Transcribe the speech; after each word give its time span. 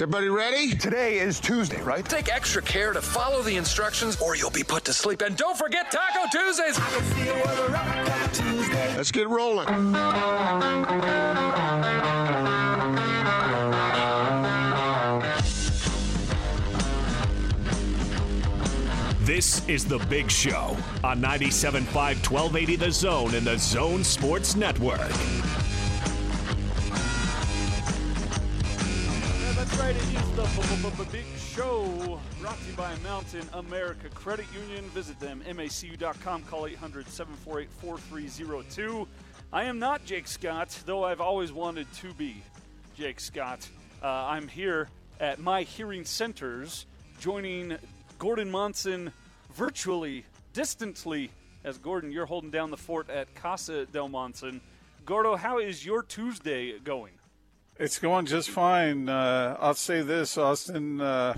Is 0.00 0.04
everybody 0.04 0.30
ready? 0.30 0.74
Today 0.74 1.18
is 1.18 1.38
Tuesday, 1.38 1.82
right? 1.82 2.02
Take 2.02 2.34
extra 2.34 2.62
care 2.62 2.94
to 2.94 3.02
follow 3.02 3.42
the 3.42 3.54
instructions 3.56 4.18
or 4.18 4.34
you'll 4.34 4.48
be 4.48 4.64
put 4.64 4.82
to 4.86 4.94
sleep. 4.94 5.20
And 5.20 5.36
don't 5.36 5.58
forget 5.58 5.90
Taco 5.90 6.26
Tuesdays. 6.32 6.78
Let's 8.96 9.12
get 9.12 9.28
rolling. 9.28 9.66
This 19.26 19.68
is 19.68 19.84
The 19.84 19.98
Big 20.08 20.30
Show 20.30 20.78
on 21.04 21.20
97.5 21.20 21.84
1280 21.92 22.76
The 22.76 22.90
Zone 22.90 23.34
and 23.34 23.46
the 23.46 23.58
Zone 23.58 24.02
Sports 24.02 24.56
Network. 24.56 25.10
Right. 29.80 29.96
It 29.96 30.02
is 30.02 30.12
the 30.36 30.42
B- 30.42 30.60
B- 30.82 30.90
B- 30.98 31.04
Big 31.10 31.24
Show, 31.38 32.20
brought 32.40 32.60
to 32.60 32.70
you 32.70 32.76
by 32.76 32.94
Mountain 33.02 33.48
America 33.54 34.10
Credit 34.10 34.44
Union. 34.52 34.84
Visit 34.90 35.18
them, 35.18 35.42
macu.com. 35.48 36.42
Call 36.42 36.68
800-748-4302. 36.68 39.06
I 39.52 39.64
am 39.64 39.78
not 39.78 40.04
Jake 40.04 40.28
Scott, 40.28 40.78
though 40.84 41.02
I've 41.04 41.22
always 41.22 41.50
wanted 41.50 41.90
to 41.94 42.12
be 42.14 42.42
Jake 42.94 43.20
Scott. 43.20 43.66
Uh, 44.02 44.08
I'm 44.08 44.48
here 44.48 44.90
at 45.18 45.38
my 45.38 45.62
hearing 45.62 46.04
centers, 46.04 46.84
joining 47.18 47.78
Gordon 48.18 48.50
Monson 48.50 49.12
virtually, 49.54 50.26
distantly, 50.52 51.30
as 51.64 51.78
Gordon, 51.78 52.12
you're 52.12 52.26
holding 52.26 52.50
down 52.50 52.70
the 52.70 52.76
fort 52.76 53.08
at 53.08 53.34
Casa 53.34 53.86
del 53.86 54.08
Monson. 54.08 54.60
Gordo, 55.06 55.36
how 55.36 55.58
is 55.58 55.86
your 55.86 56.02
Tuesday 56.02 56.78
going? 56.78 57.12
It's 57.80 57.98
going 57.98 58.26
just 58.26 58.50
fine. 58.50 59.08
Uh, 59.08 59.56
I'll 59.58 59.72
say 59.72 60.02
this, 60.02 60.36
Austin. 60.36 61.00
Uh, 61.00 61.32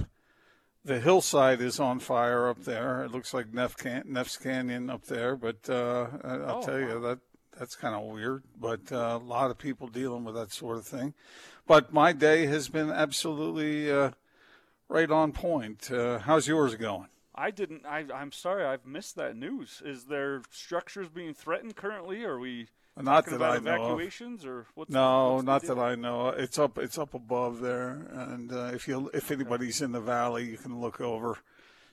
the 0.84 0.98
hillside 0.98 1.60
is 1.60 1.78
on 1.78 2.00
fire 2.00 2.48
up 2.48 2.64
there. 2.64 3.04
It 3.04 3.12
looks 3.12 3.32
like 3.32 3.54
Neff 3.54 3.76
Can- 3.76 4.02
Neff's 4.06 4.36
Canyon 4.36 4.90
up 4.90 5.04
there, 5.04 5.36
but 5.36 5.70
uh, 5.70 6.08
I'll 6.24 6.58
Oh, 6.58 6.62
tell 6.66 6.80
you 6.80 6.98
that 7.00 7.20
that's 7.56 7.76
kind 7.76 7.94
of 7.94 8.02
weird. 8.12 8.42
But 8.60 8.90
uh, 8.90 9.20
a 9.22 9.24
lot 9.24 9.52
of 9.52 9.58
people 9.58 9.86
dealing 9.86 10.24
with 10.24 10.34
that 10.34 10.50
sort 10.50 10.78
of 10.78 10.84
thing. 10.84 11.14
But 11.68 11.92
my 11.92 12.12
day 12.12 12.46
has 12.46 12.68
been 12.68 12.90
absolutely 12.90 13.88
uh, 13.88 14.10
right 14.88 15.12
on 15.12 15.30
point. 15.30 15.92
Uh, 15.92 16.18
how's 16.18 16.48
yours 16.48 16.74
going? 16.74 17.06
I 17.36 17.52
didn't. 17.52 17.86
I, 17.86 18.04
I'm 18.12 18.32
sorry, 18.32 18.64
I've 18.64 18.84
missed 18.84 19.14
that 19.14 19.36
news. 19.36 19.80
Is 19.84 20.06
there 20.06 20.42
structures 20.50 21.08
being 21.08 21.34
threatened 21.34 21.76
currently? 21.76 22.24
Are 22.24 22.40
we 22.40 22.66
Not 23.00 23.24
that 23.26 23.42
I 23.42 23.58
know 23.58 23.74
evacuations 23.74 24.44
or 24.44 24.66
what's 24.74 24.90
No, 24.90 25.34
what's 25.34 25.46
not 25.46 25.62
that 25.62 25.78
I 25.78 25.94
know. 25.94 26.28
It's 26.28 26.58
up. 26.58 26.76
It's 26.78 26.98
up 26.98 27.14
above 27.14 27.60
there, 27.60 28.06
and 28.12 28.52
uh, 28.52 28.70
if 28.74 28.86
you 28.86 29.10
if 29.14 29.30
anybody's 29.30 29.80
in 29.80 29.92
the 29.92 30.00
valley, 30.00 30.44
you 30.50 30.58
can 30.58 30.78
look 30.80 31.00
over 31.00 31.38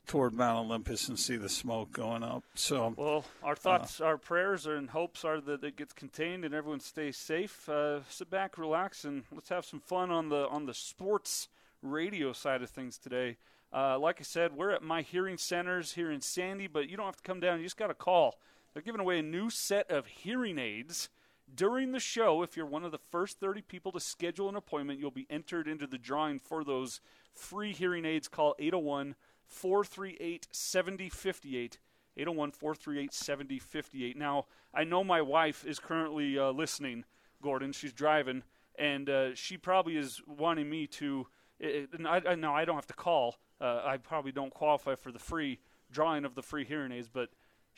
toward 0.07 0.33
Mount 0.33 0.65
Olympus 0.65 1.07
and 1.07 1.17
see 1.19 1.37
the 1.37 1.47
smoke 1.49 1.91
going 1.91 2.23
up. 2.23 2.43
So 2.55 2.93
Well, 2.97 3.23
our 3.43 3.53
Uh. 3.53 3.55
thoughts, 3.55 4.01
our 4.01 4.17
prayers, 4.17 4.65
and 4.65 4.89
hopes 4.89 5.23
are 5.23 5.39
that 5.39 5.63
it 5.63 5.77
gets 5.77 5.93
contained 5.93 6.43
and 6.43 6.53
everyone 6.53 6.79
stays 6.79 7.15
safe. 7.15 7.69
Uh, 7.69 8.01
sit 8.09 8.29
back, 8.29 8.57
relax, 8.57 9.05
and 9.05 9.23
let's 9.31 9.49
have 9.49 9.65
some 9.65 9.79
fun 9.79 10.11
on 10.11 10.29
the 10.29 10.47
on 10.49 10.65
the 10.65 10.73
sports 10.73 11.47
radio 11.81 12.33
side 12.33 12.61
of 12.61 12.69
things 12.69 12.97
today. 12.97 13.37
Uh, 13.71 13.97
like 13.99 14.19
I 14.19 14.23
said, 14.23 14.53
we're 14.53 14.71
at 14.71 14.81
my 14.81 15.01
hearing 15.03 15.37
centers 15.37 15.93
here 15.93 16.11
in 16.11 16.21
Sandy, 16.21 16.65
but 16.67 16.89
you 16.89 16.97
don't 16.97 17.05
have 17.05 17.17
to 17.17 17.23
come 17.23 17.39
down. 17.39 17.59
You 17.59 17.65
just 17.65 17.77
got 17.77 17.87
to 17.87 17.93
call. 17.93 18.39
They're 18.73 18.83
giving 18.83 19.01
away 19.01 19.19
a 19.19 19.23
new 19.23 19.49
set 19.49 19.89
of 19.89 20.07
hearing 20.07 20.57
aids 20.57 21.09
during 21.53 21.91
the 21.91 21.99
show. 21.99 22.43
If 22.43 22.55
you're 22.55 22.65
one 22.65 22.83
of 22.83 22.91
the 22.91 22.99
first 23.09 23.39
30 23.39 23.61
people 23.63 23.91
to 23.93 23.99
schedule 23.99 24.49
an 24.49 24.55
appointment, 24.55 24.99
you'll 24.99 25.11
be 25.11 25.27
entered 25.29 25.67
into 25.67 25.87
the 25.87 25.97
drawing 25.97 26.39
for 26.39 26.63
those 26.63 27.01
free 27.33 27.73
hearing 27.73 28.05
aids. 28.05 28.27
Call 28.27 28.55
801 28.59 29.15
438 29.47 30.47
7058. 30.51 31.79
801 32.17 32.51
438 32.51 33.13
7058. 33.13 34.17
Now, 34.17 34.45
I 34.73 34.83
know 34.83 35.03
my 35.03 35.21
wife 35.21 35.65
is 35.65 35.79
currently 35.79 36.37
uh, 36.37 36.51
listening, 36.51 37.05
Gordon. 37.41 37.71
She's 37.71 37.93
driving, 37.93 38.43
and 38.77 39.09
uh, 39.09 39.35
she 39.35 39.57
probably 39.57 39.97
is 39.97 40.21
wanting 40.27 40.69
me 40.69 40.87
to. 40.87 41.27
It, 41.59 41.89
I, 42.05 42.21
I, 42.29 42.35
no, 42.35 42.53
I 42.53 42.65
don't 42.65 42.75
have 42.75 42.87
to 42.87 42.93
call. 42.93 43.37
Uh, 43.59 43.81
I 43.85 43.97
probably 43.97 44.31
don't 44.31 44.53
qualify 44.53 44.95
for 44.95 45.11
the 45.11 45.19
free 45.19 45.59
drawing 45.91 46.23
of 46.25 46.35
the 46.35 46.41
free 46.41 46.65
hearing 46.65 46.91
aids, 46.91 47.09
but 47.11 47.29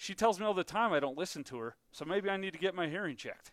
she 0.01 0.15
tells 0.15 0.39
me 0.39 0.45
all 0.47 0.55
the 0.55 0.63
time 0.63 0.93
I 0.93 0.99
don't 0.99 1.17
listen 1.17 1.43
to 1.45 1.59
her. 1.59 1.75
So 1.91 2.05
maybe 2.05 2.27
I 2.27 2.35
need 2.35 2.53
to 2.53 2.59
get 2.59 2.73
my 2.73 2.87
hearing 2.87 3.15
checked. 3.15 3.51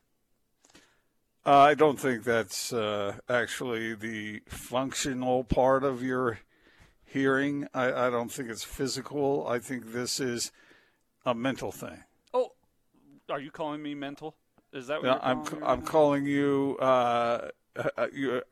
uh, 1.45 1.59
I 1.59 1.75
don't 1.75 2.01
think 2.01 2.25
that's 2.25 2.73
uh, 2.73 3.19
actually 3.29 3.95
the 3.95 4.41
functional 4.49 5.45
part 5.45 5.85
of 5.85 6.03
your 6.03 6.41
hearing. 7.05 7.69
I, 7.75 8.07
I 8.07 8.11
don't 8.11 8.33
think 8.33 8.49
it's 8.49 8.65
physical. 8.65 9.47
I 9.47 9.59
think 9.59 9.93
this 9.93 10.21
is 10.21 10.51
a 11.27 11.35
mental 11.35 11.71
thing. 11.71 12.05
Oh, 12.33 12.53
are 13.29 13.41
you 13.41 13.51
calling 13.51 13.83
me 13.83 13.95
mental? 13.95 14.35
Is 14.73 14.87
that 14.87 15.03
what 15.03 15.07
you're 15.07 15.23
I'm 15.23 15.45
calling 15.45 15.65
I'm 15.65 15.83
calling 15.83 16.27
you. 16.27 16.79
Uh, 16.81 17.49
uh, 17.97 18.07
you 18.13 18.43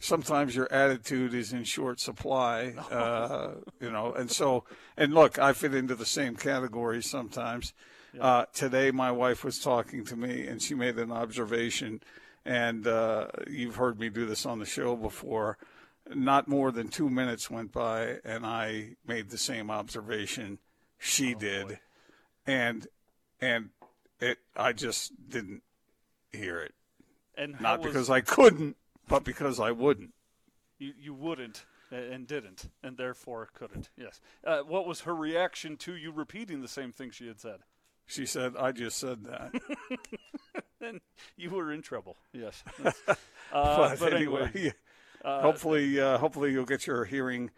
sometimes 0.00 0.54
your 0.54 0.70
attitude 0.72 1.34
is 1.34 1.52
in 1.52 1.64
short 1.64 2.00
supply, 2.00 2.74
uh, 2.90 3.52
you 3.80 3.90
know, 3.90 4.12
and 4.12 4.30
so 4.30 4.64
and 4.96 5.12
look, 5.14 5.38
I 5.38 5.52
fit 5.52 5.74
into 5.74 5.94
the 5.94 6.06
same 6.06 6.36
category 6.36 7.02
sometimes. 7.02 7.72
Uh, 8.20 8.44
today, 8.52 8.92
my 8.92 9.10
wife 9.10 9.42
was 9.42 9.58
talking 9.58 10.04
to 10.04 10.14
me, 10.16 10.46
and 10.46 10.62
she 10.62 10.72
made 10.74 10.96
an 10.98 11.10
observation, 11.10 12.00
and 12.44 12.86
uh, 12.86 13.26
you've 13.50 13.74
heard 13.74 13.98
me 13.98 14.08
do 14.08 14.24
this 14.24 14.46
on 14.46 14.60
the 14.60 14.66
show 14.66 14.94
before. 14.94 15.58
Not 16.14 16.46
more 16.46 16.70
than 16.70 16.88
two 16.88 17.08
minutes 17.10 17.50
went 17.50 17.72
by, 17.72 18.18
and 18.24 18.46
I 18.46 18.96
made 19.06 19.30
the 19.30 19.38
same 19.38 19.70
observation 19.70 20.58
she 20.98 21.34
did, 21.34 21.80
and 22.46 22.86
and 23.40 23.70
it 24.20 24.38
I 24.56 24.72
just 24.72 25.12
didn't 25.28 25.62
hear 26.30 26.60
it. 26.60 26.74
And 27.36 27.60
Not 27.60 27.80
was- 27.80 27.88
because 27.88 28.10
I 28.10 28.20
couldn't, 28.20 28.76
but 29.08 29.24
because 29.24 29.60
I 29.60 29.70
wouldn't. 29.70 30.14
You, 30.78 30.92
you 30.98 31.14
wouldn't 31.14 31.64
and 31.90 32.26
didn't, 32.26 32.70
and 32.82 32.96
therefore 32.96 33.48
couldn't. 33.54 33.90
Yes. 33.96 34.20
Uh, 34.44 34.60
what 34.60 34.86
was 34.86 35.02
her 35.02 35.14
reaction 35.14 35.76
to 35.78 35.94
you 35.94 36.10
repeating 36.10 36.60
the 36.60 36.68
same 36.68 36.92
thing 36.92 37.10
she 37.10 37.26
had 37.26 37.40
said? 37.40 37.60
She 38.06 38.26
said, 38.26 38.54
"I 38.58 38.72
just 38.72 38.98
said 38.98 39.24
that." 39.24 39.52
Then 40.80 41.00
you 41.38 41.48
were 41.48 41.72
in 41.72 41.80
trouble. 41.80 42.16
Yes. 42.32 42.62
Yes. 42.84 42.94
Uh, 43.52 43.76
but, 43.76 44.00
but 44.00 44.14
anyway, 44.14 44.50
anyway, 44.54 44.72
uh, 45.24 45.42
hopefully, 45.42 46.00
uh, 46.00 46.18
hopefully 46.18 46.50
you'll 46.50 46.64
get 46.64 46.86
your 46.86 47.04
hearing 47.04 47.50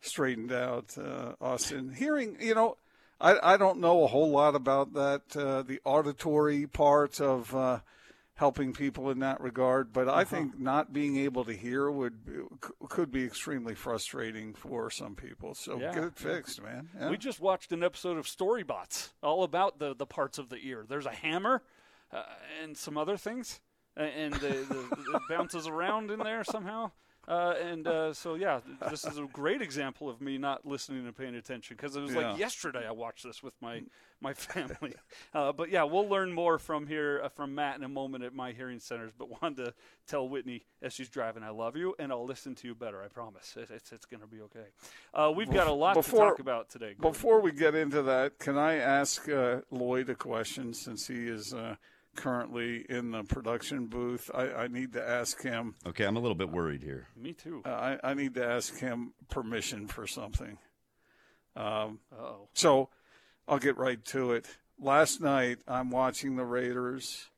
straightened 0.00 0.52
out, 0.52 0.96
uh, 0.96 1.32
Austin. 1.40 1.92
Hearing, 1.92 2.36
you 2.40 2.54
know, 2.54 2.78
I 3.20 3.54
I 3.54 3.56
don't 3.58 3.80
know 3.80 4.04
a 4.04 4.06
whole 4.06 4.30
lot 4.30 4.54
about 4.54 4.94
that, 4.94 5.36
uh, 5.36 5.62
the 5.62 5.80
auditory 5.84 6.66
part 6.66 7.20
of. 7.20 7.82
Helping 8.36 8.72
people 8.72 9.10
in 9.10 9.20
that 9.20 9.40
regard, 9.40 9.92
but 9.92 10.08
Uh-huh. 10.08 10.18
I 10.18 10.24
think 10.24 10.58
not 10.58 10.92
being 10.92 11.16
able 11.18 11.44
to 11.44 11.52
hear 11.52 11.88
would 11.88 12.48
could 12.88 13.12
be 13.12 13.24
extremely 13.24 13.76
frustrating 13.76 14.54
for 14.54 14.90
some 14.90 15.14
people. 15.14 15.54
So 15.54 15.78
Yeah. 15.78 15.94
get 15.94 16.04
it 16.04 16.16
fixed, 16.16 16.60
man. 16.60 16.88
Yeah. 16.98 17.10
We 17.10 17.16
just 17.16 17.38
watched 17.38 17.70
an 17.70 17.84
episode 17.84 18.18
of 18.18 18.26
Storybots 18.26 19.12
all 19.22 19.44
about 19.44 19.78
the, 19.78 19.94
the 19.94 20.06
parts 20.06 20.38
of 20.38 20.48
the 20.48 20.56
ear. 20.56 20.84
There's 20.88 21.06
a 21.06 21.12
hammer 21.14 21.62
uh, 22.12 22.24
and 22.60 22.76
some 22.76 22.98
other 22.98 23.16
things, 23.16 23.60
and 23.96 24.34
the, 24.34 24.48
the, 24.48 25.14
it 25.14 25.22
bounces 25.28 25.68
around 25.68 26.10
in 26.10 26.18
there 26.18 26.42
somehow. 26.42 26.90
Uh, 27.26 27.54
and 27.62 27.86
uh, 27.86 28.12
so, 28.12 28.34
yeah, 28.34 28.60
this 28.90 29.04
is 29.04 29.18
a 29.18 29.24
great 29.32 29.62
example 29.62 30.08
of 30.08 30.20
me 30.20 30.36
not 30.38 30.66
listening 30.66 31.06
and 31.06 31.16
paying 31.16 31.34
attention 31.34 31.76
because 31.76 31.96
it 31.96 32.00
was 32.00 32.12
Yeah. 32.14 32.30
like 32.30 32.38
yesterday 32.38 32.86
I 32.86 32.92
watched 32.92 33.24
this 33.24 33.42
with 33.42 33.54
my 33.60 33.82
my 34.20 34.32
family. 34.34 34.94
Uh, 35.34 35.52
but 35.52 35.68
yeah, 35.68 35.82
we'll 35.82 36.08
learn 36.08 36.32
more 36.32 36.58
from 36.58 36.86
here 36.86 37.20
uh, 37.24 37.28
from 37.28 37.54
Matt 37.56 37.76
in 37.76 37.82
a 37.82 37.88
moment 37.88 38.22
at 38.22 38.32
my 38.32 38.52
hearing 38.52 38.78
centers. 38.78 39.10
But 39.18 39.42
wanted 39.42 39.64
to 39.64 39.74
tell 40.06 40.28
Whitney 40.28 40.64
as 40.80 40.92
she's 40.92 41.08
driving, 41.08 41.42
I 41.42 41.50
love 41.50 41.76
you, 41.76 41.94
and 41.98 42.12
I'll 42.12 42.24
listen 42.24 42.54
to 42.56 42.68
you 42.68 42.74
better. 42.74 43.02
I 43.02 43.08
promise. 43.08 43.56
It, 43.56 43.68
it's 43.70 43.90
it's 43.90 44.06
going 44.06 44.20
to 44.20 44.26
be 44.28 44.40
okay. 44.42 44.66
Uh, 45.12 45.32
we've 45.34 45.50
got 45.50 45.66
a 45.66 45.72
lot 45.72 45.94
to 46.00 46.08
talk 46.08 46.38
about 46.38 46.68
today. 46.70 46.94
Gordon. 46.94 47.10
Before 47.12 47.40
we 47.40 47.50
get 47.50 47.74
into 47.74 48.00
that, 48.02 48.38
can 48.38 48.56
I 48.56 48.76
ask 48.76 49.28
uh, 49.28 49.62
Lloyd 49.72 50.08
a 50.08 50.14
question 50.14 50.72
since 50.72 51.08
he 51.08 51.26
is 51.26 51.52
uh, 51.52 51.74
currently 52.14 52.84
in 52.88 53.10
the 53.10 53.22
production 53.24 53.86
booth? 53.86 54.30
I, 54.34 54.48
I 54.52 54.68
need 54.68 54.92
to 54.94 55.08
ask 55.08 55.42
him. 55.42 55.74
Okay, 55.86 56.04
I'm 56.04 56.16
a 56.16 56.20
little 56.20 56.34
bit 56.34 56.50
worried 56.50 56.82
here. 56.82 57.08
Me 57.16 57.32
too. 57.32 57.62
Uh, 57.64 57.70
I, 57.70 58.10
I 58.10 58.14
need 58.14 58.34
to 58.34 58.44
ask 58.44 58.78
him 58.78 59.12
permission 59.30 59.86
for 59.88 60.06
something. 60.06 60.58
Um, 61.56 62.00
oh. 62.18 62.48
So 62.54 62.88
I'll 63.46 63.58
get 63.58 63.76
right 63.76 64.04
to 64.06 64.32
it. 64.32 64.46
Last 64.80 65.20
night, 65.20 65.58
I'm 65.68 65.90
watching 65.90 66.36
the 66.36 66.44
Raiders, 66.44 67.30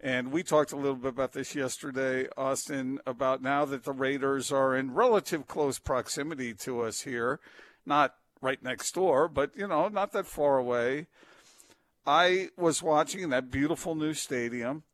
and 0.00 0.30
we 0.30 0.42
talked 0.42 0.72
a 0.72 0.76
little 0.76 0.96
bit 0.96 1.08
about 1.08 1.32
this 1.32 1.54
yesterday, 1.54 2.28
Austin, 2.36 2.98
about 3.06 3.42
now 3.42 3.64
that 3.64 3.84
the 3.84 3.92
Raiders 3.92 4.52
are 4.52 4.76
in 4.76 4.92
relative 4.92 5.46
close 5.46 5.78
proximity 5.78 6.52
to 6.54 6.82
us 6.82 7.00
here, 7.02 7.40
not 7.86 8.14
right 8.42 8.62
next 8.62 8.94
door, 8.94 9.26
but, 9.26 9.56
you 9.56 9.66
know, 9.66 9.88
not 9.88 10.12
that 10.12 10.26
far 10.26 10.58
away. 10.58 11.06
I 12.06 12.50
was 12.56 12.82
watching 12.82 13.28
that 13.30 13.50
beautiful 13.50 13.94
new 13.94 14.14
stadium, 14.14 14.84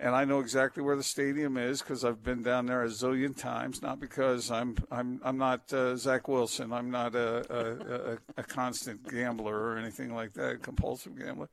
and 0.00 0.14
I 0.14 0.24
know 0.24 0.40
exactly 0.40 0.82
where 0.82 0.96
the 0.96 1.02
stadium 1.02 1.56
is 1.56 1.80
because 1.80 2.04
I've 2.04 2.22
been 2.22 2.42
down 2.42 2.66
there 2.66 2.82
a 2.82 2.88
zillion 2.88 3.36
times. 3.36 3.82
Not 3.82 4.00
because 4.00 4.50
I'm 4.50 4.76
I'm 4.90 5.20
I'm 5.24 5.38
not 5.38 5.72
uh, 5.72 5.96
Zach 5.96 6.28
Wilson. 6.28 6.72
I'm 6.72 6.90
not 6.90 7.14
a 7.14 7.44
a, 7.50 8.12
a 8.14 8.18
a 8.38 8.42
constant 8.42 9.08
gambler 9.08 9.54
or 9.54 9.78
anything 9.78 10.14
like 10.14 10.32
that, 10.34 10.62
compulsive 10.62 11.18
gambler. 11.18 11.48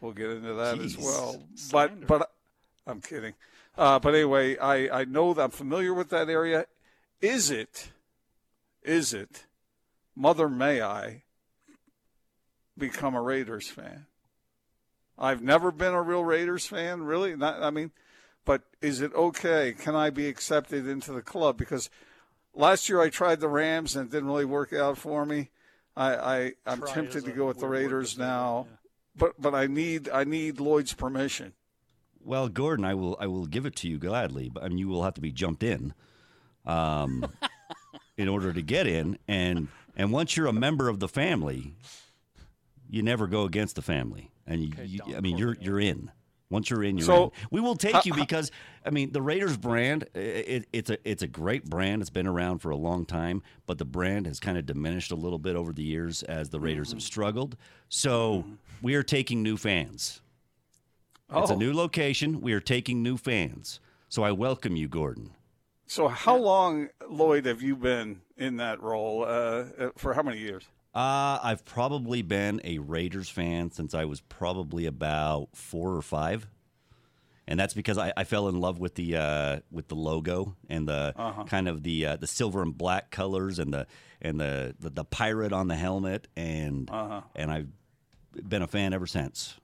We'll 0.00 0.12
get 0.12 0.30
into 0.30 0.54
that 0.54 0.78
as 0.78 0.96
Jeez. 0.96 1.04
well. 1.04 1.42
But 1.70 2.06
but 2.06 2.30
I'm 2.86 3.00
kidding. 3.00 3.34
Uh, 3.78 3.98
but 3.98 4.14
anyway, 4.14 4.58
I 4.58 5.00
I 5.00 5.04
know 5.04 5.32
that 5.34 5.42
I'm 5.42 5.50
familiar 5.50 5.94
with 5.94 6.10
that 6.10 6.28
area. 6.28 6.66
Is 7.20 7.50
it? 7.50 7.92
Is 8.82 9.12
it? 9.12 9.46
Mother, 10.16 10.48
may 10.48 10.82
I 10.82 11.22
become 12.76 13.14
a 13.14 13.22
Raiders 13.22 13.68
fan? 13.68 14.06
I've 15.20 15.42
never 15.42 15.70
been 15.70 15.92
a 15.92 16.02
real 16.02 16.24
Raiders 16.24 16.66
fan, 16.66 17.02
really. 17.02 17.36
Not, 17.36 17.62
I 17.62 17.70
mean, 17.70 17.90
but 18.44 18.62
is 18.80 19.00
it 19.00 19.12
okay? 19.14 19.74
Can 19.78 19.94
I 19.94 20.10
be 20.10 20.26
accepted 20.26 20.86
into 20.86 21.12
the 21.12 21.22
club? 21.22 21.58
Because 21.58 21.90
last 22.54 22.88
year 22.88 23.00
I 23.00 23.10
tried 23.10 23.40
the 23.40 23.48
Rams 23.48 23.96
and 23.96 24.08
it 24.08 24.12
didn't 24.12 24.28
really 24.28 24.46
work 24.46 24.72
out 24.72 24.96
for 24.96 25.26
me. 25.26 25.50
I, 25.96 26.14
I 26.14 26.52
I'm 26.66 26.80
Try 26.80 26.94
tempted 26.94 27.24
to 27.26 27.32
go 27.32 27.46
with 27.46 27.58
the 27.58 27.66
weird 27.66 27.82
word 27.82 27.88
to 27.88 27.94
Raiders 27.94 28.18
now, 28.18 28.66
yeah. 28.68 28.76
but 29.16 29.40
but 29.40 29.54
I 29.54 29.66
need 29.66 30.08
I 30.08 30.24
need 30.24 30.60
Lloyd's 30.60 30.94
permission. 30.94 31.52
Well, 32.22 32.48
Gordon, 32.48 32.84
I 32.84 32.94
will 32.94 33.16
I 33.20 33.26
will 33.26 33.46
give 33.46 33.66
it 33.66 33.76
to 33.76 33.88
you 33.88 33.98
gladly, 33.98 34.48
but 34.48 34.62
I 34.62 34.68
mean 34.68 34.78
you 34.78 34.88
will 34.88 35.02
have 35.02 35.14
to 35.14 35.20
be 35.20 35.32
jumped 35.32 35.62
in, 35.62 35.92
um, 36.64 37.26
in 38.16 38.28
order 38.28 38.52
to 38.52 38.62
get 38.62 38.86
in, 38.86 39.18
and 39.26 39.68
and 39.96 40.12
once 40.12 40.36
you're 40.36 40.46
a 40.46 40.52
member 40.52 40.88
of 40.88 41.00
the 41.00 41.08
family, 41.08 41.74
you 42.88 43.02
never 43.02 43.26
go 43.26 43.42
against 43.42 43.74
the 43.74 43.82
family, 43.82 44.30
and 44.50 44.60
you, 44.62 45.00
you, 45.06 45.16
I 45.16 45.20
mean 45.20 45.38
you're 45.38 45.56
you're 45.60 45.80
in. 45.80 46.10
Once 46.50 46.68
you're 46.68 46.82
in, 46.82 46.98
you're 46.98 47.06
So, 47.06 47.24
in. 47.26 47.30
We 47.52 47.60
will 47.60 47.76
take 47.76 48.04
you 48.04 48.12
because 48.12 48.50
I 48.84 48.90
mean 48.90 49.12
the 49.12 49.22
Raiders 49.22 49.56
brand. 49.56 50.08
It, 50.14 50.66
it's 50.72 50.90
a 50.90 50.98
it's 51.08 51.22
a 51.22 51.28
great 51.28 51.64
brand. 51.64 52.02
It's 52.02 52.10
been 52.10 52.26
around 52.26 52.58
for 52.58 52.70
a 52.70 52.76
long 52.76 53.06
time, 53.06 53.42
but 53.66 53.78
the 53.78 53.84
brand 53.84 54.26
has 54.26 54.40
kind 54.40 54.58
of 54.58 54.66
diminished 54.66 55.12
a 55.12 55.14
little 55.14 55.38
bit 55.38 55.54
over 55.54 55.72
the 55.72 55.84
years 55.84 56.24
as 56.24 56.50
the 56.50 56.58
Raiders 56.58 56.90
have 56.90 57.02
struggled. 57.02 57.56
So 57.88 58.44
we 58.82 58.96
are 58.96 59.04
taking 59.04 59.42
new 59.44 59.56
fans. 59.56 60.20
It's 61.32 61.50
a 61.50 61.54
Oh. 61.54 61.56
new 61.56 61.72
location. 61.72 62.40
We 62.40 62.52
are 62.52 62.60
taking 62.60 63.00
new 63.04 63.16
fans. 63.16 63.78
So 64.08 64.24
I 64.24 64.32
welcome 64.32 64.74
you, 64.74 64.88
Gordon. 64.88 65.30
So 65.86 66.08
how 66.08 66.36
long, 66.36 66.88
Lloyd, 67.08 67.46
have 67.46 67.62
you 67.62 67.76
been 67.76 68.22
in 68.36 68.56
that 68.56 68.82
role? 68.82 69.22
Uh, 69.24 69.28
uh, 69.78 69.90
for 69.96 70.14
how 70.14 70.22
many 70.22 70.38
years? 70.38 70.64
Uh, 70.94 71.38
I've 71.42 71.64
probably 71.64 72.22
been 72.22 72.60
a 72.64 72.78
Raiders 72.78 73.28
fan 73.28 73.70
since 73.70 73.94
I 73.94 74.06
was 74.06 74.20
probably 74.20 74.86
about 74.86 75.50
four 75.54 75.94
or 75.94 76.02
five, 76.02 76.48
and 77.46 77.60
that's 77.60 77.74
because 77.74 77.96
I, 77.96 78.12
I 78.16 78.24
fell 78.24 78.48
in 78.48 78.60
love 78.60 78.80
with 78.80 78.96
the 78.96 79.16
uh, 79.16 79.60
with 79.70 79.86
the 79.86 79.94
logo 79.94 80.56
and 80.68 80.88
the 80.88 81.44
kind 81.46 81.68
of 81.68 81.84
the 81.84 82.06
uh, 82.06 82.16
the 82.16 82.26
silver 82.26 82.60
and 82.62 82.76
black 82.76 83.12
colors 83.12 83.60
and 83.60 83.72
the 83.72 83.86
and 84.20 84.40
the 84.40 84.74
the, 84.80 84.90
the 84.90 85.04
pirate 85.04 85.52
on 85.52 85.68
the 85.68 85.76
helmet 85.76 86.26
and 86.36 86.90
and 87.36 87.50
I've 87.52 87.68
been 88.48 88.62
a 88.62 88.66
fan 88.68 88.92
ever 88.92 89.06
since. 89.06 89.56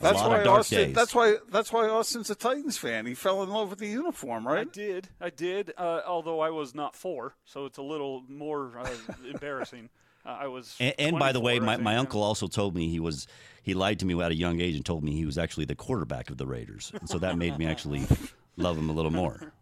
A 0.00 0.02
That's 0.02 0.18
lot 0.18 0.30
why 0.30 0.38
of 0.38 0.44
dark 0.44 0.60
Austin. 0.60 0.78
days. 0.78 0.94
That's 0.96 1.14
why. 1.14 1.36
That's 1.48 1.72
why 1.72 1.88
Austin's 1.88 2.28
a 2.28 2.34
Titans 2.34 2.76
fan. 2.76 3.06
He 3.06 3.14
fell 3.14 3.40
in 3.44 3.50
love 3.50 3.70
with 3.70 3.78
the 3.78 3.86
uniform, 3.86 4.44
right? 4.48 4.66
I 4.66 4.70
did. 4.70 5.08
I 5.20 5.30
did. 5.30 5.72
Uh, 5.78 6.00
although 6.04 6.40
I 6.40 6.50
was 6.50 6.74
not 6.74 6.96
four, 6.96 7.36
so 7.44 7.66
it's 7.66 7.78
a 7.78 7.82
little 7.82 8.24
more 8.28 8.72
uh, 8.80 8.90
embarrassing. 9.32 9.90
Uh, 10.24 10.28
I 10.42 10.46
was. 10.46 10.76
And, 10.78 10.94
and 10.98 11.18
by 11.18 11.32
the 11.32 11.40
way, 11.40 11.58
my, 11.58 11.76
my 11.76 11.96
uncle 11.96 12.22
also 12.22 12.46
told 12.46 12.74
me 12.76 12.88
he 12.88 13.00
was 13.00 13.26
he 13.62 13.74
lied 13.74 13.98
to 14.00 14.06
me 14.06 14.20
at 14.22 14.30
a 14.30 14.34
young 14.34 14.60
age 14.60 14.76
and 14.76 14.84
told 14.84 15.02
me 15.04 15.12
he 15.12 15.24
was 15.26 15.38
actually 15.38 15.64
the 15.66 15.74
quarterback 15.74 16.30
of 16.30 16.36
the 16.36 16.46
Raiders, 16.46 16.92
and 16.98 17.08
so 17.08 17.18
that 17.18 17.36
made 17.38 17.58
me 17.58 17.66
actually 17.66 18.02
love 18.56 18.76
him 18.78 18.88
a 18.88 18.92
little 18.92 19.10
more. 19.10 19.52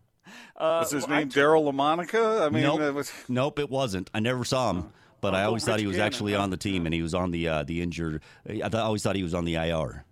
Was 0.59 0.91
his 0.91 1.07
well, 1.07 1.17
I 1.17 1.19
name 1.21 1.31
Daryle 1.31 1.73
Lamonica? 1.73 2.47
I 2.47 2.51
mean, 2.51 2.63
nope, 2.63 2.81
it 2.81 2.93
was, 2.95 3.11
nope, 3.29 3.59
it 3.59 3.71
wasn't. 3.71 4.11
I 4.15 4.21
never 4.21 4.45
saw 4.45 4.71
him, 4.71 4.93
but 5.21 5.35
I 5.35 5.39
Uncle 5.39 5.49
always 5.49 5.65
thought 5.65 5.81
he 5.81 5.87
was 5.87 5.97
Gannon, 5.97 6.07
actually 6.07 6.35
on 6.35 6.51
the 6.51 6.57
team, 6.57 6.87
and 6.87 6.95
he 6.95 7.03
was 7.03 7.15
on 7.15 7.31
the 7.31 7.49
uh, 7.49 7.63
the 7.65 7.81
injured. 7.83 8.23
I 8.49 8.53
th- 8.53 8.75
I 8.75 8.81
always 8.81 9.03
thought 9.03 9.17
he 9.17 9.23
was 9.23 9.35
on 9.35 9.45
the 9.45 9.55
IR. 9.55 10.05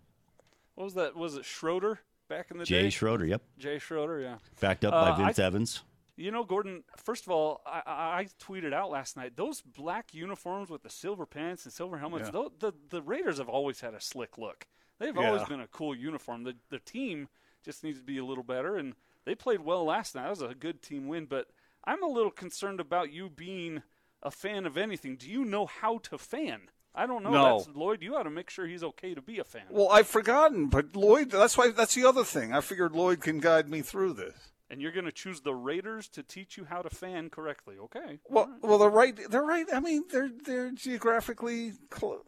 What 0.74 0.84
was 0.84 0.94
that? 0.94 1.14
Was 1.16 1.36
it 1.36 1.44
Schroeder 1.44 2.00
back 2.28 2.50
in 2.50 2.58
the 2.58 2.64
Jay 2.64 2.76
day? 2.78 2.82
Jay 2.84 2.90
Schroeder, 2.90 3.26
yep, 3.26 3.42
Jay 3.58 3.78
Schroeder, 3.78 4.20
yeah. 4.20 4.36
backed 4.60 4.84
up 4.84 4.94
Uh, 4.94 5.10
by 5.12 5.16
Vince 5.24 5.38
I- 5.38 5.44
Evans. 5.44 5.82
You 6.19 6.32
know, 6.32 6.43
Gordon. 6.44 6.82
First 6.97 7.25
of 7.26 7.31
all, 7.32 7.62
I, 7.65 7.82
I 7.87 8.26
tweeted 8.43 8.73
out 8.73 8.91
last 8.91 9.17
night 9.17 9.37
those 9.37 9.61
black 9.62 10.12
uniforms 10.12 10.69
with 10.69 10.82
the 10.82 10.91
silver 10.91 11.26
pants 11.26 11.65
and 11.65 11.73
silver 11.73 11.99
helmets. 11.99 12.26
Yeah. 12.26 12.32
tho- 12.32 12.53
the 12.59 12.73
the 12.91 13.03
Raiders 13.03 13.38
have 13.38 13.49
always 13.49 13.81
had 13.81 13.94
a 13.94 14.00
slick 14.00 14.37
look. 14.37 14.67
They've 14.99 15.17
always 15.17 15.44
been 15.44 15.61
a 15.61 15.69
cool 15.69 15.94
uniform. 15.94 16.43
The 16.43 16.56
the 16.70 16.81
team 16.81 17.29
just 17.65 17.85
needs 17.85 17.99
to 17.99 18.05
be 18.05 18.19
a 18.19 18.25
little 18.25 18.43
better, 18.43 18.76
and 18.76 18.94
they 19.25 19.35
played 19.37 19.61
well 19.61 19.85
last 19.85 20.15
night. 20.17 20.23
That 20.25 20.31
was 20.31 20.43
a 20.43 20.55
good 20.55 20.82
team 20.82 21.06
win. 21.06 21.26
But 21.26 21.47
I'm 21.85 22.03
a 22.03 22.09
little 22.09 22.32
concerned 22.32 22.81
about 22.81 23.12
you 23.12 23.31
being 23.31 23.82
a 24.20 24.32
fan 24.32 24.67
of 24.67 24.76
anything. 24.76 25.15
Do 25.17 25.31
you 25.31 25.44
know 25.44 25.67
how 25.67 25.99
to 25.99 26.19
fan? 26.19 26.62
I 26.97 27.06
don't 27.06 27.23
know. 27.23 27.31
No. 27.31 27.59
That's, 27.59 27.76
Lloyd, 27.76 28.03
you 28.03 28.17
ought 28.17 28.25
to 28.25 28.31
make 28.31 28.50
sure 28.50 28.67
he's 28.67 28.82
okay 28.82 29.15
to 29.15 29.23
be 29.23 29.38
a 29.38 29.44
fan. 29.44 29.62
well, 29.70 29.88
I've 29.88 30.09
forgotten, 30.09 30.67
but 30.67 30.97
Lloyd. 30.97 31.31
That's 31.31 31.56
why. 31.56 31.70
That's 31.70 31.94
the 31.94 32.05
other 32.06 32.25
thing. 32.25 32.53
I 32.53 32.61
figured 32.61 32.93
Lloyd 32.93 33.20
can 33.20 33.38
guide 33.38 33.69
me 33.69 33.82
through 33.82 34.15
this. 34.15 34.35
And 34.70 34.81
you're 34.82 34.93
going 34.93 35.05
to 35.06 35.12
choose 35.12 35.41
the 35.41 35.55
Raiders 35.55 36.09
to 36.11 36.23
teach 36.23 36.56
you 36.56 36.65
how 36.65 36.82
to 36.82 36.91
fan 36.91 37.31
correctly. 37.31 37.76
Okay. 37.79 38.19
Well, 38.29 38.50
well, 38.62 38.79
they're 38.79 38.91
right. 38.91 39.19
They're 39.31 39.43
right. 39.43 39.67
I 39.73 39.81
mean, 39.81 40.05
they're 40.11 40.31
they're 40.44 40.70
geographically 40.73 41.73
close. 41.91 42.23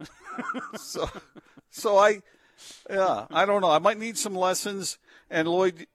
so, 0.76 1.08
so 1.70 1.98
I, 1.98 2.22
yeah, 2.88 3.26
I 3.30 3.44
don't 3.46 3.60
know. 3.60 3.70
I 3.70 3.78
might 3.78 3.98
need 3.98 4.16
some 4.18 4.34
lessons. 4.34 4.98
And 5.30 5.48
Lloyd, 5.48 5.86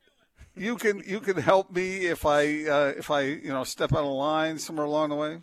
you 0.56 0.75
can 0.75 1.01
you 1.06 1.20
can 1.20 1.38
help 1.38 1.72
me 1.75 2.06
if 2.06 2.25
I 2.25 2.65
uh, 2.65 2.94
if 2.98 3.10
I 3.12 3.22
you 3.22 3.50
know 3.50 3.63
step 3.63 3.94
out 3.94 4.03
of 4.06 4.12
line 4.12 4.60
somewhere 4.60 4.86
along 4.86 5.10
the 5.10 5.15
way. 5.15 5.42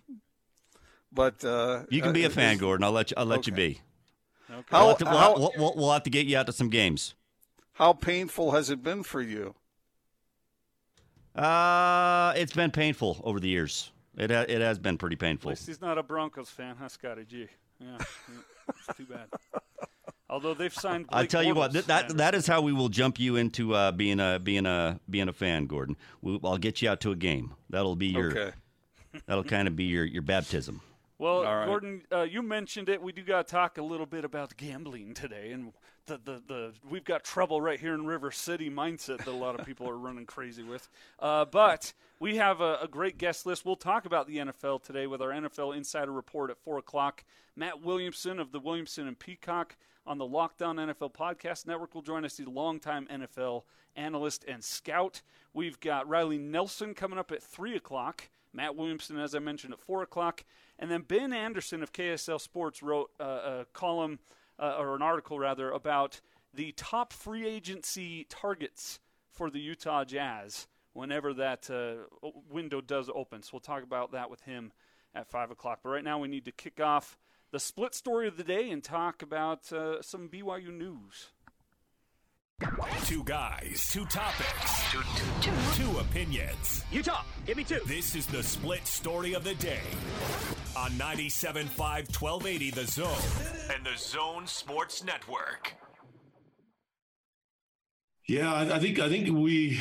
But 1.13 1.45
uh, 1.45 1.85
You 1.89 2.03
can 2.03 2.13
be 2.13 2.25
uh, 2.25 2.29
a 2.29 2.31
fan, 2.31 2.59
Gordon. 2.59 2.85
I'll 2.85 2.93
let 2.93 3.11
you. 3.11 3.15
I'll 3.19 3.27
let 3.27 3.47
you 3.47 3.53
Okay. 3.53 3.57
be. 3.57 3.81
We'll 4.49 4.65
How 4.67 4.89
have, 4.89 4.99
to, 4.99 5.05
we'll, 5.07 5.19
how, 5.19 5.35
we'll, 5.35 5.53
we'll, 5.57 5.75
we'll 5.77 5.93
have 5.93 6.03
to 6.05 6.11
get 6.11 6.27
you 6.27 6.37
out 6.37 6.47
to 6.47 6.53
some 6.53 6.71
games. 6.71 7.15
how 7.75 7.93
painful 7.93 8.53
has 8.53 8.71
it 8.71 8.83
been 8.83 9.03
for 9.03 9.21
you? 9.21 9.55
Uh, 11.35 12.33
it's 12.37 12.53
been 12.53 12.71
painful 12.71 13.21
over 13.25 13.39
the 13.41 13.49
years. 13.49 13.91
It 14.17 14.31
ha- 14.31 14.47
it 14.49 14.61
has 14.61 14.79
been 14.79 14.99
pretty 14.99 15.15
At 15.15 15.21
painful. 15.21 15.51
least 15.51 15.67
he's 15.67 15.81
not 15.81 15.97
a 15.99 16.03
Broncos 16.03 16.51
fan, 16.51 16.77
huh, 16.79 16.89
Scotty 16.89 17.25
G? 17.25 17.47
Yeah, 17.81 17.87
yeah. 17.99 18.35
it's 18.89 18.97
too 18.99 19.07
bad. 19.07 19.29
Although 20.29 20.55
they've 20.55 20.75
signed. 20.75 21.07
I 21.11 21.21
Blake 21.23 21.31
tell 21.31 21.43
you 21.43 21.55
what, 21.55 21.73
th- 21.73 21.87
that 21.87 22.09
man. 22.09 22.17
that 22.19 22.35
is 22.35 22.47
how 22.47 22.61
we 22.61 22.73
will 22.73 22.89
jump 22.89 23.19
you 23.19 23.37
into 23.37 23.75
uh, 23.75 23.93
being 23.93 24.21
a 24.21 24.39
being 24.43 24.67
a 24.67 25.01
being 25.09 25.29
a 25.29 25.33
fan, 25.33 25.67
Gordon. 25.67 25.97
We, 26.21 26.39
I'll 26.45 26.59
get 26.59 26.83
you 26.83 26.89
out 26.91 27.01
to 27.03 27.13
a 27.13 27.17
game. 27.17 27.55
That'll 27.69 27.97
be 27.97 28.09
your 28.09 28.31
Okay. 28.31 28.51
that'll 29.27 29.45
kind 29.45 29.67
of 29.69 29.77
be 29.77 29.85
your 29.85 30.05
your 30.05 30.23
baptism. 30.23 30.83
Well, 31.19 31.45
All 31.45 31.57
right. 31.57 31.67
Gordon, 31.67 32.03
uh, 32.13 32.23
you 32.23 32.43
mentioned 32.43 32.89
it. 32.89 33.03
We 33.03 33.13
do 33.13 33.23
got 33.23 33.47
to 33.47 33.51
talk 33.51 33.77
a 33.77 33.83
little 33.83 34.07
bit 34.07 34.25
about 34.25 34.57
gambling 34.57 35.15
today, 35.15 35.51
and 35.53 35.73
the, 36.11 36.19
the, 36.25 36.43
the 36.47 36.73
we've 36.89 37.05
got 37.05 37.25
trouble 37.25 37.61
right 37.61 37.79
here 37.79 37.95
in 37.95 38.07
River 38.07 38.31
City 38.31 38.71
mindset 38.71 39.19
that 39.19 39.29
a 39.29 39.31
lot 39.31 39.59
of 39.59 39.65
people 39.65 39.89
are 39.89 39.97
running 39.99 40.27
crazy 40.27 40.63
with. 40.63 40.89
Uh, 41.19 41.45
but 41.45 41.93
we 42.19 42.37
have 42.37 42.61
a, 42.61 42.79
a 42.83 42.89
great 42.89 43.19
guest 43.19 43.47
list. 43.47 43.65
We'll 43.65 43.77
talk 43.77 44.05
about 44.05 44.27
the 44.27 44.39
NFL 44.39 44.83
today 44.83 45.07
with 45.07 45.23
our 45.23 45.31
NFL 45.31 45.77
Insider 45.77 46.13
Report 46.13 46.51
at 46.51 46.59
four 46.59 46.79
o'clock. 46.79 47.25
Matt 47.57 47.83
Williamson 47.83 48.39
of 48.39 48.53
the 48.53 48.61
Williamson 48.61 49.07
and 49.07 49.19
Peacock 49.19 49.77
on 50.07 50.19
the 50.19 50.27
Locked 50.27 50.63
On 50.63 50.77
NFL 50.77 51.15
Podcast 51.15 51.67
Network 51.67 51.95
will 51.95 52.03
join 52.03 52.25
us. 52.25 52.37
the 52.37 52.45
a 52.45 52.51
longtime 52.51 53.07
NFL 53.07 53.63
analyst 53.97 54.45
and 54.49 54.65
scout. 54.65 55.23
We've 55.53 55.79
got 55.81 56.09
Riley 56.09 56.39
Nelson 56.39 56.95
coming 56.95 57.19
up 57.19 57.31
at 57.33 57.43
three 57.43 57.77
o'clock. 57.77 58.29
Matt 58.53 58.77
Williamson, 58.77 59.19
as 59.19 59.35
I 59.35 59.39
mentioned, 59.39 59.73
at 59.73 59.81
4 59.81 60.03
o'clock. 60.03 60.45
And 60.79 60.91
then 60.91 61.03
Ben 61.03 61.33
Anderson 61.33 61.83
of 61.83 61.93
KSL 61.93 62.41
Sports 62.41 62.83
wrote 62.83 63.11
uh, 63.21 63.25
a 63.25 63.67
column, 63.73 64.19
uh, 64.61 64.77
or 64.79 64.95
an 64.95 65.03
article 65.03 65.39
rather, 65.39 65.71
about 65.71 66.21
the 66.53 66.73
top 66.73 67.13
free 67.13 67.47
agency 67.47 68.27
targets 68.29 69.01
for 69.33 69.51
the 69.51 69.61
Utah 69.61 70.05
Jazz 70.05 70.67
whenever 70.93 71.33
that 71.35 71.71
uh, 71.71 72.29
window 72.51 72.81
does 72.81 73.09
open. 73.15 73.43
So 73.43 73.51
we'll 73.55 73.61
talk 73.61 73.83
about 73.83 74.13
that 74.13 74.31
with 74.31 74.43
him 74.43 74.73
at 75.15 75.31
5 75.31 75.53
o'clock. 75.53 75.81
But 75.83 75.91
right 75.91 76.05
now 76.05 76.19
we 76.19 76.29
need 76.29 76.45
to 76.45 76.53
kick 76.53 76.81
off 76.81 77.17
the 77.53 77.61
split 77.61 77.95
story 77.95 78.29
of 78.29 78.37
the 78.37 78.45
day 78.45 78.71
and 78.71 78.83
talk 78.83 79.23
about 79.23 79.73
uh, 79.73 80.03
some 80.03 80.29
BYU 80.29 80.73
news. 80.73 81.31
Two 83.07 83.25
guys, 83.25 83.89
two 83.91 84.05
topics, 84.05 84.93
two, 84.93 85.01
two, 85.17 85.51
two. 85.51 85.83
two 85.83 85.99
opinions. 85.99 86.85
You 86.93 87.03
talk, 87.03 87.27
give 87.47 87.57
me 87.57 87.65
two. 87.65 87.81
This 87.87 88.15
is 88.15 88.27
the 88.27 88.43
split 88.43 88.87
story 88.87 89.33
of 89.33 89.45
the 89.45 89.55
day 89.55 89.81
on 90.77 90.91
97.5 90.93 91.71
1280 91.79 92.71
The 92.71 92.87
Zone 92.87 93.75
and 93.75 93.85
The 93.87 93.97
Zone 93.97 94.47
Sports 94.47 95.03
Network. 95.03 95.75
Yeah, 98.29 98.53
I, 98.53 98.77
I 98.77 98.79
think 98.79 98.99
I 98.99 99.09
think 99.09 99.35
we. 99.35 99.81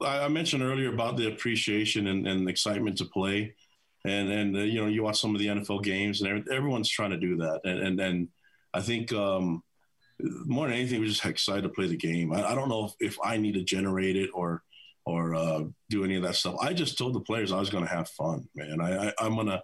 I 0.00 0.28
mentioned 0.28 0.62
earlier 0.62 0.92
about 0.92 1.16
the 1.16 1.28
appreciation 1.28 2.06
and, 2.06 2.28
and 2.28 2.48
excitement 2.48 2.98
to 2.98 3.06
play, 3.06 3.56
and 4.04 4.30
and 4.30 4.56
uh, 4.56 4.60
you 4.60 4.80
know 4.80 4.86
you 4.86 5.02
watch 5.02 5.20
some 5.20 5.34
of 5.34 5.40
the 5.40 5.48
NFL 5.48 5.82
games 5.82 6.22
and 6.22 6.48
everyone's 6.48 6.88
trying 6.88 7.10
to 7.10 7.16
do 7.16 7.38
that, 7.38 7.62
and 7.64 7.80
and, 7.80 8.00
and 8.00 8.28
I 8.72 8.82
think. 8.82 9.12
Um, 9.12 9.64
more 10.46 10.66
than 10.66 10.76
anything, 10.76 11.00
we're 11.00 11.06
just 11.06 11.24
excited 11.24 11.62
to 11.62 11.68
play 11.68 11.86
the 11.86 11.96
game. 11.96 12.32
I, 12.32 12.52
I 12.52 12.54
don't 12.54 12.68
know 12.68 12.86
if, 12.86 13.12
if, 13.12 13.18
I 13.22 13.36
need 13.36 13.54
to 13.54 13.62
generate 13.62 14.16
it 14.16 14.30
or 14.32 14.62
or 15.06 15.34
uh, 15.34 15.64
do 15.90 16.02
any 16.02 16.16
of 16.16 16.22
that 16.22 16.34
stuff. 16.34 16.56
I 16.62 16.72
just 16.72 16.96
told 16.96 17.14
the 17.14 17.20
players 17.20 17.52
I 17.52 17.58
was 17.58 17.68
going 17.68 17.84
to 17.84 17.90
have 17.90 18.08
fun, 18.08 18.48
man. 18.54 18.80
I, 18.80 19.12
I, 19.18 19.26
am 19.26 19.34
going 19.34 19.48
to 19.48 19.62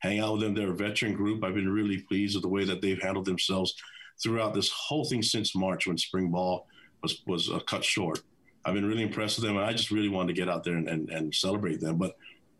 hang 0.00 0.20
out 0.20 0.34
with 0.34 0.42
them. 0.42 0.52
They're 0.52 0.72
a 0.72 0.76
veteran 0.76 1.14
group. 1.14 1.42
I've 1.42 1.54
been 1.54 1.72
really 1.72 2.02
pleased 2.02 2.36
with 2.36 2.42
the 2.42 2.50
way 2.50 2.64
that 2.64 2.82
they've 2.82 3.00
handled 3.00 3.24
themselves 3.24 3.74
throughout 4.22 4.52
this 4.52 4.70
whole 4.70 5.06
thing 5.06 5.22
since 5.22 5.56
March 5.56 5.86
when 5.86 5.96
spring 5.96 6.30
ball 6.30 6.66
was 7.02 7.22
was 7.26 7.50
uh, 7.50 7.60
cut 7.60 7.84
short. 7.84 8.20
I've 8.64 8.74
been 8.74 8.86
really 8.86 9.02
impressed 9.02 9.38
with 9.38 9.46
them, 9.46 9.56
and 9.56 9.64
I 9.64 9.72
just 9.72 9.90
really 9.90 10.10
wanted 10.10 10.34
to 10.34 10.40
get 10.40 10.48
out 10.48 10.62
there 10.62 10.76
and, 10.76 10.88
and, 10.88 11.08
and 11.08 11.34
celebrate 11.34 11.80
them. 11.80 11.96
But 11.96 12.16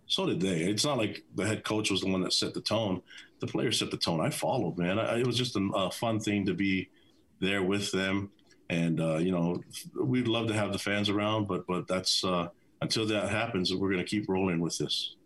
so 0.06 0.24
did 0.24 0.40
they. 0.40 0.62
It's 0.62 0.84
not 0.84 0.98
like 0.98 1.22
the 1.34 1.46
head 1.46 1.64
coach 1.64 1.90
was 1.90 2.00
the 2.00 2.10
one 2.10 2.22
that 2.22 2.32
set 2.32 2.54
the 2.54 2.62
tone. 2.62 3.02
The 3.40 3.46
players 3.46 3.78
set 3.78 3.90
the 3.90 3.98
tone. 3.98 4.20
I 4.20 4.30
followed, 4.30 4.78
man. 4.78 4.98
I, 4.98 5.20
it 5.20 5.26
was 5.26 5.36
just 5.36 5.54
a, 5.54 5.60
a 5.74 5.90
fun 5.90 6.18
thing 6.18 6.46
to 6.46 6.54
be– 6.54 6.88
there 7.42 7.62
with 7.62 7.92
them. 7.92 8.30
And 8.70 9.00
uh, 9.00 9.18
you 9.18 9.32
know, 9.32 9.62
we'd 10.00 10.28
love 10.28 10.48
to 10.48 10.54
have 10.54 10.72
the 10.72 10.78
fans 10.78 11.10
around, 11.10 11.46
but 11.46 11.66
but 11.66 11.86
that's 11.86 12.24
uh, 12.24 12.48
until 12.80 13.04
that 13.06 13.28
happens, 13.28 13.74
we're 13.74 13.90
going 13.90 14.02
to 14.02 14.08
keep 14.08 14.26
rolling 14.28 14.60
with 14.60 14.78
this. 14.78 15.16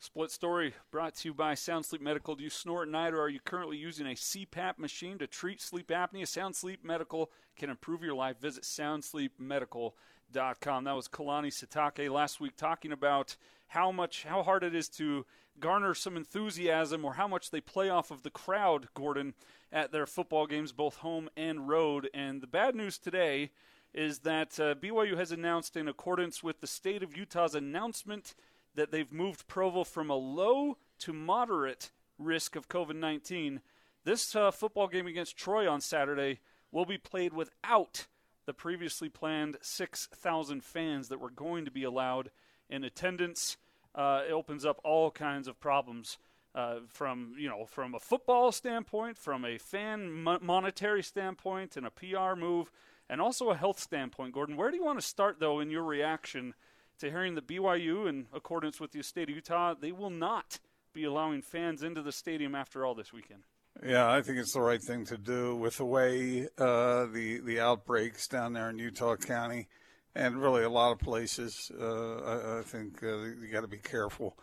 Split 0.00 0.30
story 0.30 0.74
brought 0.92 1.16
to 1.16 1.28
you 1.28 1.34
by 1.34 1.54
Sound 1.54 1.84
Sleep 1.84 2.00
Medical. 2.00 2.36
Do 2.36 2.44
you 2.44 2.50
snore 2.50 2.84
at 2.84 2.88
night 2.88 3.12
or 3.12 3.20
are 3.20 3.28
you 3.28 3.40
currently 3.44 3.76
using 3.76 4.06
a 4.06 4.14
CPAP 4.14 4.78
machine 4.78 5.18
to 5.18 5.26
treat 5.26 5.60
sleep 5.60 5.88
apnea? 5.88 6.28
Sound 6.28 6.54
Sleep 6.54 6.84
Medical 6.84 7.32
can 7.56 7.68
improve 7.68 8.04
your 8.04 8.14
life. 8.14 8.40
Visit 8.40 8.62
soundsleepmedical.com. 8.62 10.84
That 10.84 10.94
was 10.94 11.08
Kalani 11.08 11.48
Sitake 11.48 12.08
last 12.12 12.40
week 12.40 12.56
talking 12.56 12.92
about 12.92 13.34
how 13.66 13.90
much 13.90 14.22
how 14.22 14.44
hard 14.44 14.62
it 14.62 14.72
is 14.72 14.88
to 14.90 15.26
garner 15.60 15.94
some 15.94 16.16
enthusiasm 16.16 17.04
or 17.04 17.14
how 17.14 17.28
much 17.28 17.50
they 17.50 17.60
play 17.60 17.88
off 17.88 18.10
of 18.10 18.22
the 18.22 18.30
crowd, 18.30 18.88
Gordon, 18.94 19.34
at 19.72 19.92
their 19.92 20.06
football 20.06 20.46
games, 20.46 20.72
both 20.72 20.96
home 20.96 21.28
and 21.36 21.68
road. 21.68 22.08
And 22.14 22.40
the 22.40 22.46
bad 22.46 22.74
news 22.74 22.98
today 22.98 23.50
is 23.94 24.20
that 24.20 24.58
uh, 24.60 24.74
BYU 24.74 25.16
has 25.16 25.32
announced, 25.32 25.76
in 25.76 25.88
accordance 25.88 26.42
with 26.42 26.60
the 26.60 26.66
state 26.66 27.02
of 27.02 27.16
Utah's 27.16 27.54
announcement, 27.54 28.34
that 28.74 28.90
they've 28.90 29.12
moved 29.12 29.46
Provo 29.46 29.84
from 29.84 30.10
a 30.10 30.16
low 30.16 30.78
to 31.00 31.12
moderate 31.12 31.90
risk 32.18 32.56
of 32.56 32.68
COVID 32.68 32.96
19. 32.96 33.60
This 34.04 34.34
uh, 34.34 34.50
football 34.50 34.88
game 34.88 35.06
against 35.06 35.36
Troy 35.36 35.70
on 35.70 35.80
Saturday 35.80 36.40
will 36.70 36.84
be 36.84 36.98
played 36.98 37.32
without 37.32 38.06
the 38.46 38.54
previously 38.54 39.08
planned 39.08 39.56
6,000 39.60 40.64
fans 40.64 41.08
that 41.08 41.20
were 41.20 41.30
going 41.30 41.64
to 41.64 41.70
be 41.70 41.84
allowed 41.84 42.30
in 42.70 42.84
attendance. 42.84 43.56
Uh, 43.98 44.22
it 44.28 44.32
opens 44.32 44.64
up 44.64 44.80
all 44.84 45.10
kinds 45.10 45.48
of 45.48 45.58
problems 45.58 46.18
uh, 46.54 46.76
from 46.86 47.34
you 47.36 47.48
know 47.48 47.66
from 47.66 47.94
a 47.94 47.98
football 47.98 48.52
standpoint, 48.52 49.18
from 49.18 49.44
a 49.44 49.58
fan 49.58 50.10
mo- 50.10 50.38
monetary 50.40 51.02
standpoint, 51.02 51.76
and 51.76 51.84
a 51.84 51.90
PR 51.90 52.38
move, 52.38 52.70
and 53.10 53.20
also 53.20 53.50
a 53.50 53.56
health 53.56 53.80
standpoint. 53.80 54.32
Gordon, 54.32 54.56
where 54.56 54.70
do 54.70 54.76
you 54.76 54.84
want 54.84 55.00
to 55.00 55.06
start 55.06 55.40
though 55.40 55.58
in 55.58 55.68
your 55.68 55.82
reaction 55.82 56.54
to 57.00 57.10
hearing 57.10 57.34
that 57.34 57.48
BYU, 57.48 58.08
in 58.08 58.26
accordance 58.32 58.80
with 58.80 58.92
the 58.92 59.02
state 59.02 59.28
of 59.28 59.34
Utah, 59.34 59.74
they 59.74 59.92
will 59.92 60.10
not 60.10 60.60
be 60.92 61.04
allowing 61.04 61.42
fans 61.42 61.82
into 61.82 62.00
the 62.00 62.12
stadium 62.12 62.54
after 62.54 62.84
all 62.84 62.94
this 62.94 63.12
weekend? 63.12 63.42
Yeah, 63.84 64.10
I 64.10 64.22
think 64.22 64.38
it's 64.38 64.54
the 64.54 64.60
right 64.60 64.82
thing 64.82 65.04
to 65.06 65.16
do 65.16 65.54
with 65.54 65.76
the 65.76 65.84
way 65.84 66.48
uh, 66.56 67.06
the 67.06 67.40
the 67.44 67.60
outbreaks 67.60 68.28
down 68.28 68.52
there 68.52 68.70
in 68.70 68.78
Utah 68.78 69.16
County, 69.16 69.68
and 70.14 70.40
really 70.40 70.64
a 70.64 70.70
lot 70.70 70.92
of 70.92 70.98
places. 70.98 71.70
Uh, 71.78 72.16
I, 72.16 72.58
I, 72.58 72.62
think 72.62 73.02
uh, 73.02 73.18
you 73.18 73.48
got 73.52 73.62
to 73.62 73.68
be 73.68 73.78
careful. 73.78 74.36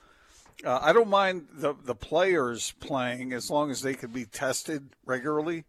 Uh, 0.64 0.80
I 0.82 0.94
don't 0.94 1.10
mind 1.10 1.48
the 1.54 1.74
the 1.84 1.96
players 1.96 2.74
playing 2.80 3.34
as 3.34 3.50
long 3.50 3.72
as 3.72 3.82
they 3.82 3.94
could 3.94 4.14
be 4.14 4.26
tested 4.26 4.90
regularly. 5.06 5.66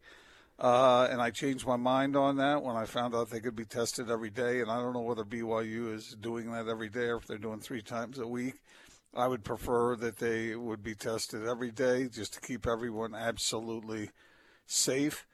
Uh, 0.59 1.07
and 1.11 1.21
I 1.21 1.29
changed 1.29 1.67
my 1.67 1.75
mind 1.75 2.15
on 2.15 2.37
that 2.37 2.63
when 2.63 2.75
I 2.75 2.85
found 2.85 3.13
out 3.13 3.29
they 3.29 3.39
could 3.39 3.55
be 3.55 3.65
tested 3.65 4.09
every 4.09 4.31
day. 4.31 4.61
And 4.61 4.71
I 4.71 4.81
don't 4.81 4.93
know 4.93 5.01
whether 5.01 5.23
BYU 5.23 5.93
is 5.93 6.15
doing 6.19 6.51
that 6.51 6.67
every 6.67 6.89
day 6.89 7.05
or 7.05 7.17
if 7.17 7.27
they're 7.27 7.37
doing 7.37 7.59
three 7.59 7.83
times 7.83 8.17
a 8.17 8.27
week. 8.27 8.55
I 9.13 9.27
would 9.27 9.43
prefer 9.43 9.95
that 9.97 10.17
they 10.17 10.55
would 10.55 10.83
be 10.83 10.95
tested 10.95 11.47
every 11.47 11.71
day 11.71 12.07
just 12.07 12.33
to 12.33 12.41
keep 12.41 12.67
everyone 12.67 13.13
absolutely 13.15 14.09
safe. 14.65 15.25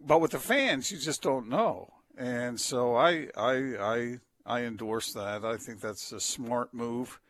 But 0.00 0.20
with 0.20 0.32
the 0.32 0.38
fans, 0.38 0.90
you 0.90 0.98
just 0.98 1.22
don't 1.22 1.48
know. 1.48 1.92
And 2.16 2.60
so 2.60 2.94
I 2.94 3.28
I 3.36 3.54
I 3.80 4.18
I 4.44 4.60
endorse 4.62 5.12
that. 5.12 5.44
I 5.44 5.56
think 5.56 5.80
that's 5.80 6.12
a 6.12 6.20
smart 6.20 6.74
move. 6.74 7.20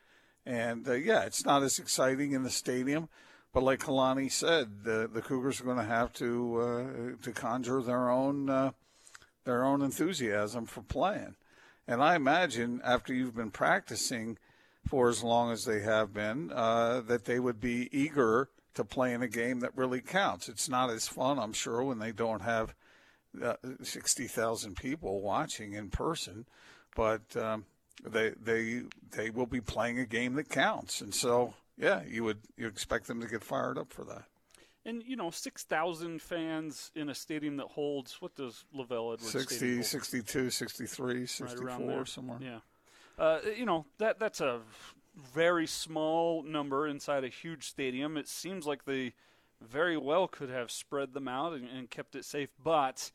And 0.45 0.89
uh, 0.89 0.95
yeah, 0.95 1.23
it's 1.23 1.45
not 1.45 1.63
as 1.63 1.79
exciting 1.79 2.33
in 2.33 2.43
the 2.43 2.51
stadium, 2.51 3.09
but 3.53 3.63
like 3.63 3.81
Kalani 3.81 4.31
said, 4.31 4.85
the 4.85 5.09
the 5.13 5.23
Cougars 5.23 5.61
are 5.61 5.65
going 5.65 5.77
to 5.77 5.85
have 5.85 6.13
to 6.15 6.61
uh, 6.61 7.23
to 7.23 7.33
conjure 7.33 7.83
their 7.83 8.11
own 8.11 8.51
uh, 8.51 8.73
their 9.45 9.65
own 9.65 9.83
enthusiasm 9.83 10.67
for 10.67 10.83
playing. 10.83 11.37
And 11.87 12.03
I 12.03 12.15
imagine 12.15 12.81
after 12.85 13.13
you've 13.13 13.37
been 13.37 13.51
practicing 13.51 14.39
for 14.87 15.09
as 15.09 15.23
long 15.23 15.53
as 15.53 15.65
they 15.65 15.81
have 15.81 16.13
been, 16.13 16.51
uh, 16.53 17.03
that 17.07 17.25
they 17.25 17.39
would 17.39 17.61
be 17.61 17.89
eager 17.93 18.49
to 18.75 18.85
play 18.85 19.13
in 19.13 19.23
a 19.23 19.29
game 19.29 19.61
that 19.61 19.77
really 19.77 20.01
counts. 20.01 20.49
It's 20.49 20.69
not 20.69 20.91
as 20.91 21.07
fun, 21.07 21.39
I'm 21.39 21.53
sure, 21.53 21.83
when 21.83 21.99
they 21.99 22.13
don't 22.13 22.43
have 22.43 22.75
uh, 23.41 23.55
60,000 23.83 24.77
people 24.77 25.21
watching 25.21 25.73
in 25.73 25.91
person, 25.91 26.47
but 26.95 27.37
um, 27.37 27.65
they 28.05 28.31
they 28.31 28.83
they 29.11 29.31
will 29.31 29.47
be 29.47 29.61
playing 29.61 29.99
a 29.99 30.07
game 30.07 30.35
that 30.35 30.49
counts, 30.49 31.01
and 31.01 31.15
so 31.15 31.55
yeah, 31.77 32.03
you 32.07 32.25
would 32.25 32.39
you 32.57 32.67
expect 32.67 33.07
them 33.07 33.21
to 33.21 33.27
get 33.27 33.43
fired 33.43 33.79
up 33.79 33.93
for 33.93 34.05
that. 34.05 34.25
And 34.85 35.03
you 35.05 35.17
know, 35.17 35.31
six 35.31 35.63
thousand 35.63 36.21
fans 36.21 36.91
in 36.95 37.09
a 37.09 37.15
stadium 37.15 37.57
that 37.59 37.69
holds 37.69 38.21
what 38.21 38.35
does 38.35 38.65
LaVell 38.75 39.15
Edwards 39.15 39.31
60, 39.31 39.83
62, 39.83 40.51
63, 40.51 41.27
64, 41.27 41.69
right 41.69 42.09
somewhere. 42.09 42.39
Yeah, 42.41 42.59
uh, 43.19 43.39
you 43.57 43.65
know 43.65 43.87
that 43.99 44.19
that's 44.19 44.41
a 44.41 44.61
very 45.35 45.67
small 45.67 46.43
number 46.43 46.89
inside 46.89 47.25
a 47.25 47.29
huge 47.29 47.69
stadium. 47.69 48.17
It 48.17 48.29
seems 48.29 48.67
like 48.67 48.85
they 48.85 49.15
very 49.65 49.97
well 49.97 50.29
could 50.29 50.51
have 50.51 50.71
spread 50.71 51.15
them 51.15 51.29
out 51.29 51.53
and, 51.53 51.69
and 51.69 51.91
kept 51.91 52.15
it 52.15 52.25
safe, 52.25 52.51
but 52.63 53.11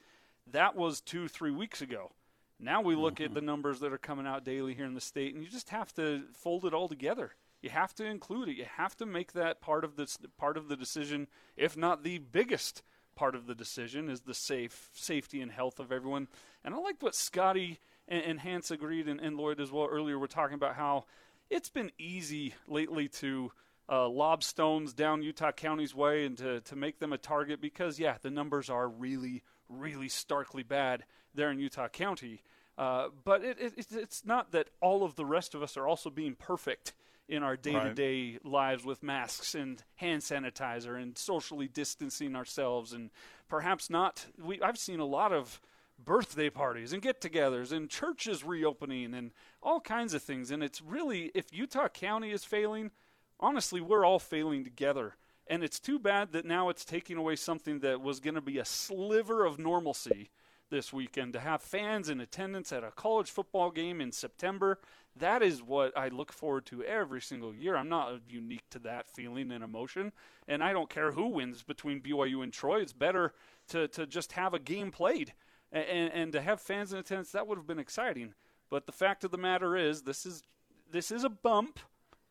that 0.51 0.75
was 0.75 1.01
two 1.01 1.27
three 1.27 1.51
weeks 1.51 1.81
ago. 1.81 2.11
Now 2.59 2.81
we 2.81 2.95
look 2.95 3.15
mm-hmm. 3.15 3.25
at 3.25 3.33
the 3.33 3.41
numbers 3.41 3.79
that 3.79 3.93
are 3.93 3.97
coming 3.97 4.25
out 4.25 4.43
daily 4.43 4.73
here 4.73 4.85
in 4.85 4.95
the 4.95 5.01
state, 5.01 5.33
and 5.33 5.43
you 5.43 5.49
just 5.49 5.69
have 5.69 5.93
to 5.95 6.23
fold 6.33 6.65
it 6.65 6.73
all 6.73 6.87
together. 6.87 7.33
You 7.61 7.69
have 7.69 7.93
to 7.95 8.05
include 8.05 8.49
it. 8.49 8.57
You 8.57 8.65
have 8.77 8.95
to 8.97 9.05
make 9.05 9.33
that 9.33 9.61
part 9.61 9.83
of 9.83 9.95
this 9.95 10.17
part 10.37 10.57
of 10.57 10.67
the 10.67 10.75
decision, 10.75 11.27
if 11.55 11.75
not 11.75 12.03
the 12.03 12.19
biggest 12.19 12.83
part 13.15 13.35
of 13.35 13.47
the 13.47 13.55
decision, 13.55 14.09
is 14.09 14.21
the 14.21 14.33
safe 14.33 14.89
safety 14.93 15.41
and 15.41 15.51
health 15.51 15.79
of 15.79 15.91
everyone. 15.91 16.27
And 16.63 16.73
I 16.73 16.77
like 16.77 17.01
what 17.01 17.15
Scotty 17.15 17.79
and, 18.07 18.23
and 18.23 18.39
Hans 18.39 18.71
agreed, 18.71 19.07
and, 19.07 19.19
and 19.19 19.37
Lloyd 19.37 19.59
as 19.59 19.71
well 19.71 19.87
earlier. 19.89 20.17
We're 20.19 20.27
talking 20.27 20.55
about 20.55 20.75
how 20.75 21.05
it's 21.49 21.69
been 21.69 21.91
easy 21.97 22.53
lately 22.67 23.07
to 23.07 23.51
uh, 23.89 24.08
lob 24.08 24.44
stones 24.44 24.94
down 24.94 25.24
Utah 25.24 25.51
County's 25.51 25.96
way 25.96 26.25
and 26.25 26.38
to, 26.38 26.62
to 26.62 26.75
make 26.75 27.00
them 27.00 27.13
a 27.13 27.17
target 27.17 27.62
because, 27.62 28.00
yeah, 28.00 28.17
the 28.22 28.29
numbers 28.29 28.70
are 28.70 28.88
really, 28.88 29.44
really 29.70 30.10
starkly 30.10 30.63
bad 30.63 31.06
there 31.34 31.51
in 31.51 31.60
Utah 31.60 31.88
County. 31.88 32.41
Uh, 32.77 33.08
but 33.24 33.44
it, 33.44 33.58
it, 33.60 33.88
it's 33.91 34.25
not 34.25 34.51
that 34.51 34.70
all 34.82 35.03
of 35.03 35.15
the 35.15 35.25
rest 35.25 35.56
of 35.56 35.63
us 35.63 35.77
are 35.77 35.88
also 35.88 36.10
being 36.10 36.36
perfect 36.36 36.94
in 37.27 37.44
our 37.44 37.58
day 37.58 37.74
to 37.74 37.94
day 37.94 38.39
lives 38.44 38.86
with 38.86 39.03
masks 39.03 39.53
and 39.53 39.84
hand 39.96 40.22
sanitizer 40.22 41.01
and 41.01 41.17
socially 41.17 41.67
distancing 41.67 42.36
ourselves 42.36 42.94
and 42.94 43.10
perhaps 43.50 43.89
not. 43.89 44.27
We, 44.41 44.62
I've 44.62 44.77
seen 44.77 45.00
a 45.00 45.06
lot 45.06 45.34
of 45.34 45.60
birthday 46.03 46.50
parties 46.50 46.94
and 46.94 47.01
get 47.01 47.20
togethers 47.20 47.72
and 47.72 47.89
churches 47.89 48.44
reopening 48.44 49.13
and 49.13 49.32
all 49.62 49.79
kinds 49.82 50.13
of 50.13 50.22
things. 50.22 50.51
And 50.51 50.63
it's 50.63 50.82
really, 50.82 51.32
if 51.34 51.48
Utah 51.51 51.89
County 51.89 52.32
is 52.32 52.44
failing, 52.44 52.91
honestly, 53.39 53.82
we're 53.82 54.06
all 54.06 54.20
failing 54.20 54.63
together. 54.63 55.15
And 55.50 55.63
it's 55.63 55.79
too 55.79 56.00
bad 56.00 56.34
that 56.34 56.46
now 56.46 56.70
it's 56.70 56.84
taking 56.84 57.17
away 57.17 57.36
something 57.36 57.79
that 57.79 58.01
was 58.01 58.20
going 58.20 58.36
to 58.36 58.41
be 58.41 58.58
a 58.58 58.65
sliver 58.65 59.46
of 59.46 59.58
normalcy 59.58 60.29
this 60.70 60.91
weekend 60.91 61.34
to 61.34 61.39
have 61.39 61.62
fans 61.62 62.10
in 62.10 62.20
attendance 62.20 62.74
at 62.74 62.84
a 62.84 62.91
college 62.91 63.32
football 63.32 63.72
game 63.72 64.01
in 64.01 64.12
September. 64.12 64.79
That 65.15 65.41
is 65.41 65.63
what 65.63 65.98
I 65.98 66.10
look 66.10 66.34
forward 66.34 66.65
to 66.67 66.84
every 66.84 67.22
single 67.22 67.56
year. 67.56 67.77
I'm 67.77 67.89
not 67.89 68.20
unique 68.27 68.70
to 68.72 68.79
that 68.79 69.08
feeling 69.08 69.51
and 69.51 69.63
emotion. 69.63 70.12
And 70.48 70.63
I 70.63 70.74
don't 70.74 70.89
care 70.89 71.13
who 71.13 71.27
wins 71.27 71.63
between 71.63 72.01
BYU 72.01 72.44
and 72.44 72.51
Troy. 72.51 72.82
It's 72.82 72.94
better 72.94 73.34
to, 73.70 73.88
to 73.89 74.06
just 74.06 74.34
have 74.34 74.53
a 74.53 74.60
game 74.60 74.91
played 74.91 75.34
and, 75.72 76.12
and 76.13 76.32
to 76.34 76.41
have 76.41 76.60
fans 76.60 76.91
in 76.91 77.00
attendance. 77.00 77.32
That 77.32 77.48
would 77.48 77.58
have 77.58 77.67
been 77.67 77.79
exciting. 77.79 78.34
But 78.70 78.86
the 78.86 78.91
fact 78.91 79.24
of 79.24 79.32
the 79.32 79.38
matter 79.38 79.75
is, 79.75 80.01
this 80.01 80.25
is 80.25 80.44
this 80.89 81.12
is 81.12 81.24
a 81.24 81.29
bump. 81.29 81.79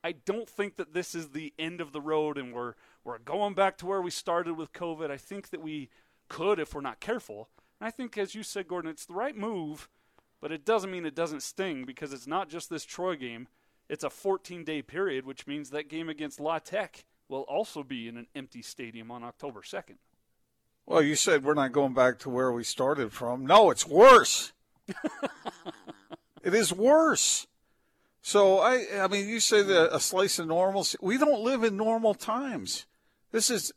I 0.04 0.12
don't 0.12 0.48
think 0.48 0.76
that 0.76 0.94
this 0.94 1.14
is 1.14 1.30
the 1.30 1.52
end 1.58 1.80
of 1.80 1.92
the 1.92 2.00
road 2.00 2.38
and 2.38 2.52
we're 2.52 2.74
we're 3.04 3.18
going 3.18 3.54
back 3.54 3.78
to 3.78 3.86
where 3.86 4.02
we 4.02 4.10
started 4.10 4.54
with 4.54 4.72
COVID. 4.72 5.10
I 5.10 5.16
think 5.16 5.50
that 5.50 5.62
we 5.62 5.90
could 6.28 6.58
if 6.58 6.74
we're 6.74 6.80
not 6.80 7.00
careful. 7.00 7.48
And 7.80 7.86
I 7.86 7.90
think 7.90 8.16
as 8.16 8.34
you 8.34 8.42
said 8.42 8.68
Gordon, 8.68 8.90
it's 8.90 9.06
the 9.06 9.14
right 9.14 9.36
move, 9.36 9.88
but 10.40 10.52
it 10.52 10.64
doesn't 10.64 10.90
mean 10.90 11.06
it 11.06 11.14
doesn't 11.14 11.42
sting 11.42 11.84
because 11.84 12.12
it's 12.12 12.26
not 12.26 12.48
just 12.48 12.70
this 12.70 12.84
Troy 12.84 13.16
game. 13.16 13.48
It's 13.88 14.04
a 14.04 14.08
14-day 14.08 14.82
period, 14.82 15.24
which 15.24 15.46
means 15.46 15.70
that 15.70 15.88
game 15.88 16.08
against 16.08 16.40
La 16.40 16.58
Tech 16.58 17.04
will 17.28 17.42
also 17.42 17.82
be 17.82 18.08
in 18.08 18.16
an 18.16 18.26
empty 18.34 18.62
stadium 18.62 19.10
on 19.10 19.22
October 19.22 19.60
2nd. 19.60 19.96
Well, 20.86 21.02
you 21.02 21.16
said 21.16 21.44
we're 21.44 21.54
not 21.54 21.72
going 21.72 21.94
back 21.94 22.18
to 22.20 22.30
where 22.30 22.52
we 22.52 22.62
started 22.62 23.12
from. 23.12 23.44
No, 23.44 23.70
it's 23.70 23.86
worse. 23.86 24.52
it 26.42 26.54
is 26.54 26.72
worse. 26.72 27.46
So 28.26 28.58
I, 28.58 29.04
I 29.04 29.06
mean, 29.06 29.28
you 29.28 29.38
say 29.38 29.62
that 29.62 29.94
a 29.94 30.00
slice 30.00 30.40
of 30.40 30.48
normalcy. 30.48 30.98
We 31.00 31.16
don't 31.16 31.44
live 31.44 31.62
in 31.62 31.76
normal 31.76 32.12
times. 32.12 32.84
This 33.30 33.50
is 33.50 33.72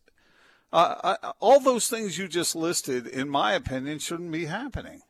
uh, 0.74 1.15
I, 1.22 1.32
all 1.39 1.60
those 1.60 1.88
things 1.88 2.18
you 2.18 2.27
just 2.27 2.56
listed, 2.56 3.06
in 3.06 3.29
my 3.29 3.53
opinion, 3.53 4.00
shouldn't 4.00 4.32
be 4.32 4.46
happening. 4.46 5.01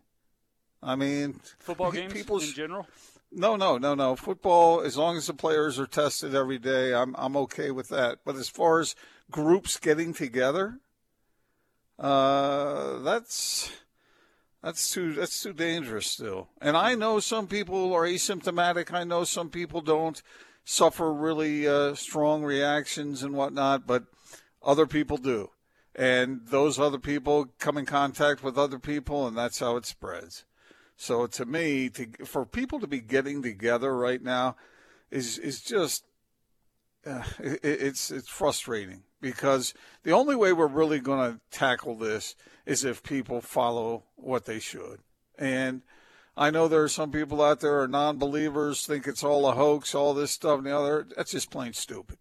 I 0.83 0.97
mean, 0.97 1.39
football 1.57 1.89
games 1.93 2.11
people 2.11 2.39
in 2.41 2.51
general. 2.51 2.85
No, 3.31 3.55
no, 3.55 3.77
no, 3.77 3.95
no. 3.95 4.17
Football, 4.17 4.81
as 4.81 4.97
long 4.97 5.15
as 5.15 5.27
the 5.27 5.33
players 5.33 5.79
are 5.79 5.87
tested 5.87 6.35
every 6.35 6.59
day, 6.59 6.93
I'm 6.93 7.15
I'm 7.17 7.37
okay 7.37 7.71
with 7.71 7.87
that. 7.87 8.19
But 8.25 8.35
as 8.35 8.49
far 8.49 8.81
as 8.81 8.93
groups 9.31 9.79
getting 9.79 10.13
together, 10.13 10.79
uh, 11.97 12.99
that's 12.99 13.71
that's 14.63 14.89
too 14.89 15.13
that's 15.13 15.41
too 15.41 15.53
dangerous 15.53 16.07
still. 16.07 16.49
And 16.61 16.75
I 16.75 16.95
know 16.95 17.19
some 17.19 17.47
people 17.47 17.93
are 17.93 18.03
asymptomatic. 18.03 18.93
I 18.93 19.03
know 19.03 19.23
some 19.23 19.49
people 19.49 19.81
don't 19.81 20.21
suffer 20.65 21.13
really 21.13 21.67
uh, 21.67 21.95
strong 21.95 22.43
reactions 22.43 23.23
and 23.23 23.33
whatnot, 23.33 23.87
but 23.87 24.03
other 24.61 24.85
people 24.85 25.17
do. 25.17 25.49
And 25.95 26.41
those 26.47 26.77
other 26.77 26.99
people 26.99 27.47
come 27.57 27.77
in 27.77 27.85
contact 27.85 28.43
with 28.43 28.57
other 28.57 28.79
people, 28.79 29.27
and 29.27 29.37
that's 29.37 29.59
how 29.59 29.75
it 29.77 29.85
spreads. 29.85 30.45
So 30.95 31.27
to 31.27 31.45
me, 31.45 31.89
to, 31.89 32.07
for 32.25 32.45
people 32.45 32.79
to 32.81 32.87
be 32.87 32.99
getting 32.99 33.41
together 33.41 33.95
right 33.95 34.21
now 34.21 34.57
is 35.09 35.37
is 35.37 35.61
just 35.61 36.03
uh, 37.13 37.23
it, 37.39 37.59
it's 37.63 38.11
it's 38.11 38.29
frustrating 38.29 39.03
because 39.21 39.73
the 40.03 40.11
only 40.11 40.35
way 40.35 40.53
we're 40.53 40.67
really 40.67 40.99
going 40.99 41.31
to 41.31 41.39
tackle 41.51 41.95
this 41.95 42.35
is 42.65 42.85
if 42.85 43.03
people 43.03 43.41
follow 43.41 44.03
what 44.15 44.45
they 44.45 44.59
should. 44.59 44.99
And 45.37 45.81
I 46.37 46.51
know 46.51 46.67
there 46.67 46.83
are 46.83 46.89
some 46.89 47.11
people 47.11 47.41
out 47.41 47.59
there 47.59 47.81
are 47.81 47.87
non-believers, 47.87 48.85
think 48.85 49.07
it's 49.07 49.23
all 49.23 49.47
a 49.47 49.53
hoax, 49.53 49.93
all 49.93 50.13
this 50.13 50.31
stuff 50.31 50.59
and 50.59 50.67
the 50.67 50.77
other. 50.77 51.05
That's 51.15 51.31
just 51.31 51.51
plain 51.51 51.73
stupid. 51.73 52.17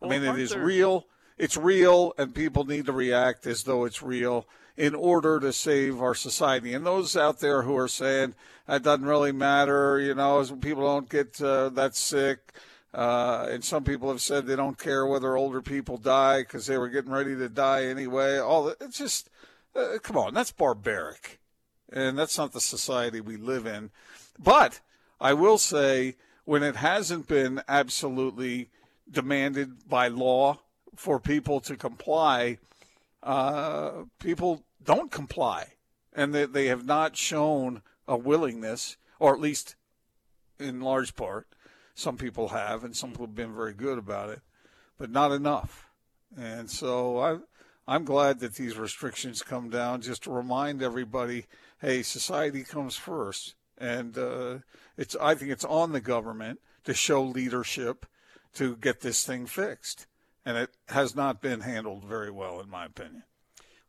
Well, 0.00 0.12
I 0.12 0.18
mean, 0.18 0.28
it 0.28 0.40
is 0.40 0.50
there... 0.50 0.64
real. 0.64 1.06
It's 1.36 1.56
real, 1.56 2.14
and 2.18 2.34
people 2.34 2.64
need 2.64 2.86
to 2.86 2.92
react 2.92 3.46
as 3.46 3.62
though 3.62 3.84
it's 3.84 4.02
real 4.02 4.46
in 4.76 4.94
order 4.94 5.38
to 5.38 5.52
save 5.52 6.00
our 6.00 6.14
society. 6.14 6.74
And 6.74 6.84
those 6.84 7.16
out 7.16 7.38
there 7.38 7.62
who 7.62 7.76
are 7.76 7.88
saying 7.88 8.34
that 8.66 8.82
doesn't 8.82 9.06
really 9.06 9.32
matter, 9.32 10.00
you 10.00 10.14
know, 10.14 10.44
people 10.60 10.84
don't 10.84 11.08
get 11.08 11.40
uh, 11.40 11.68
that 11.70 11.94
sick 11.94 12.52
uh, 12.98 13.46
and 13.48 13.62
some 13.62 13.84
people 13.84 14.08
have 14.08 14.20
said 14.20 14.44
they 14.44 14.56
don't 14.56 14.76
care 14.76 15.06
whether 15.06 15.36
older 15.36 15.62
people 15.62 15.96
die 15.98 16.40
because 16.40 16.66
they 16.66 16.76
were 16.76 16.88
getting 16.88 17.12
ready 17.12 17.36
to 17.36 17.48
die 17.48 17.84
anyway. 17.84 18.38
All 18.38 18.74
it's 18.80 18.98
just, 18.98 19.30
uh, 19.76 19.98
come 20.02 20.16
on, 20.16 20.34
that's 20.34 20.50
barbaric, 20.50 21.38
and 21.92 22.18
that's 22.18 22.36
not 22.36 22.52
the 22.52 22.60
society 22.60 23.20
we 23.20 23.36
live 23.36 23.66
in. 23.66 23.92
But 24.36 24.80
I 25.20 25.32
will 25.32 25.58
say, 25.58 26.16
when 26.44 26.64
it 26.64 26.74
hasn't 26.74 27.28
been 27.28 27.62
absolutely 27.68 28.70
demanded 29.08 29.88
by 29.88 30.08
law 30.08 30.58
for 30.96 31.20
people 31.20 31.60
to 31.60 31.76
comply, 31.76 32.58
uh, 33.22 34.06
people 34.18 34.64
don't 34.82 35.12
comply, 35.12 35.74
and 36.12 36.34
they, 36.34 36.46
they 36.46 36.66
have 36.66 36.84
not 36.84 37.16
shown 37.16 37.82
a 38.08 38.16
willingness, 38.16 38.96
or 39.20 39.34
at 39.34 39.40
least 39.40 39.76
in 40.58 40.80
large 40.80 41.14
part, 41.14 41.46
some 41.98 42.16
people 42.16 42.48
have, 42.48 42.84
and 42.84 42.94
some 42.94 43.10
people 43.10 43.26
have 43.26 43.34
been 43.34 43.52
very 43.52 43.74
good 43.74 43.98
about 43.98 44.30
it, 44.30 44.40
but 44.98 45.10
not 45.10 45.32
enough. 45.32 45.88
And 46.36 46.70
so 46.70 47.18
I, 47.18 47.38
I'm 47.88 48.04
glad 48.04 48.38
that 48.38 48.54
these 48.54 48.78
restrictions 48.78 49.42
come 49.42 49.68
down 49.68 50.02
just 50.02 50.22
to 50.22 50.30
remind 50.30 50.80
everybody, 50.80 51.46
hey, 51.80 52.04
society 52.04 52.62
comes 52.62 52.94
first, 52.94 53.56
and 53.76 54.16
uh, 54.16 54.58
it's 54.96 55.16
I 55.20 55.34
think 55.34 55.50
it's 55.50 55.64
on 55.64 55.90
the 55.90 56.00
government 56.00 56.60
to 56.84 56.94
show 56.94 57.20
leadership 57.20 58.06
to 58.54 58.76
get 58.76 59.00
this 59.00 59.26
thing 59.26 59.46
fixed, 59.46 60.06
and 60.44 60.56
it 60.56 60.70
has 60.90 61.16
not 61.16 61.42
been 61.42 61.62
handled 61.62 62.04
very 62.04 62.30
well, 62.30 62.60
in 62.60 62.70
my 62.70 62.86
opinion. 62.86 63.24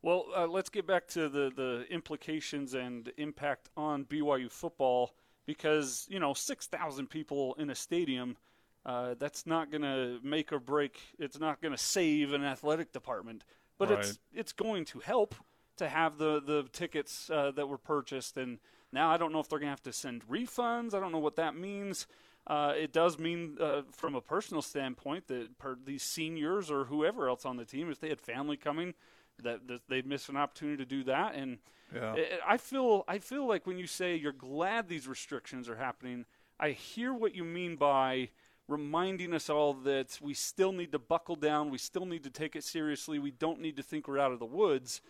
Well, 0.02 0.26
uh, 0.36 0.48
let's 0.48 0.70
get 0.70 0.88
back 0.88 1.08
to 1.10 1.30
the, 1.30 1.52
the 1.56 1.86
implications 1.92 2.74
and 2.74 3.12
impact 3.18 3.70
on 3.78 4.06
BYU 4.06 4.50
football 4.50 5.14
because 5.50 6.06
you 6.12 6.20
know 6.20 6.32
six 6.32 6.68
thousand 6.68 7.10
people 7.10 7.56
in 7.58 7.72
a 7.72 7.76
stadium. 7.76 8.38
Uh, 8.86 9.16
that's 9.18 9.48
not 9.48 9.72
going 9.72 9.82
to 9.82 10.20
make 10.24 10.54
or 10.54 10.60
break. 10.60 11.00
It's 11.18 11.40
not 11.40 11.60
going 11.60 11.72
to 11.72 11.78
save 11.78 12.34
an 12.34 12.44
athletic 12.44 12.94
department, 12.94 13.44
but 13.80 13.90
right. 13.90 14.00
it's 14.00 14.20
it's 14.32 14.54
going 14.54 14.86
to 14.86 15.00
help 15.00 15.34
to 15.78 15.90
have 15.90 16.20
the 16.20 16.40
the 16.40 16.68
tickets 16.72 17.32
uh, 17.32 17.50
that 17.56 17.68
were 17.68 17.80
purchased. 17.80 18.38
And 18.38 18.60
now 18.94 19.10
I 19.10 19.18
don't 19.18 19.34
know 19.34 19.40
if 19.40 19.50
they're 19.50 19.58
going 19.58 19.68
to 19.68 19.72
have 19.72 19.82
to 19.84 19.94
send 19.94 20.28
refunds. 20.30 20.94
I 20.94 21.00
don't 21.00 21.12
know 21.12 21.18
what 21.18 21.36
that 21.38 21.56
means. 21.56 22.06
Uh, 22.46 22.74
it 22.78 22.94
does 22.94 23.18
mean, 23.18 23.58
uh, 23.60 23.82
from 23.92 24.14
a 24.14 24.22
personal 24.22 24.62
standpoint, 24.62 25.28
that 25.28 25.58
per 25.58 25.78
these 25.84 26.04
seniors 26.04 26.70
or 26.70 26.86
whoever 26.86 27.28
else 27.28 27.44
on 27.44 27.58
the 27.58 27.66
team, 27.66 27.90
if 27.90 28.00
they 28.00 28.10
had 28.10 28.22
family 28.22 28.56
coming, 28.56 28.94
that, 29.42 29.68
that 29.68 29.82
they'd 29.90 30.06
miss 30.06 30.30
an 30.30 30.38
opportunity 30.38 30.78
to 30.78 30.86
do 30.86 31.04
that. 31.06 31.34
And 31.34 31.58
yeah. 31.94 32.16
I 32.48 32.58
feel 32.58 33.04
I 33.08 33.20
feel 33.20 33.48
like 33.48 33.66
when 33.66 33.78
you 33.78 33.88
say 33.88 34.16
you're 34.16 34.32
glad 34.32 34.88
these 34.88 35.08
restrictions 35.08 35.70
are 35.70 35.76
happening, 35.76 36.26
I 36.60 36.72
hear 36.72 37.14
what 37.14 37.36
you 37.36 37.44
mean 37.44 37.76
by 37.76 38.30
reminding 38.68 39.34
us 39.34 39.50
all 39.50 39.74
that 39.74 40.20
we 40.22 40.34
still 40.34 40.72
need 40.72 40.92
to 40.92 41.00
buckle 41.00 41.36
down, 41.36 41.72
we 41.72 41.78
still 41.78 42.06
need 42.06 42.24
to 42.24 42.30
take 42.30 42.56
it 42.56 42.64
seriously, 42.64 43.18
we 43.18 43.32
don't 43.32 43.60
need 43.60 43.76
to 43.78 43.84
think 43.84 44.08
we're 44.08 44.20
out 44.20 44.32
of 44.32 44.40
the 44.40 44.46
woods. 44.46 45.02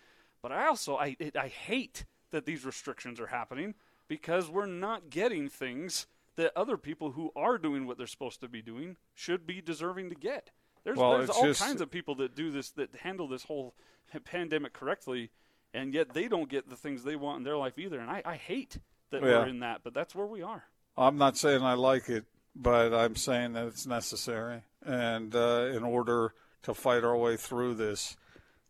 But 0.41 0.51
I 0.51 0.67
also 0.67 0.95
I 0.95 1.15
it, 1.19 1.35
I 1.35 1.47
hate 1.47 2.05
that 2.31 2.45
these 2.45 2.65
restrictions 2.65 3.19
are 3.19 3.27
happening 3.27 3.75
because 4.07 4.49
we're 4.49 4.65
not 4.65 5.09
getting 5.09 5.49
things 5.49 6.07
that 6.35 6.53
other 6.55 6.77
people 6.77 7.11
who 7.11 7.31
are 7.35 7.57
doing 7.57 7.85
what 7.85 7.97
they're 7.97 8.07
supposed 8.07 8.39
to 8.39 8.47
be 8.47 8.61
doing 8.61 8.95
should 9.13 9.45
be 9.45 9.61
deserving 9.61 10.09
to 10.09 10.15
get. 10.15 10.51
There's, 10.85 10.97
well, 10.97 11.17
there's 11.17 11.29
all 11.29 11.43
just, 11.43 11.61
kinds 11.61 11.81
of 11.81 11.91
people 11.91 12.15
that 12.15 12.35
do 12.35 12.51
this 12.51 12.69
that 12.71 12.95
handle 12.95 13.27
this 13.27 13.43
whole 13.43 13.75
pandemic 14.23 14.71
correctly 14.73 15.31
and 15.73 15.93
yet 15.93 16.13
they 16.13 16.27
don't 16.27 16.49
get 16.49 16.69
the 16.69 16.75
things 16.75 17.03
they 17.03 17.15
want 17.15 17.39
in 17.39 17.43
their 17.43 17.57
life 17.57 17.77
either. 17.77 17.99
And 17.99 18.09
I, 18.09 18.21
I 18.25 18.35
hate 18.35 18.77
that 19.11 19.21
yeah. 19.21 19.39
we're 19.39 19.47
in 19.47 19.59
that, 19.59 19.81
but 19.83 19.93
that's 19.93 20.15
where 20.15 20.25
we 20.25 20.41
are. 20.41 20.63
I'm 20.97 21.17
not 21.17 21.37
saying 21.37 21.63
I 21.63 21.73
like 21.73 22.09
it, 22.09 22.25
but 22.55 22.93
I'm 22.93 23.15
saying 23.15 23.53
that 23.53 23.67
it's 23.67 23.85
necessary. 23.85 24.63
And 24.85 25.35
uh, 25.35 25.69
in 25.73 25.83
order 25.83 26.33
to 26.63 26.73
fight 26.73 27.03
our 27.03 27.17
way 27.17 27.37
through 27.37 27.75
this, 27.75 28.17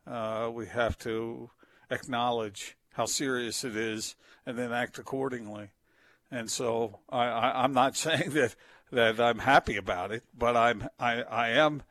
uh, 0.06 0.50
we 0.52 0.68
have 0.68 0.98
to 1.00 1.50
acknowledge 1.90 2.78
how 2.94 3.06
serious 3.06 3.64
it 3.64 3.76
is 3.76 4.16
and 4.46 4.58
then 4.58 4.72
act 4.72 5.00
accordingly. 5.00 5.70
And 6.32 6.50
so 6.50 7.00
I, 7.10 7.64
am 7.64 7.74
not 7.74 7.96
saying 8.06 8.32
that 8.32 8.56
that 8.92 9.20
I'm 9.20 9.40
happy 9.40 9.78
about 9.78 10.12
it, 10.12 10.24
but 10.38 10.58
I'm 10.58 10.90
I, 11.00 11.22
I 11.22 11.50
am 11.50 11.84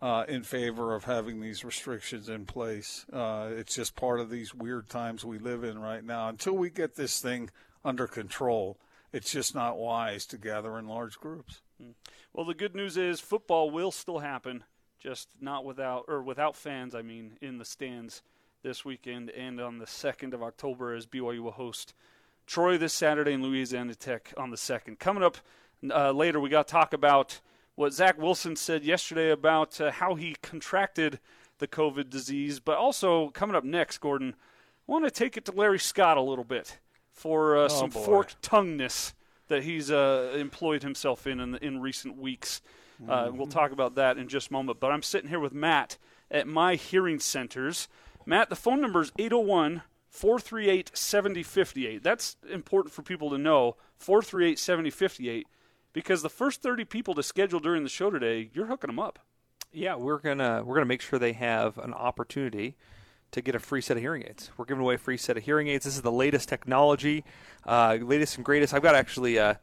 uh, 0.00 0.24
in 0.28 0.42
favor 0.42 0.94
of 0.94 1.04
having 1.04 1.40
these 1.40 1.64
restrictions 1.64 2.28
in 2.28 2.46
place. 2.46 3.04
Uh, 3.12 3.48
it's 3.52 3.74
just 3.74 3.96
part 3.96 4.20
of 4.20 4.30
these 4.30 4.54
weird 4.54 4.88
times 4.88 5.24
we 5.24 5.38
live 5.38 5.64
in 5.64 5.78
right 5.78 6.04
now. 6.04 6.28
Until 6.28 6.56
we 6.56 6.70
get 6.70 6.94
this 6.94 7.20
thing 7.20 7.50
under 7.84 8.06
control, 8.06 8.78
it's 9.12 9.32
just 9.32 9.54
not 9.54 9.78
wise 9.78 10.26
to 10.26 10.38
gather 10.38 10.78
in 10.78 10.86
large 10.86 11.18
groups. 11.18 11.60
Well, 12.32 12.46
the 12.46 12.54
good 12.54 12.74
news 12.74 12.96
is 12.96 13.20
football 13.20 13.70
will 13.70 13.90
still 13.90 14.18
happen, 14.18 14.64
just 14.98 15.28
not 15.40 15.64
without 15.64 16.04
or 16.08 16.22
without 16.22 16.56
fans. 16.56 16.94
I 16.94 17.02
mean, 17.02 17.38
in 17.40 17.58
the 17.58 17.64
stands 17.64 18.22
this 18.62 18.84
weekend 18.84 19.30
and 19.30 19.60
on 19.60 19.78
the 19.78 19.86
second 19.86 20.34
of 20.34 20.42
October 20.42 20.94
as 20.94 21.06
BYU 21.06 21.40
will 21.40 21.52
host 21.52 21.94
Troy 22.46 22.78
this 22.78 22.92
Saturday 22.92 23.32
and 23.32 23.42
Louisiana 23.42 23.94
Tech 23.94 24.32
on 24.36 24.50
the 24.50 24.56
second. 24.56 24.98
Coming 24.98 25.22
up 25.22 25.38
uh, 25.88 26.10
later, 26.12 26.40
we 26.40 26.48
got 26.48 26.66
to 26.66 26.72
talk 26.72 26.92
about 26.92 27.40
what 27.78 27.92
Zach 27.92 28.18
Wilson 28.18 28.56
said 28.56 28.82
yesterday 28.84 29.30
about 29.30 29.80
uh, 29.80 29.92
how 29.92 30.16
he 30.16 30.34
contracted 30.42 31.20
the 31.58 31.68
COVID 31.68 32.10
disease, 32.10 32.58
but 32.58 32.76
also 32.76 33.28
coming 33.28 33.54
up 33.54 33.62
next, 33.62 33.98
Gordon, 33.98 34.34
I 34.88 34.92
want 34.92 35.04
to 35.04 35.12
take 35.12 35.36
it 35.36 35.44
to 35.44 35.52
Larry 35.52 35.78
Scott 35.78 36.16
a 36.16 36.20
little 36.20 36.42
bit 36.44 36.78
for 37.12 37.56
uh, 37.56 37.64
Oh, 37.64 37.68
some 37.68 37.90
forked 37.92 38.42
tongueness 38.42 39.14
that 39.46 39.62
he's 39.62 39.92
uh, 39.92 40.34
employed 40.36 40.82
himself 40.82 41.24
in 41.24 41.38
in, 41.38 41.54
in 41.56 41.80
recent 41.80 42.16
weeks. 42.16 42.60
Uh, 43.08 43.26
Mm-hmm. 43.26 43.36
we'll 43.36 43.46
talk 43.46 43.70
about 43.70 43.94
that 43.94 44.18
in 44.18 44.26
just 44.26 44.50
a 44.50 44.52
moment. 44.52 44.80
But 44.80 44.90
I'm 44.90 45.02
sitting 45.04 45.30
here 45.30 45.38
with 45.38 45.54
Matt 45.54 45.98
at 46.32 46.48
My 46.48 46.74
Hearing 46.74 47.20
Centers. 47.20 47.86
Matt, 48.26 48.50
the 48.50 48.56
phone 48.56 48.80
number 48.80 49.00
is 49.02 49.12
801 49.20 49.82
438 50.10 50.90
7058. 50.94 52.02
That's 52.02 52.36
important 52.50 52.92
for 52.92 53.02
people 53.02 53.30
to 53.30 53.38
know 53.38 53.76
438 53.98 54.58
7058 54.58 55.46
because 55.92 56.22
the 56.22 56.28
first 56.30 56.62
30 56.62 56.84
people 56.84 57.14
to 57.14 57.22
schedule 57.22 57.60
during 57.60 57.82
the 57.82 57.88
show 57.88 58.10
today, 58.10 58.50
you're 58.52 58.66
hooking 58.66 58.88
them 58.88 58.98
up. 58.98 59.18
Yeah, 59.72 59.96
we're 59.96 60.18
gonna 60.18 60.62
we're 60.64 60.74
gonna 60.76 60.86
make 60.86 61.02
sure 61.02 61.18
they 61.18 61.34
have 61.34 61.76
an 61.78 61.92
opportunity 61.92 62.76
to 63.32 63.42
get 63.42 63.54
a 63.54 63.58
free 63.58 63.82
set 63.82 63.98
of 63.98 64.02
hearing 64.02 64.22
aids. 64.22 64.50
We're 64.56 64.64
giving 64.64 64.80
away 64.82 64.94
a 64.94 64.98
free 64.98 65.18
set 65.18 65.36
of 65.36 65.42
hearing 65.44 65.68
aids. 65.68 65.84
This 65.84 65.94
is 65.96 66.00
the 66.02 66.10
latest 66.12 66.48
technology, 66.48 67.22
uh, 67.66 67.98
latest 68.00 68.36
and 68.36 68.44
greatest. 68.44 68.72
I've 68.72 68.82
got 68.82 68.94
actually 68.94 69.36
a 69.36 69.58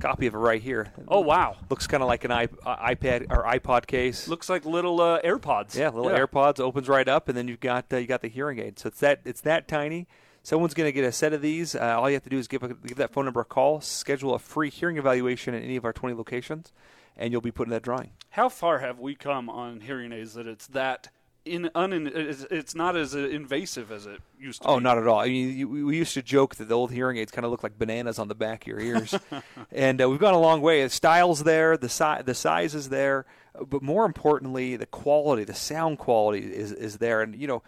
copy 0.00 0.26
of 0.26 0.34
it 0.34 0.38
right 0.38 0.60
here. 0.60 0.92
Oh, 1.06 1.20
wow. 1.20 1.56
Looks 1.68 1.86
kind 1.86 2.02
of 2.02 2.08
like 2.08 2.24
an 2.24 2.32
iP- 2.32 2.58
uh, 2.66 2.76
iPad 2.78 3.26
or 3.30 3.44
iPod 3.44 3.86
case. 3.86 4.26
Looks 4.26 4.48
like 4.48 4.64
little 4.64 5.00
uh, 5.00 5.20
AirPods. 5.22 5.76
Yeah, 5.76 5.90
little 5.90 6.10
Yeah. 6.10 6.18
AirPods 6.18 6.58
opens 6.58 6.88
right 6.88 7.06
up, 7.06 7.28
and 7.28 7.36
then 7.38 7.46
you've 7.46 7.60
got 7.60 7.84
uh, 7.92 7.98
you 7.98 8.08
got 8.08 8.22
the 8.22 8.28
hearing 8.28 8.58
aid. 8.58 8.78
So 8.80 8.88
it's 8.88 8.98
that 9.00 9.20
it's 9.24 9.42
that 9.42 9.68
tiny. 9.68 10.08
Someone's 10.42 10.74
going 10.74 10.88
to 10.88 10.92
get 10.92 11.04
a 11.04 11.12
set 11.12 11.32
of 11.32 11.42
these. 11.42 11.74
Uh, 11.74 11.96
all 12.00 12.08
you 12.08 12.14
have 12.14 12.22
to 12.24 12.30
do 12.30 12.38
is 12.38 12.48
give 12.48 12.62
a, 12.62 12.68
give 12.74 12.96
that 12.96 13.12
phone 13.12 13.24
number 13.26 13.40
a 13.40 13.44
call, 13.44 13.80
schedule 13.80 14.34
a 14.34 14.38
free 14.38 14.70
hearing 14.70 14.96
evaluation 14.96 15.54
at 15.54 15.62
any 15.62 15.76
of 15.76 15.84
our 15.84 15.92
20 15.92 16.14
locations, 16.14 16.72
and 17.16 17.30
you'll 17.32 17.40
be 17.42 17.50
put 17.50 17.66
in 17.66 17.70
that 17.72 17.82
drawing. 17.82 18.10
How 18.30 18.48
far 18.48 18.78
have 18.78 18.98
we 18.98 19.14
come 19.14 19.50
on 19.50 19.80
hearing 19.80 20.12
aids 20.12 20.34
that 20.34 20.46
it's 20.46 20.66
that 20.68 21.08
in 21.44 21.70
un, 21.74 22.10
it's, 22.14 22.74
not 22.74 22.96
as 22.96 23.14
invasive 23.14 23.90
as 23.90 24.04
it 24.06 24.20
used 24.38 24.60
to 24.62 24.68
Oh, 24.68 24.76
be? 24.76 24.82
not 24.84 24.98
at 24.98 25.06
all. 25.06 25.20
I 25.20 25.26
mean, 25.28 25.56
you, 25.56 25.68
we 25.86 25.96
used 25.96 26.12
to 26.14 26.22
joke 26.22 26.56
that 26.56 26.68
the 26.68 26.74
old 26.74 26.92
hearing 26.92 27.16
aids 27.16 27.32
kind 27.32 27.44
of 27.46 27.50
look 27.50 27.62
like 27.62 27.78
bananas 27.78 28.18
on 28.18 28.28
the 28.28 28.34
back 28.34 28.62
of 28.62 28.68
your 28.68 28.78
ears, 28.80 29.14
and 29.72 30.02
uh, 30.02 30.08
we've 30.08 30.20
gone 30.20 30.34
a 30.34 30.38
long 30.40 30.60
way. 30.60 30.82
The 30.82 30.90
style's 30.90 31.42
there, 31.44 31.76
the 31.78 31.88
si- 31.88 32.22
the 32.24 32.34
size 32.34 32.74
is 32.74 32.90
there, 32.90 33.24
but 33.68 33.82
more 33.82 34.04
importantly, 34.04 34.76
the 34.76 34.84
quality, 34.86 35.44
the 35.44 35.54
sound 35.54 35.98
quality 35.98 36.40
is 36.40 36.72
is 36.72 36.98
there. 36.98 37.22
And 37.22 37.34
you 37.34 37.46
know, 37.46 37.62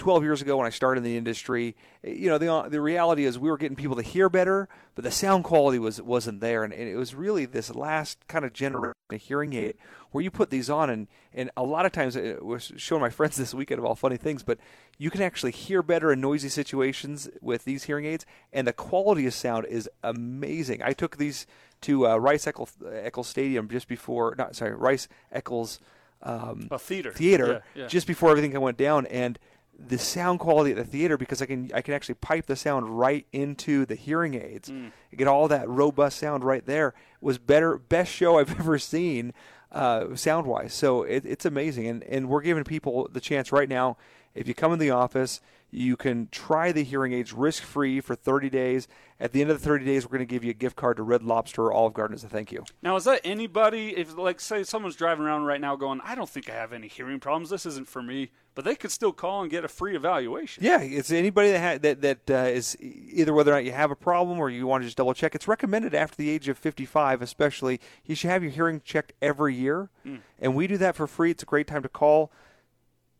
12 0.00 0.24
years 0.24 0.42
ago 0.42 0.56
when 0.56 0.66
I 0.66 0.70
started 0.70 0.98
in 0.98 1.04
the 1.04 1.16
industry, 1.16 1.76
you 2.02 2.28
know, 2.28 2.38
the 2.38 2.68
the 2.68 2.80
reality 2.80 3.24
is 3.24 3.38
we 3.38 3.50
were 3.50 3.58
getting 3.58 3.76
people 3.76 3.96
to 3.96 4.02
hear 4.02 4.28
better, 4.28 4.68
but 4.94 5.04
the 5.04 5.10
sound 5.10 5.44
quality 5.44 5.78
was 5.78 6.00
wasn't 6.02 6.40
there, 6.40 6.64
and, 6.64 6.72
and 6.72 6.88
it 6.88 6.96
was 6.96 7.14
really 7.14 7.44
this 7.44 7.72
last 7.74 8.26
kind 8.26 8.44
of 8.44 8.52
generation 8.52 8.94
of 9.10 9.20
hearing 9.20 9.52
aid 9.52 9.74
where 10.10 10.24
you 10.24 10.30
put 10.30 10.50
these 10.50 10.70
on, 10.70 10.90
and 10.90 11.06
and 11.32 11.50
a 11.56 11.62
lot 11.62 11.86
of 11.86 11.92
times 11.92 12.16
I 12.16 12.36
was 12.40 12.72
showing 12.76 13.02
my 13.02 13.10
friends 13.18 13.36
this 13.36 13.54
weekend 13.54 13.78
of 13.78 13.84
all 13.84 13.94
funny 13.94 14.16
things, 14.16 14.42
but 14.42 14.58
you 14.98 15.10
can 15.10 15.22
actually 15.22 15.52
hear 15.52 15.82
better 15.82 16.12
in 16.12 16.20
noisy 16.20 16.48
situations 16.48 17.28
with 17.42 17.64
these 17.64 17.84
hearing 17.84 18.06
aids, 18.06 18.24
and 18.52 18.66
the 18.66 18.72
quality 18.72 19.26
of 19.26 19.34
sound 19.34 19.66
is 19.66 19.88
amazing. 20.02 20.82
I 20.82 20.94
took 20.94 21.18
these 21.18 21.46
to 21.82 22.08
uh, 22.08 22.16
Rice 22.16 22.46
Eccles, 22.46 22.72
Eccles 22.90 23.28
Stadium 23.28 23.68
just 23.68 23.86
before, 23.86 24.34
not 24.36 24.56
sorry, 24.56 24.74
Rice 24.74 25.08
Eccles 25.30 25.78
um, 26.22 26.68
A 26.70 26.78
theater. 26.78 27.12
theater 27.12 27.62
Yeah, 27.74 27.82
yeah. 27.82 27.88
just 27.88 28.06
before 28.06 28.30
everything 28.30 28.58
went 28.60 28.76
down, 28.76 29.06
and 29.06 29.38
the 29.88 29.98
sound 29.98 30.40
quality 30.40 30.72
at 30.72 30.76
the 30.76 30.84
theater 30.84 31.16
because 31.16 31.40
I 31.40 31.46
can 31.46 31.70
I 31.74 31.80
can 31.80 31.94
actually 31.94 32.16
pipe 32.16 32.46
the 32.46 32.56
sound 32.56 32.98
right 32.98 33.26
into 33.32 33.86
the 33.86 33.94
hearing 33.94 34.34
aids, 34.34 34.68
Mm. 34.68 34.92
Get 35.16 35.26
all 35.26 35.48
that 35.48 35.68
robust 35.68 36.18
sound 36.18 36.44
right 36.44 36.64
there. 36.64 36.94
was 37.20 37.38
better 37.38 37.78
best 37.78 38.12
show 38.12 38.38
I've 38.38 38.50
ever 38.60 38.78
seen 38.78 39.32
uh, 39.72 40.14
sound 40.16 40.46
wise. 40.46 40.72
So 40.74 41.02
it, 41.02 41.24
it's 41.24 41.44
amazing, 41.44 41.86
and 41.86 42.02
and 42.04 42.28
we're 42.28 42.42
giving 42.42 42.64
people 42.64 43.08
the 43.10 43.20
chance 43.20 43.50
right 43.52 43.68
now. 43.68 43.96
If 44.34 44.46
you 44.46 44.54
come 44.54 44.72
in 44.72 44.78
the 44.78 44.90
office, 44.90 45.40
you 45.72 45.96
can 45.96 46.28
try 46.30 46.70
the 46.70 46.84
hearing 46.84 47.12
aids 47.12 47.32
risk 47.32 47.62
free 47.64 48.00
for 48.00 48.14
30 48.14 48.48
days. 48.48 48.86
At 49.18 49.32
the 49.32 49.40
end 49.40 49.50
of 49.50 49.60
the 49.60 49.64
30 49.64 49.84
days, 49.84 50.04
we're 50.06 50.16
going 50.18 50.26
to 50.26 50.32
give 50.34 50.44
you 50.44 50.50
a 50.50 50.54
gift 50.54 50.76
card 50.76 50.96
to 50.98 51.02
Red 51.02 51.22
Lobster 51.24 51.64
or 51.64 51.72
Olive 51.72 51.94
Garden 51.94 52.14
as 52.14 52.22
a 52.24 52.28
thank 52.28 52.52
you. 52.52 52.64
Now, 52.80 52.94
is 52.96 53.04
that 53.04 53.20
anybody? 53.24 53.88
If 53.96 54.16
like 54.16 54.40
say 54.40 54.62
someone's 54.62 54.94
driving 54.96 55.24
around 55.26 55.44
right 55.44 55.60
now 55.60 55.74
going, 55.74 56.00
I 56.04 56.14
don't 56.14 56.28
think 56.30 56.48
I 56.48 56.54
have 56.54 56.72
any 56.72 56.86
hearing 56.86 57.18
problems. 57.18 57.50
This 57.50 57.66
isn't 57.66 57.88
for 57.88 58.02
me. 58.02 58.30
But 58.54 58.64
they 58.64 58.74
could 58.74 58.90
still 58.90 59.12
call 59.12 59.42
and 59.42 59.50
get 59.50 59.64
a 59.64 59.68
free 59.68 59.94
evaluation. 59.96 60.64
Yeah, 60.64 60.80
it's 60.80 61.10
anybody 61.12 61.52
that 61.52 61.60
ha- 61.60 61.78
that 61.82 62.02
that 62.02 62.30
uh, 62.30 62.48
is 62.48 62.76
either 62.80 63.32
whether 63.32 63.52
or 63.52 63.54
not 63.54 63.64
you 63.64 63.72
have 63.72 63.90
a 63.90 63.96
problem 63.96 64.38
or 64.40 64.50
you 64.50 64.66
want 64.66 64.82
to 64.82 64.86
just 64.86 64.96
double 64.96 65.14
check. 65.14 65.34
It's 65.34 65.46
recommended 65.48 65.94
after 65.94 66.16
the 66.16 66.28
age 66.30 66.48
of 66.48 66.58
55, 66.58 67.22
especially. 67.22 67.80
You 68.04 68.14
should 68.16 68.30
have 68.30 68.42
your 68.42 68.52
hearing 68.52 68.82
checked 68.84 69.12
every 69.22 69.54
year, 69.54 69.88
Mm. 70.04 70.20
and 70.40 70.54
we 70.54 70.66
do 70.66 70.76
that 70.78 70.96
for 70.96 71.06
free. 71.06 71.30
It's 71.30 71.42
a 71.44 71.46
great 71.46 71.68
time 71.68 71.82
to 71.82 71.88
call. 71.88 72.32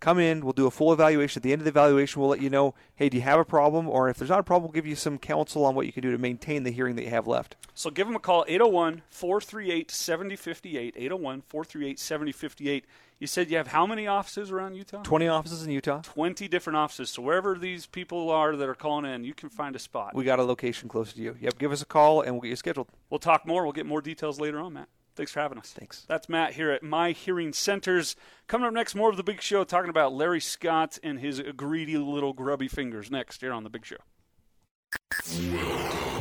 Come 0.01 0.19
in. 0.19 0.40
We'll 0.43 0.55
do 0.55 0.66
a 0.66 0.71
full 0.71 0.95
evaluation. 0.95 1.40
At 1.40 1.43
the 1.43 1.53
end 1.53 1.61
of 1.61 1.64
the 1.64 1.71
evaluation, 1.71 2.21
we'll 2.23 2.31
let 2.31 2.40
you 2.40 2.49
know, 2.49 2.75
hey, 2.97 3.11
do 3.11 3.19
you 3.19 3.23
have 3.23 3.38
a 3.38 3.45
problem? 3.45 3.87
Or 3.87 4.09
if 4.09 4.16
there's 4.16 4.31
not 4.31 4.38
a 4.40 4.43
problem, 4.43 4.62
we'll 4.71 4.73
give 4.73 4.87
you 4.87 4.97
some 4.97 5.19
counsel 5.19 5.62
on 5.66 5.75
what 5.75 5.85
you 5.85 5.93
can 5.93 6.03
do 6.03 6.11
to 6.11 6.16
maintain 6.16 6.62
the 6.62 6.71
hearing 6.71 6.97
that 6.97 7.03
you 7.05 7.11
have 7.11 7.27
left. 7.27 7.55
So 7.75 7.90
give 7.90 8.07
them 8.07 8.16
a 8.16 8.19
call, 8.19 8.47
801 8.49 9.03
438 9.11 9.90
7058. 9.90 10.95
801 10.97 11.43
438 11.49 11.99
7058. 11.99 12.85
You 13.20 13.26
said 13.26 13.50
you 13.50 13.59
have 13.59 13.66
how 13.66 13.85
many 13.85 14.06
offices 14.06 14.50
around 14.50 14.76
Utah? 14.76 15.02
20 15.02 15.28
offices 15.28 15.62
in 15.62 15.70
Utah. 15.70 16.00
20 16.00 16.48
different 16.48 16.78
offices. 16.78 17.11
So 17.11 17.20
wherever 17.20 17.59
these 17.59 17.85
people 17.85 18.30
are 18.30 18.56
that 18.56 18.66
are 18.66 18.74
calling 18.74 19.04
in, 19.04 19.24
you 19.24 19.35
can 19.35 19.50
find 19.50 19.76
a 19.76 19.78
spot. 19.78 20.14
We 20.14 20.24
got 20.24 20.38
a 20.38 20.42
location 20.42 20.88
close 20.88 21.12
to 21.12 21.20
you. 21.20 21.37
Yep, 21.38 21.59
give 21.59 21.70
us 21.70 21.83
a 21.83 21.87
call 21.87 22.22
and 22.22 22.33
we'll 22.33 22.40
get 22.40 22.48
you 22.48 22.56
scheduled. 22.56 22.88
We'll 23.11 23.18
talk 23.18 23.46
more. 23.46 23.64
We'll 23.64 23.74
get 23.74 23.85
more 23.85 24.00
details 24.00 24.40
later 24.40 24.59
on, 24.59 24.72
Matt. 24.72 24.88
Thanks 25.16 25.33
for 25.33 25.40
having 25.40 25.59
us. 25.59 25.70
Thanks. 25.70 26.06
That's 26.09 26.30
Matt 26.30 26.54
here 26.54 26.70
at 26.70 26.83
My 26.83 27.11
Hearing 27.11 27.52
Centers. 27.52 28.16
Coming 28.46 28.66
up 28.66 28.72
next, 28.72 28.94
more 28.94 29.11
of 29.11 29.18
the 29.18 29.22
Big 29.22 29.42
Show, 29.42 29.64
talking 29.64 29.90
about 29.90 30.14
Larry 30.14 30.40
Scott 30.40 30.98
and 31.02 31.20
his 31.20 31.42
greedy 31.56 31.98
little 31.98 32.33
grubby 32.33 32.68
fingers. 32.68 33.11
Next, 33.11 33.42
here 33.42 33.52
on 33.52 33.64
the 33.64 33.70
Big 33.70 33.85
Show. 33.85 33.98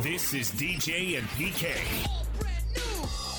This 0.02 0.34
is 0.34 0.52
DJ 0.52 1.18
and 1.18 1.28
PK. 1.30 2.29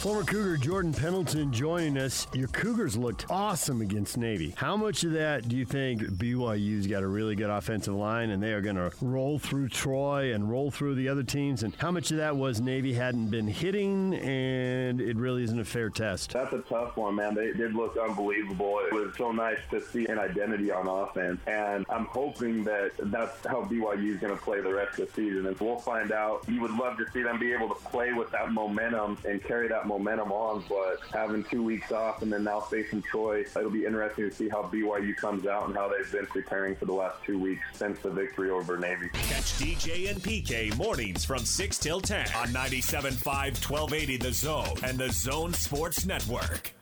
Former 0.00 0.24
Cougar 0.24 0.56
Jordan 0.56 0.94
Pendleton 0.94 1.52
joining 1.52 1.98
us. 1.98 2.26
Your 2.32 2.48
Cougars 2.48 2.96
looked 2.96 3.26
awesome 3.28 3.82
against 3.82 4.16
Navy. 4.16 4.54
How 4.56 4.74
much 4.74 5.04
of 5.04 5.12
that 5.12 5.46
do 5.46 5.54
you 5.56 5.66
think 5.66 6.00
BYU's 6.00 6.86
got 6.86 7.02
a 7.02 7.06
really 7.06 7.36
good 7.36 7.50
offensive 7.50 7.92
line 7.94 8.30
and 8.30 8.42
they 8.42 8.54
are 8.54 8.62
going 8.62 8.76
to 8.76 8.90
roll 9.02 9.38
through 9.38 9.68
Troy 9.68 10.32
and 10.32 10.50
roll 10.50 10.70
through 10.70 10.94
the 10.94 11.10
other 11.10 11.22
teams? 11.22 11.64
And 11.64 11.74
how 11.74 11.90
much 11.90 12.10
of 12.12 12.16
that 12.16 12.34
was 12.34 12.62
Navy 12.62 12.94
hadn't 12.94 13.26
been 13.26 13.46
hitting 13.46 14.14
and 14.14 15.02
it 15.02 15.18
really 15.18 15.44
isn't 15.44 15.60
a 15.60 15.66
fair 15.66 15.90
test? 15.90 16.32
That's 16.32 16.54
a 16.54 16.62
tough 16.62 16.96
one, 16.96 17.16
man. 17.16 17.34
They 17.34 17.52
did 17.52 17.74
look 17.74 17.98
unbelievable. 17.98 18.80
It 18.90 18.94
was 18.94 19.14
so 19.18 19.32
nice 19.32 19.58
to 19.70 19.82
see 19.82 20.06
an 20.06 20.18
identity 20.18 20.70
on 20.70 20.88
offense, 20.88 21.40
and 21.46 21.84
I'm 21.90 22.06
hoping 22.06 22.64
that 22.64 22.92
that's 22.98 23.44
how 23.44 23.64
BYU 23.64 24.14
is 24.14 24.16
going 24.16 24.34
to 24.34 24.42
play 24.42 24.62
the 24.62 24.72
rest 24.72 24.98
of 24.98 25.08
the 25.08 25.12
season. 25.12 25.44
And 25.44 25.60
we'll 25.60 25.76
find 25.76 26.10
out. 26.10 26.42
You 26.48 26.62
would 26.62 26.72
love 26.72 26.96
to 26.96 27.04
see 27.12 27.22
them 27.22 27.38
be 27.38 27.52
able 27.52 27.68
to 27.68 27.74
play 27.74 28.14
with 28.14 28.30
that 28.30 28.50
momentum 28.50 29.18
and 29.28 29.44
carry 29.44 29.68
that 29.68 29.89
momentum 29.90 30.32
on, 30.32 30.64
but 30.68 31.00
having 31.12 31.44
two 31.44 31.62
weeks 31.62 31.92
off 31.92 32.22
and 32.22 32.32
then 32.32 32.44
now 32.44 32.60
facing 32.60 33.02
Troy, 33.02 33.40
it'll 33.40 33.70
be 33.70 33.84
interesting 33.84 34.30
to 34.30 34.34
see 34.34 34.48
how 34.48 34.62
BYU 34.62 35.16
comes 35.16 35.46
out 35.46 35.66
and 35.66 35.76
how 35.76 35.88
they've 35.88 36.10
been 36.10 36.26
preparing 36.26 36.76
for 36.76 36.86
the 36.86 36.92
last 36.92 37.16
two 37.24 37.38
weeks 37.38 37.62
since 37.74 37.98
the 38.00 38.10
victory 38.10 38.50
over 38.50 38.78
Navy. 38.78 39.08
Catch 39.12 39.58
DJ 39.58 40.10
and 40.10 40.20
PK 40.20 40.76
mornings 40.76 41.24
from 41.24 41.44
6 41.44 41.78
till 41.78 42.00
10 42.00 42.20
on 42.36 42.48
97.5 42.48 43.24
1280 43.24 44.16
The 44.16 44.32
Zone 44.32 44.76
and 44.84 44.98
The 44.98 45.10
Zone 45.10 45.52
Sports 45.52 46.06
Network. 46.06 46.72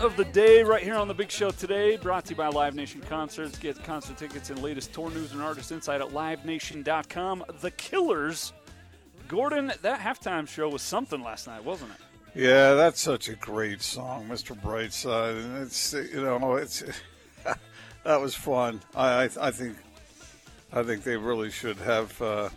Of 0.00 0.16
the 0.16 0.24
day 0.26 0.62
right 0.62 0.82
here 0.82 0.94
on 0.94 1.08
the 1.08 1.14
big 1.14 1.30
show 1.30 1.50
today, 1.50 1.96
brought 1.96 2.24
to 2.26 2.30
you 2.30 2.36
by 2.36 2.48
Live 2.48 2.74
Nation 2.74 3.00
Concerts. 3.00 3.58
Get 3.58 3.82
concert 3.82 4.16
tickets 4.16 4.50
and 4.50 4.62
latest 4.62 4.92
tour 4.92 5.10
news 5.10 5.32
and 5.32 5.42
artist 5.42 5.72
insight 5.72 6.00
at 6.00 6.08
livenation.com. 6.08 7.44
The 7.60 7.70
Killers. 7.72 8.52
Gordon, 9.26 9.72
that 9.82 10.00
halftime 10.00 10.48
show 10.48 10.68
was 10.68 10.82
something 10.82 11.22
last 11.22 11.46
night, 11.46 11.64
wasn't 11.64 11.90
it? 11.90 12.40
Yeah, 12.40 12.74
that's 12.74 13.00
such 13.00 13.28
a 13.28 13.34
great 13.34 13.82
song, 13.82 14.28
Mr. 14.28 14.58
Brightside, 14.58 15.44
and 15.44 15.62
it's 15.62 15.92
you 15.92 16.22
know 16.22 16.54
it's 16.54 16.84
that 18.04 18.20
was 18.20 18.34
fun. 18.34 18.80
I 18.94 19.24
I, 19.24 19.30
I 19.40 19.50
think 19.50 19.76
I 20.72 20.82
think 20.82 21.02
they 21.02 21.16
really 21.16 21.50
should 21.50 21.76
have 21.78 22.22
uh, 22.22 22.48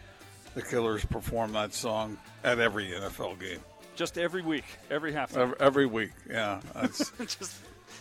the 0.53 0.61
Killers 0.61 1.03
perform 1.05 1.53
that 1.53 1.73
song 1.73 2.17
at 2.43 2.59
every 2.59 2.87
NFL 2.91 3.39
game. 3.39 3.59
Just 4.01 4.17
every 4.17 4.41
week, 4.41 4.63
every 4.89 5.13
halftime. 5.13 5.37
Every, 5.37 5.55
every 5.59 5.85
week, 5.85 6.09
yeah. 6.27 6.59
Just 6.87 7.53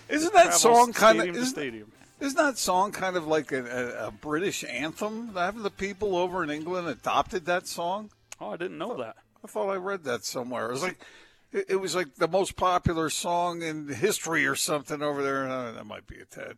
isn't 0.08 0.32
that 0.32 0.54
song 0.54 0.94
kind 0.94 1.20
of 1.20 1.46
stadium. 1.46 1.92
isn't 2.20 2.38
that 2.38 2.56
song 2.56 2.90
kind 2.90 3.18
of 3.18 3.26
like 3.26 3.52
a, 3.52 3.66
a, 3.66 4.06
a 4.06 4.10
British 4.10 4.64
anthem? 4.64 5.34
Haven't 5.34 5.62
the 5.62 5.68
people 5.68 6.16
over 6.16 6.42
in 6.42 6.48
England 6.48 6.88
adopted 6.88 7.44
that 7.44 7.66
song? 7.66 8.08
Oh, 8.40 8.48
I 8.48 8.56
didn't 8.56 8.78
know 8.78 8.96
that. 8.96 9.16
I 9.44 9.46
thought 9.46 9.68
I 9.68 9.76
read 9.76 10.04
that 10.04 10.24
somewhere. 10.24 10.70
It 10.70 10.72
was 10.72 10.82
like 10.82 11.04
it, 11.52 11.66
it 11.68 11.76
was 11.76 11.94
like 11.94 12.14
the 12.14 12.28
most 12.28 12.56
popular 12.56 13.10
song 13.10 13.60
in 13.60 13.86
history 13.88 14.46
or 14.46 14.56
something 14.56 15.02
over 15.02 15.22
there. 15.22 15.50
Uh, 15.50 15.72
that 15.72 15.84
might 15.84 16.06
be 16.06 16.18
a 16.18 16.24
tad 16.24 16.56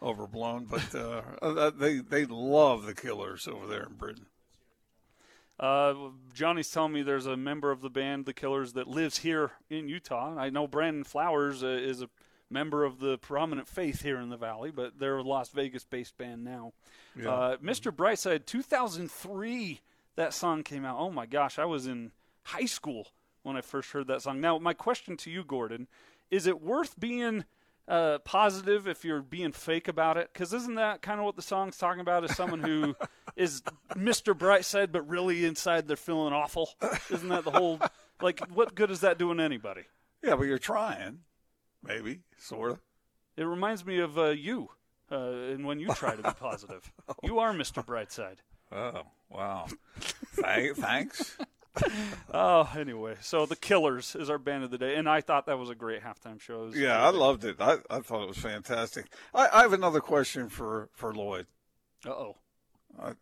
overblown, 0.00 0.64
but 0.64 0.94
uh, 0.94 1.20
uh, 1.42 1.68
they 1.78 1.98
they 1.98 2.24
love 2.24 2.86
the 2.86 2.94
Killers 2.94 3.46
over 3.46 3.66
there 3.66 3.82
in 3.82 3.96
Britain. 3.96 4.28
Uh, 5.58 5.94
Johnny's 6.34 6.70
telling 6.70 6.92
me 6.92 7.02
there's 7.02 7.26
a 7.26 7.36
member 7.36 7.70
of 7.70 7.80
the 7.80 7.90
band, 7.90 8.26
The 8.26 8.32
Killers, 8.32 8.74
that 8.74 8.86
lives 8.86 9.18
here 9.18 9.52
in 9.68 9.88
Utah. 9.88 10.36
I 10.38 10.50
know 10.50 10.66
Brandon 10.66 11.04
Flowers 11.04 11.64
uh, 11.64 11.66
is 11.66 12.00
a 12.00 12.08
member 12.50 12.84
of 12.84 13.00
the 13.00 13.18
prominent 13.18 13.68
faith 13.68 14.02
here 14.02 14.18
in 14.18 14.28
the 14.28 14.36
valley, 14.36 14.70
but 14.70 14.98
they're 14.98 15.18
a 15.18 15.22
Las 15.22 15.50
Vegas-based 15.50 16.16
band 16.16 16.44
now. 16.44 16.72
Yeah. 17.16 17.30
Uh, 17.30 17.56
Mr. 17.58 17.92
Brightside, 17.92 18.46
2003, 18.46 19.80
that 20.16 20.32
song 20.32 20.62
came 20.62 20.84
out. 20.84 20.98
Oh 20.98 21.10
my 21.10 21.26
gosh, 21.26 21.58
I 21.58 21.64
was 21.64 21.86
in 21.86 22.12
high 22.44 22.66
school 22.66 23.08
when 23.42 23.56
I 23.56 23.60
first 23.60 23.90
heard 23.90 24.06
that 24.06 24.22
song. 24.22 24.40
Now, 24.40 24.58
my 24.58 24.74
question 24.74 25.16
to 25.18 25.30
you, 25.30 25.44
Gordon, 25.44 25.88
is 26.30 26.46
it 26.46 26.62
worth 26.62 26.98
being 26.98 27.44
uh, 27.88 28.18
positive 28.18 28.86
if 28.86 29.04
you're 29.04 29.22
being 29.22 29.52
fake 29.52 29.88
about 29.88 30.16
it? 30.16 30.30
Because 30.32 30.52
isn't 30.52 30.76
that 30.76 31.02
kind 31.02 31.18
of 31.18 31.24
what 31.24 31.36
the 31.36 31.42
song's 31.42 31.76
talking 31.78 32.00
about? 32.00 32.24
Is 32.24 32.36
someone 32.36 32.60
who 32.60 32.94
is 33.36 33.62
Mr. 33.94 34.34
Brightside, 34.34 34.92
but 34.92 35.08
really 35.08 35.44
inside 35.44 35.88
they're 35.88 35.96
feeling 35.96 36.32
awful? 36.32 36.70
Isn't 37.10 37.28
that 37.28 37.44
the 37.44 37.50
whole 37.50 37.80
like? 38.20 38.40
What 38.48 38.74
good 38.74 38.90
is 38.90 39.00
that 39.00 39.18
doing 39.18 39.40
anybody? 39.40 39.82
Yeah, 40.22 40.36
but 40.36 40.44
you're 40.44 40.58
trying, 40.58 41.20
maybe, 41.82 42.20
sort 42.36 42.72
of. 42.72 42.80
It 43.36 43.44
reminds 43.44 43.86
me 43.86 43.98
of 43.98 44.18
uh, 44.18 44.30
you, 44.30 44.68
uh, 45.10 45.16
and 45.16 45.64
when 45.64 45.78
you 45.78 45.94
try 45.94 46.16
to 46.16 46.22
be 46.22 46.30
positive, 46.38 46.92
you 47.22 47.38
are 47.38 47.52
Mr. 47.52 47.84
Brightside. 47.84 48.38
Oh 48.70 49.02
wow! 49.30 49.66
Thank, 50.34 50.76
thanks. 50.76 51.38
Oh, 52.32 52.70
anyway, 52.76 53.14
so 53.22 53.46
the 53.46 53.56
Killers 53.56 54.14
is 54.14 54.28
our 54.28 54.38
band 54.38 54.62
of 54.62 54.70
the 54.70 54.76
day, 54.76 54.96
and 54.96 55.08
I 55.08 55.22
thought 55.22 55.46
that 55.46 55.58
was 55.58 55.70
a 55.70 55.74
great 55.74 56.02
halftime 56.02 56.38
show. 56.38 56.66
Was 56.66 56.76
Yeah, 56.76 57.02
I 57.02 57.08
loved 57.08 57.44
it. 57.44 57.56
I, 57.58 57.78
I 57.88 58.00
thought 58.00 58.22
it 58.22 58.28
was 58.28 58.36
fantastic. 58.36 59.06
I, 59.34 59.48
I 59.50 59.62
have 59.62 59.72
another 59.72 60.00
question 60.00 60.50
for 60.50 60.90
for 60.92 61.14
Lloyd. 61.14 61.46
Uh-oh. 62.06 62.36
Uh 63.00 63.14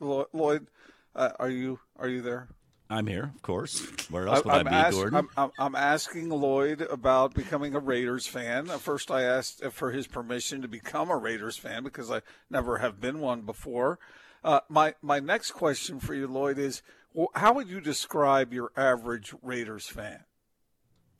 Lloyd, 0.00 0.26
Lloyd 0.32 0.66
uh, 1.14 1.30
are 1.38 1.50
you 1.50 1.78
are 1.98 2.08
you 2.08 2.22
there? 2.22 2.48
I'm 2.90 3.06
here, 3.06 3.32
of 3.34 3.42
course. 3.42 3.86
Where 4.10 4.28
else 4.28 4.44
would 4.44 4.52
I, 4.52 4.56
I, 4.56 4.60
am 4.60 4.66
be, 4.66 4.70
ask- 4.72 4.96
Gordon? 4.96 5.14
I'm, 5.14 5.28
I'm, 5.36 5.50
I'm 5.58 5.74
asking 5.74 6.28
Lloyd 6.28 6.82
about 6.82 7.34
becoming 7.34 7.74
a 7.74 7.78
Raiders 7.78 8.26
fan. 8.26 8.66
First, 8.66 9.10
I 9.10 9.22
asked 9.22 9.64
for 9.72 9.90
his 9.90 10.06
permission 10.06 10.62
to 10.62 10.68
become 10.68 11.10
a 11.10 11.16
Raiders 11.16 11.56
fan 11.56 11.82
because 11.82 12.10
I 12.10 12.20
never 12.50 12.78
have 12.78 13.00
been 13.00 13.20
one 13.20 13.42
before. 13.42 13.98
Uh, 14.42 14.60
my 14.68 14.94
my 15.00 15.18
next 15.18 15.52
question 15.52 15.98
for 15.98 16.14
you, 16.14 16.26
Lloyd, 16.26 16.58
is 16.58 16.82
wh- 16.82 17.03
how 17.34 17.54
would 17.54 17.68
you 17.68 17.80
describe 17.80 18.52
your 18.52 18.70
average 18.76 19.34
Raiders 19.42 19.86
fan? 19.86 20.20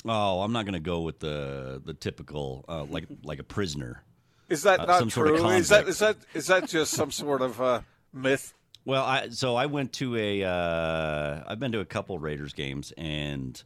oh, 0.07 0.43
I'm 0.43 0.53
not 0.53 0.67
going 0.67 0.75
to 0.75 0.81
go 0.81 1.01
with 1.01 1.21
the 1.21 1.81
the 1.85 1.95
typical 1.95 2.65
uh, 2.69 2.85
like 2.85 3.07
like 3.23 3.39
a 3.39 3.45
prisoner. 3.45 4.03
Is 4.51 4.63
that 4.65 4.81
Uh, 4.81 4.85
not 4.87 4.99
some 4.99 5.11
sort 5.11 5.29
of 5.31 5.39
true? 5.39 5.49
is 5.51 5.69
that 5.71 5.89
is 5.89 5.99
that 6.01 6.17
is 6.35 6.47
that 6.49 6.69
just 6.69 6.93
some 6.93 7.11
sort 7.11 7.41
of 7.41 7.61
uh, 7.61 7.81
myth? 8.13 8.53
Well, 8.85 9.03
I 9.05 9.31
so 9.31 9.57
I 9.57 9.67
went 9.67 9.95
to 9.95 10.15
a 10.17 10.45
uh, 10.45 11.43
I've 11.47 11.59
been 11.59 11.73
to 11.73 11.81
a 11.81 11.87
couple 11.87 12.19
Raiders 12.19 12.53
games, 12.53 12.93
and 12.99 13.63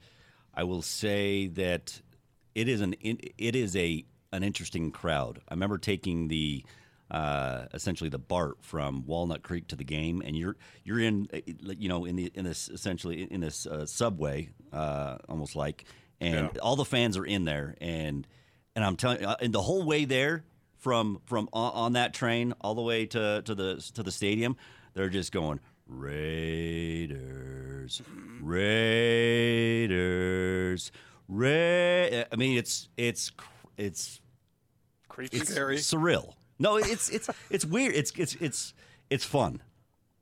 I 0.55 0.63
will 0.63 0.83
say 0.83 1.49
that 1.49 2.01
it 2.55 2.69
is 2.69 2.81
an 2.81 2.95
it 3.01 3.57
is 3.57 3.75
a 3.75 4.05
an 4.33 4.45
interesting 4.45 4.93
crowd. 4.93 5.41
I 5.49 5.55
remember 5.55 5.79
taking 5.79 6.29
the 6.29 6.65
uh, 7.11 7.67
essentially 7.73 8.11
the 8.11 8.19
BART 8.19 8.59
from 8.63 9.07
Walnut 9.07 9.43
Creek 9.43 9.69
to 9.69 9.77
the 9.77 9.85
game, 9.85 10.23
and 10.25 10.37
you're 10.37 10.57
you're 10.85 11.01
in 11.01 11.29
uh, 11.33 11.39
you 11.79 11.89
know 11.89 12.05
in 12.05 12.17
the 12.17 12.31
in 12.35 12.45
this 12.45 12.69
essentially 12.69 13.23
in 13.23 13.41
this 13.41 13.67
uh, 13.67 13.87
subway 13.87 14.51
uh, 14.73 15.19
almost 15.29 15.57
like, 15.57 15.85
and 16.21 16.57
all 16.59 16.77
the 16.77 16.85
fans 16.85 17.17
are 17.17 17.25
in 17.25 17.45
there, 17.45 17.77
and 17.81 18.27
and 18.77 18.85
I'm 18.85 18.97
telling 18.97 19.23
you, 19.23 19.29
and 19.41 19.53
the 19.53 19.63
whole 19.63 19.85
way 19.85 20.05
there 20.05 20.45
from 20.77 21.21
from 21.27 21.49
on, 21.53 21.73
on 21.73 21.93
that 21.95 22.13
train 22.15 22.53
all 22.61 22.75
the 22.75 22.83
way 22.83 23.07
to 23.07 23.43
to 23.43 23.55
the 23.55 23.77
to 23.95 24.03
the 24.03 24.13
stadium, 24.13 24.57
they're 24.95 25.09
just 25.09 25.33
going 25.33 25.61
Raiders, 25.87 27.23
Raiders, 28.43 29.89
Ra 31.29 31.49
I 31.49 32.37
mean, 32.37 32.59
it's 32.59 32.89
it's 32.97 33.31
cr- 33.31 33.47
it's 33.79 34.21
Creepy. 35.09 35.39
it's 35.39 35.51
Scary. 35.51 35.77
surreal. 35.79 36.35
No, 36.59 36.77
it's 36.77 37.09
it's 37.09 37.31
it's 37.51 37.65
weird. 37.65 37.95
It's 37.95 38.13
it's 38.13 38.35
it's 38.37 38.75
it's 39.11 39.25
fun. 39.25 39.63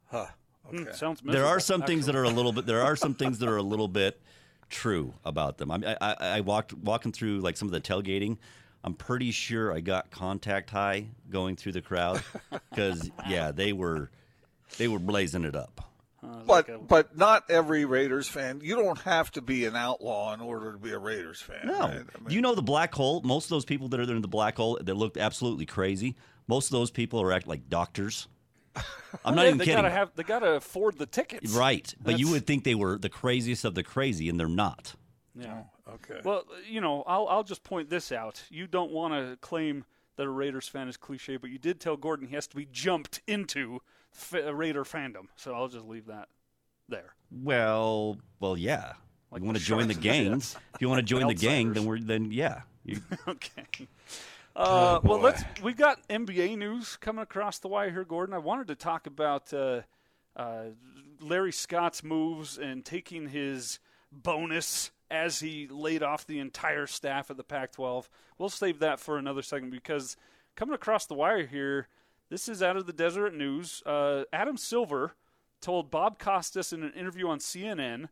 Huh. 0.07 0.27
Hmm, 0.69 0.85
sounds 0.93 1.21
There 1.21 1.45
are 1.45 1.57
miserable, 1.57 1.61
some 1.61 1.83
things 1.83 2.07
that 2.07 2.17
are 2.17 2.25
a 2.25 2.29
little 2.29 2.53
bit. 2.53 2.67
There 2.67 2.83
are 2.83 2.97
some 2.97 3.15
things 3.15 3.39
that 3.39 3.49
are 3.49 3.57
a 3.57 3.63
little 3.75 3.89
bit 3.89 4.21
true 4.69 5.15
about 5.25 5.59
them. 5.59 5.71
I, 5.71 5.79
mean, 5.79 5.97
I, 6.01 6.13
I, 6.13 6.17
I 6.21 6.41
walked 6.41 6.75
walking 6.75 7.13
through 7.13 7.39
like 7.39 7.57
some 7.57 7.69
of 7.69 7.73
the 7.73 7.81
tailgating. 7.81 8.39
I'm 8.83 8.95
pretty 8.95 9.31
sure 9.31 9.73
I 9.73 9.81
got 9.81 10.11
contact 10.11 10.71
high 10.71 11.07
going 11.31 11.57
through 11.57 11.73
the 11.73 11.83
crowd 11.83 12.23
because 12.71 13.11
yeah, 13.29 13.51
they 13.51 13.73
were 13.73 14.11
they 14.79 14.89
were 14.89 14.99
blazing 14.99 15.45
it 15.45 15.57
up. 15.57 15.89
Uh, 16.27 16.43
but 16.45 16.89
but 16.89 17.17
not 17.17 17.45
every 17.51 17.85
Raiders 17.85 18.27
fan. 18.27 18.61
You 18.63 18.77
don't 18.77 18.99
have 19.01 19.31
to 19.33 19.43
be 19.43 19.65
an 19.65 19.77
outlaw 19.77 20.35
in 20.35 20.41
order 20.41 20.73
to 20.73 20.79
be 20.79 20.91
a 20.91 20.99
Raiders 20.99 21.41
fan. 21.41 21.61
No, 21.67 21.81
right? 21.81 21.91
I 21.91 21.93
mean, 21.95 22.31
you 22.31 22.41
know 22.41 22.55
the 22.55 22.63
black 22.63 22.95
hole. 22.95 23.21
Most 23.23 23.45
of 23.45 23.51
those 23.51 23.65
people 23.65 23.89
that 23.89 24.01
are 24.01 24.07
there 24.07 24.17
in 24.17 24.23
the 24.23 24.29
black 24.29 24.57
hole 24.57 24.79
that 24.83 24.95
looked 24.95 25.17
absolutely 25.17 25.67
crazy. 25.67 26.17
Most 26.49 26.67
of 26.67 26.73
those 26.73 26.91
people 26.91 27.21
are 27.23 27.33
act 27.33 27.47
like 27.47 27.69
doctors. 27.69 28.27
I'm 29.25 29.35
not 29.35 29.43
Yeah, 29.43 29.47
even 29.47 29.59
they 29.59 29.65
kidding. 29.67 29.77
Gotta 29.79 29.91
have, 29.91 30.11
they 30.17 30.23
got 30.23 30.41
to 30.41 30.53
afford 30.53 30.99
the 30.99 31.07
tickets. 31.07 31.53
Right, 31.53 31.95
but 32.03 32.19
you 32.19 32.31
would 32.31 32.47
think 32.47 32.65
they 32.65 32.75
were 32.75 32.99
the 32.99 33.09
craziest 33.09 33.65
of 33.65 33.75
the 33.75 33.83
crazy, 33.83 34.29
and 34.29 34.39
they're 34.39 34.49
not. 34.49 34.95
Yeah. 35.39 35.63
Oh, 35.87 35.93
okay. 35.95 36.21
Well, 36.25 36.45
you 36.69 36.81
know, 36.81 37.05
I'll 37.07 37.27
I'll 37.29 37.45
just 37.45 37.63
point 37.63 37.89
this 37.89 38.11
out. 38.11 38.43
You 38.51 38.67
don't 38.67 38.91
want 38.91 39.15
to 39.15 39.37
claim 39.37 39.85
that 40.17 40.25
a 40.25 40.31
Raiders 40.31 40.67
fan 40.67 40.89
is 40.89 40.97
cliche, 40.97 41.37
but 41.37 41.51
you 41.51 41.59
did 41.59 41.79
tell 41.79 41.97
Gordon 41.97 42.27
he 42.27 42.35
has 42.35 42.47
to 42.49 42.57
be 42.57 42.67
jumped 42.71 43.21
into 43.27 43.81
f- 44.17 44.55
Raider 44.55 44.85
fandom. 44.85 45.27
So 45.37 45.55
I'll 45.55 45.69
just 45.69 45.87
leave 45.87 46.07
that 46.07 46.29
there. 46.89 47.15
Well, 47.31 48.19
well, 48.41 48.57
yeah. 48.57 48.95
Like 49.31 49.43
you 49.43 49.47
want 49.47 49.59
to 49.59 49.65
join 49.65 49.89
the 49.89 49.95
Sharks 49.95 50.07
and 50.07 50.31
gang? 50.31 50.33
If 50.75 50.81
you 50.81 50.89
want 50.89 51.01
to 51.01 51.05
join 51.05 51.27
the 51.27 51.35
gang, 51.49 51.73
then 51.73 51.85
we're 51.85 52.01
then 52.01 52.31
yeah. 52.31 52.63
You, 52.85 53.01
okay. 53.29 53.67
Uh, 54.55 55.01
well, 55.03 55.19
let's. 55.19 55.43
We've 55.63 55.77
got 55.77 56.07
NBA 56.09 56.57
news 56.57 56.97
coming 56.97 57.23
across 57.23 57.59
the 57.59 57.69
wire 57.69 57.91
here, 57.91 58.05
Gordon. 58.05 58.35
I 58.35 58.39
wanted 58.39 58.69
to 58.69 58.75
talk 58.75 59.07
about 59.07 59.53
uh, 59.53 59.83
uh, 60.37 60.67
Larry 61.21 61.53
Scott's 61.53 62.03
moves 62.03 62.57
and 62.57 62.85
taking 62.85 63.29
his 63.29 63.81
bonus 64.13 64.93
as 65.11 65.41
he 65.41 65.69
laid 65.69 66.03
off 66.03 66.27
the 66.27 66.39
entire 66.39 66.87
staff 66.87 67.31
of 67.31 67.37
the 67.37 67.45
Pac-12. 67.45 68.09
We'll 68.39 68.49
save 68.49 68.79
that 68.81 68.99
for 68.99 69.19
another 69.19 69.43
second 69.43 69.71
because 69.71 70.17
coming 70.57 70.75
across 70.75 71.07
the 71.07 71.15
wire 71.15 71.47
here, 71.47 71.89
this 72.31 72.49
is 72.49 72.63
out 72.63 72.77
of 72.77 72.87
the 72.87 72.93
Deseret 72.93 73.35
News. 73.35 73.83
Uh, 73.85 74.25
Adam 74.33 74.57
Silver 74.57 75.15
told 75.61 75.91
Bob 75.91 76.19
Costas 76.19 76.73
in 76.73 76.83
an 76.83 76.93
interview 76.93 77.29
on 77.29 77.39
CNN 77.39 78.09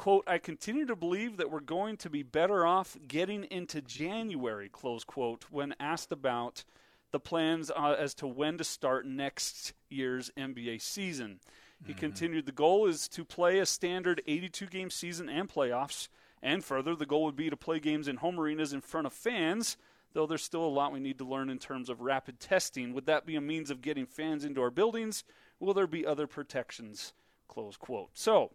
quote, 0.00 0.24
I 0.26 0.38
continue 0.38 0.86
to 0.86 0.96
believe 0.96 1.36
that 1.36 1.50
we're 1.50 1.60
going 1.60 1.98
to 1.98 2.08
be 2.08 2.22
better 2.22 2.64
off 2.64 2.96
getting 3.06 3.44
into 3.44 3.82
January, 3.82 4.70
close 4.70 5.04
quote, 5.04 5.44
when 5.50 5.74
asked 5.78 6.10
about 6.10 6.64
the 7.10 7.20
plans 7.20 7.70
uh, 7.70 7.96
as 7.98 8.14
to 8.14 8.26
when 8.26 8.56
to 8.56 8.64
start 8.64 9.04
next 9.04 9.74
year's 9.90 10.30
NBA 10.38 10.80
season. 10.80 11.40
He 11.86 11.92
continued, 11.92 12.46
the 12.46 12.52
goal 12.52 12.86
is 12.86 13.08
to 13.08 13.24
play 13.24 13.58
a 13.58 13.66
standard 13.66 14.22
82 14.26 14.66
game 14.66 14.90
season 14.90 15.28
and 15.28 15.48
playoffs. 15.48 16.08
And 16.42 16.64
further, 16.64 16.94
the 16.94 17.06
goal 17.06 17.24
would 17.24 17.36
be 17.36 17.50
to 17.50 17.56
play 17.56 17.78
games 17.78 18.08
in 18.08 18.16
home 18.16 18.40
arenas 18.40 18.72
in 18.72 18.80
front 18.80 19.06
of 19.06 19.12
fans, 19.12 19.76
though 20.12 20.26
there's 20.26 20.42
still 20.42 20.64
a 20.64 20.66
lot 20.66 20.92
we 20.92 21.00
need 21.00 21.18
to 21.18 21.24
learn 21.24 21.50
in 21.50 21.58
terms 21.58 21.88
of 21.88 22.00
rapid 22.00 22.40
testing. 22.40 22.92
Would 22.92 23.06
that 23.06 23.26
be 23.26 23.36
a 23.36 23.40
means 23.40 23.70
of 23.70 23.82
getting 23.82 24.06
fans 24.06 24.44
into 24.44 24.60
our 24.60 24.70
buildings? 24.70 25.24
Will 25.58 25.74
there 25.74 25.86
be 25.86 26.06
other 26.06 26.26
protections? 26.26 27.12
Close 27.48 27.76
quote. 27.76 28.10
So, 28.14 28.52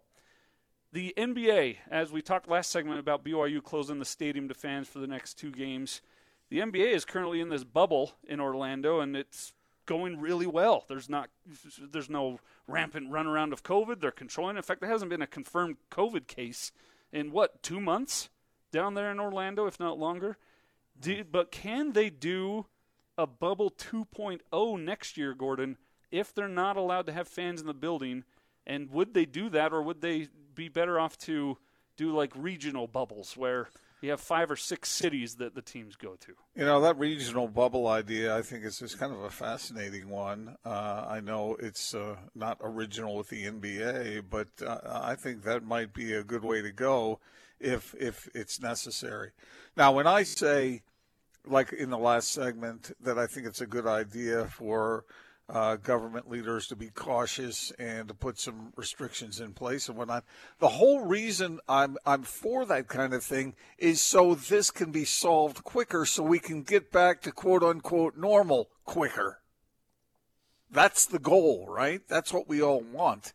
the 0.92 1.12
NBA, 1.16 1.76
as 1.90 2.12
we 2.12 2.22
talked 2.22 2.48
last 2.48 2.70
segment 2.70 2.98
about 2.98 3.24
BYU 3.24 3.62
closing 3.62 3.98
the 3.98 4.04
stadium 4.04 4.48
to 4.48 4.54
fans 4.54 4.88
for 4.88 4.98
the 4.98 5.06
next 5.06 5.34
two 5.34 5.50
games, 5.50 6.00
the 6.48 6.60
NBA 6.60 6.92
is 6.92 7.04
currently 7.04 7.40
in 7.40 7.48
this 7.48 7.64
bubble 7.64 8.12
in 8.24 8.40
Orlando, 8.40 9.00
and 9.00 9.16
it's 9.16 9.52
going 9.84 10.20
really 10.20 10.46
well. 10.46 10.84
There's 10.88 11.08
not, 11.08 11.28
there's 11.80 12.10
no 12.10 12.40
rampant 12.66 13.10
runaround 13.10 13.52
of 13.52 13.62
COVID. 13.62 14.00
They're 14.00 14.10
controlling. 14.10 14.56
In 14.56 14.62
fact, 14.62 14.80
there 14.80 14.90
hasn't 14.90 15.10
been 15.10 15.22
a 15.22 15.26
confirmed 15.26 15.76
COVID 15.90 16.26
case 16.26 16.72
in 17.12 17.30
what 17.30 17.62
two 17.62 17.80
months 17.80 18.28
down 18.72 18.94
there 18.94 19.10
in 19.10 19.20
Orlando, 19.20 19.66
if 19.66 19.80
not 19.80 19.98
longer. 19.98 20.36
Do, 21.00 21.24
but 21.24 21.50
can 21.50 21.92
they 21.92 22.10
do 22.10 22.66
a 23.18 23.26
bubble 23.26 23.70
2.0 23.70 24.80
next 24.80 25.16
year, 25.16 25.34
Gordon, 25.34 25.76
if 26.10 26.34
they're 26.34 26.48
not 26.48 26.76
allowed 26.76 27.06
to 27.06 27.12
have 27.12 27.28
fans 27.28 27.60
in 27.60 27.66
the 27.66 27.74
building? 27.74 28.24
And 28.66 28.90
would 28.90 29.14
they 29.14 29.24
do 29.24 29.48
that, 29.50 29.72
or 29.72 29.82
would 29.82 30.00
they 30.00 30.28
be 30.54 30.68
better 30.68 30.98
off 30.98 31.16
to 31.18 31.58
do 31.96 32.14
like 32.14 32.32
regional 32.34 32.86
bubbles 32.86 33.36
where 33.36 33.68
you 34.00 34.10
have 34.10 34.20
five 34.20 34.50
or 34.50 34.56
six 34.56 34.90
cities 34.90 35.36
that 35.36 35.54
the 35.54 35.62
teams 35.62 35.96
go 35.96 36.16
to? 36.16 36.32
You 36.54 36.64
know, 36.64 36.80
that 36.80 36.98
regional 36.98 37.48
bubble 37.48 37.86
idea, 37.86 38.36
I 38.36 38.42
think, 38.42 38.64
is 38.64 38.78
just 38.78 38.98
kind 38.98 39.12
of 39.12 39.20
a 39.20 39.30
fascinating 39.30 40.08
one. 40.08 40.56
Uh, 40.64 41.06
I 41.08 41.20
know 41.20 41.56
it's 41.58 41.94
uh, 41.94 42.16
not 42.34 42.58
original 42.60 43.16
with 43.16 43.28
the 43.28 43.44
NBA, 43.44 44.24
but 44.28 44.48
uh, 44.64 44.78
I 44.84 45.14
think 45.14 45.44
that 45.44 45.64
might 45.64 45.92
be 45.92 46.12
a 46.12 46.24
good 46.24 46.44
way 46.44 46.60
to 46.62 46.72
go 46.72 47.20
if 47.60 47.94
if 47.98 48.28
it's 48.34 48.60
necessary. 48.60 49.30
Now, 49.76 49.92
when 49.92 50.06
I 50.06 50.22
say, 50.22 50.82
like 51.46 51.72
in 51.72 51.90
the 51.90 51.98
last 51.98 52.32
segment, 52.32 52.92
that 53.00 53.18
I 53.18 53.26
think 53.26 53.46
it's 53.46 53.60
a 53.60 53.66
good 53.66 53.86
idea 53.86 54.46
for 54.46 55.04
uh, 55.48 55.76
government 55.76 56.28
leaders 56.28 56.66
to 56.66 56.76
be 56.76 56.88
cautious 56.88 57.70
and 57.78 58.08
to 58.08 58.14
put 58.14 58.38
some 58.38 58.72
restrictions 58.74 59.40
in 59.40 59.52
place 59.52 59.88
and 59.88 59.96
whatnot. 59.96 60.24
The 60.58 60.68
whole 60.68 61.00
reason 61.00 61.60
I'm 61.68 61.96
I'm 62.04 62.22
for 62.22 62.64
that 62.66 62.88
kind 62.88 63.14
of 63.14 63.22
thing 63.22 63.54
is 63.78 64.00
so 64.00 64.34
this 64.34 64.70
can 64.70 64.90
be 64.90 65.04
solved 65.04 65.62
quicker, 65.62 66.04
so 66.04 66.22
we 66.22 66.38
can 66.38 66.62
get 66.62 66.90
back 66.90 67.22
to 67.22 67.32
quote 67.32 67.62
unquote 67.62 68.16
normal 68.16 68.70
quicker. 68.84 69.40
That's 70.70 71.06
the 71.06 71.20
goal, 71.20 71.66
right? 71.68 72.00
That's 72.08 72.32
what 72.32 72.48
we 72.48 72.60
all 72.60 72.80
want. 72.80 73.32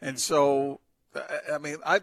And 0.00 0.18
so, 0.18 0.80
I 1.14 1.54
I 1.54 1.58
mean, 1.58 1.76
I 1.86 2.00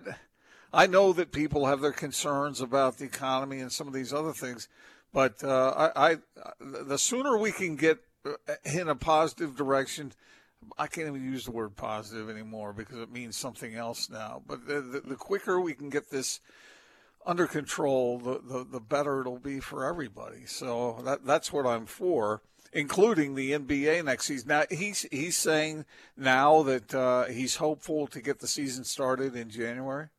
I 0.74 0.88
know 0.88 1.12
that 1.14 1.32
people 1.32 1.66
have 1.66 1.82
their 1.82 1.92
concerns 1.92 2.62
about 2.62 2.98
the 2.98 3.06
economy 3.06 3.60
and 3.60 3.72
some 3.72 3.88
of 3.88 3.94
these 3.94 4.14
other 4.14 4.32
things, 4.32 4.70
but 5.14 5.44
uh, 5.44 5.92
I, 5.96 6.12
I 6.12 6.18
the 6.60 6.98
sooner 6.98 7.38
we 7.38 7.52
can 7.52 7.76
get 7.76 8.00
uh, 8.26 8.32
in 8.64 8.88
a 8.88 8.96
positive 8.96 9.56
direction. 9.56 10.14
I 10.78 10.88
can't 10.88 11.08
even 11.08 11.24
use 11.24 11.46
the 11.46 11.52
word 11.52 11.76
positive 11.76 12.30
anymore 12.30 12.72
because 12.72 13.00
it 13.00 13.12
means 13.12 13.36
something 13.36 13.76
else 13.76 14.10
now. 14.10 14.44
But 14.48 14.68
the, 14.68 14.80
the, 14.80 15.00
the 15.02 15.16
quicker 15.16 15.60
we 15.60 15.74
can 15.74 15.90
get 15.90 16.12
this 16.12 16.40
under 17.26 17.48
control, 17.48 18.20
the, 18.20 18.42
the, 18.44 18.64
the 18.64 18.80
better 18.80 19.22
it'll 19.22 19.40
be 19.40 19.60
for 19.60 19.86
everybody. 19.86 20.46
So 20.46 21.02
that 21.04 21.26
that's 21.26 21.52
what 21.52 21.66
I'm 21.66 21.86
for, 21.86 22.42
including 22.72 23.36
the 23.36 23.52
NBA 23.52 24.06
next 24.06 24.26
season. 24.26 24.50
Now 24.50 24.64
he's 24.70 25.06
he's 25.12 25.38
saying 25.38 25.86
now 26.16 26.64
that 26.64 26.96
uh, 26.96 27.26
he's 27.26 27.58
hopeful 27.58 28.08
to 28.08 28.22
get 28.22 28.40
the 28.40 28.48
season 28.48 28.86
started 28.86 29.36
in 29.36 29.50
January. 29.50 30.10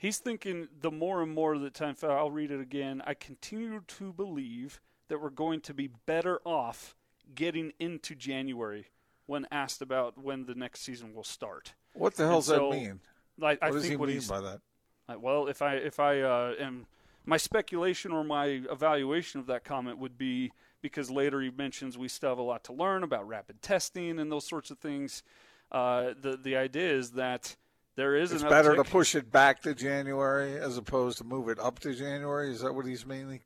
He's 0.00 0.16
thinking 0.16 0.68
the 0.80 0.90
more 0.90 1.22
and 1.22 1.30
more 1.30 1.58
that 1.58 1.74
time. 1.74 1.94
I'll 2.02 2.30
read 2.30 2.50
it 2.50 2.58
again. 2.58 3.02
I 3.06 3.12
continue 3.12 3.82
to 3.86 4.12
believe 4.14 4.80
that 5.08 5.20
we're 5.20 5.28
going 5.28 5.60
to 5.60 5.74
be 5.74 5.90
better 6.06 6.40
off 6.46 6.96
getting 7.34 7.74
into 7.78 8.14
January 8.14 8.86
when 9.26 9.46
asked 9.52 9.82
about 9.82 10.16
when 10.16 10.46
the 10.46 10.54
next 10.54 10.80
season 10.80 11.14
will 11.14 11.22
start. 11.22 11.74
What 11.92 12.14
the 12.14 12.26
hell 12.26 12.36
does 12.36 12.46
so, 12.46 12.70
that 12.70 12.76
mean? 12.76 13.00
I, 13.42 13.58
I 13.60 13.68
what 13.68 13.74
does 13.74 13.84
he 13.84 13.96
mean 13.98 14.22
by 14.26 14.40
that? 14.40 14.60
Uh, 15.06 15.18
Well, 15.18 15.48
if 15.48 15.60
I 15.60 15.74
if 15.74 16.00
I 16.00 16.22
uh, 16.22 16.54
am 16.58 16.86
my 17.26 17.36
speculation 17.36 18.10
or 18.10 18.24
my 18.24 18.46
evaluation 18.46 19.38
of 19.38 19.46
that 19.48 19.64
comment 19.64 19.98
would 19.98 20.16
be 20.16 20.50
because 20.80 21.10
later 21.10 21.42
he 21.42 21.50
mentions 21.50 21.98
we 21.98 22.08
still 22.08 22.30
have 22.30 22.38
a 22.38 22.42
lot 22.42 22.64
to 22.64 22.72
learn 22.72 23.02
about 23.02 23.28
rapid 23.28 23.60
testing 23.60 24.18
and 24.18 24.32
those 24.32 24.46
sorts 24.46 24.70
of 24.70 24.78
things. 24.78 25.22
Uh, 25.70 26.14
the 26.18 26.38
the 26.42 26.56
idea 26.56 26.90
is 26.90 27.10
that 27.10 27.56
there 27.96 28.16
is 28.16 28.32
It's 28.32 28.42
better 28.42 28.76
to 28.76 28.84
push 28.84 29.14
it 29.14 29.30
back 29.30 29.62
to 29.62 29.74
January 29.74 30.56
as 30.58 30.76
opposed 30.76 31.18
to 31.18 31.24
move 31.24 31.48
it 31.48 31.58
up 31.58 31.78
to 31.80 31.94
January. 31.94 32.50
Is 32.50 32.60
that 32.60 32.74
what 32.74 32.86
he's 32.86 33.06
meaning? 33.06 33.40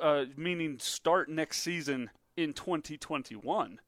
uh, 0.00 0.24
meaning 0.36 0.78
start 0.78 1.28
next 1.28 1.62
season 1.62 2.10
in 2.36 2.52
2021, 2.52 3.80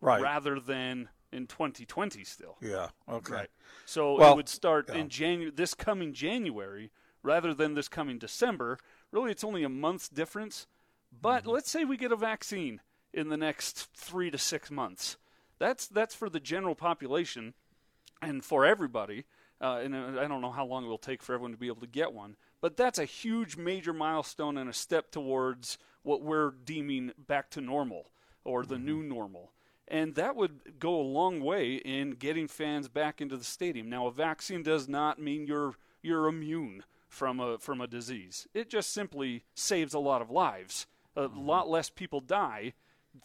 Right. 0.00 0.22
Rather 0.22 0.58
than 0.58 1.10
in 1.32 1.46
2020 1.46 2.24
still. 2.24 2.56
Yeah. 2.62 2.88
Okay. 3.08 3.34
Right. 3.34 3.50
So 3.84 4.16
Well, 4.16 4.32
it 4.32 4.36
would 4.36 4.48
start 4.48 4.88
yeah. 4.88 4.94
in 4.96 5.08
Janu- 5.08 5.54
this 5.54 5.74
coming 5.74 6.14
January 6.14 6.90
rather 7.22 7.52
than 7.52 7.74
this 7.74 7.88
coming 7.88 8.18
December. 8.18 8.78
Really, 9.12 9.30
it's 9.30 9.44
only 9.44 9.62
a 9.62 9.68
month's 9.68 10.08
difference. 10.08 10.66
But 11.12 11.42
Mm-hmm. 11.42 11.50
let's 11.50 11.70
say 11.70 11.84
we 11.84 11.96
get 11.98 12.12
a 12.12 12.16
vaccine 12.16 12.80
in 13.12 13.28
the 13.28 13.36
next 13.36 13.88
three 13.94 14.30
to 14.30 14.38
six 14.38 14.70
months. 14.70 15.16
That's 15.58 15.86
that's 15.86 16.14
for 16.14 16.30
the 16.30 16.40
general 16.40 16.74
population 16.74 17.52
and 18.22 18.42
for 18.44 18.64
everybody. 18.64 19.24
Uh, 19.60 19.80
and 19.82 19.94
uh, 19.94 20.20
I 20.20 20.26
don't 20.26 20.40
know 20.40 20.50
how 20.50 20.64
long 20.64 20.84
it 20.84 20.88
will 20.88 20.98
take 20.98 21.22
for 21.22 21.34
everyone 21.34 21.52
to 21.52 21.58
be 21.58 21.66
able 21.66 21.82
to 21.82 21.86
get 21.86 22.12
one. 22.12 22.36
But 22.60 22.76
that's 22.76 22.98
a 22.98 23.04
huge, 23.04 23.56
major 23.56 23.92
milestone 23.92 24.56
and 24.56 24.68
a 24.68 24.72
step 24.72 25.10
towards 25.10 25.78
what 26.02 26.22
we're 26.22 26.52
deeming 26.64 27.12
back 27.26 27.50
to 27.50 27.60
normal 27.60 28.10
or 28.44 28.64
the 28.64 28.78
new 28.78 29.02
normal. 29.02 29.52
And 29.86 30.14
that 30.14 30.36
would 30.36 30.78
go 30.78 30.94
a 30.94 31.02
long 31.02 31.40
way 31.40 31.74
in 31.74 32.12
getting 32.12 32.46
fans 32.46 32.88
back 32.88 33.20
into 33.20 33.36
the 33.36 33.44
stadium. 33.44 33.90
Now, 33.90 34.06
a 34.06 34.12
vaccine 34.12 34.62
does 34.62 34.88
not 34.88 35.18
mean 35.18 35.46
you're 35.46 35.74
you're 36.02 36.28
immune 36.28 36.84
from 37.08 37.40
a 37.40 37.58
from 37.58 37.80
a 37.80 37.86
disease. 37.86 38.46
It 38.54 38.70
just 38.70 38.92
simply 38.92 39.44
saves 39.54 39.92
a 39.92 39.98
lot 39.98 40.22
of 40.22 40.30
lives. 40.30 40.86
A 41.16 41.26
lot 41.26 41.68
less 41.68 41.90
people 41.90 42.20
die 42.20 42.74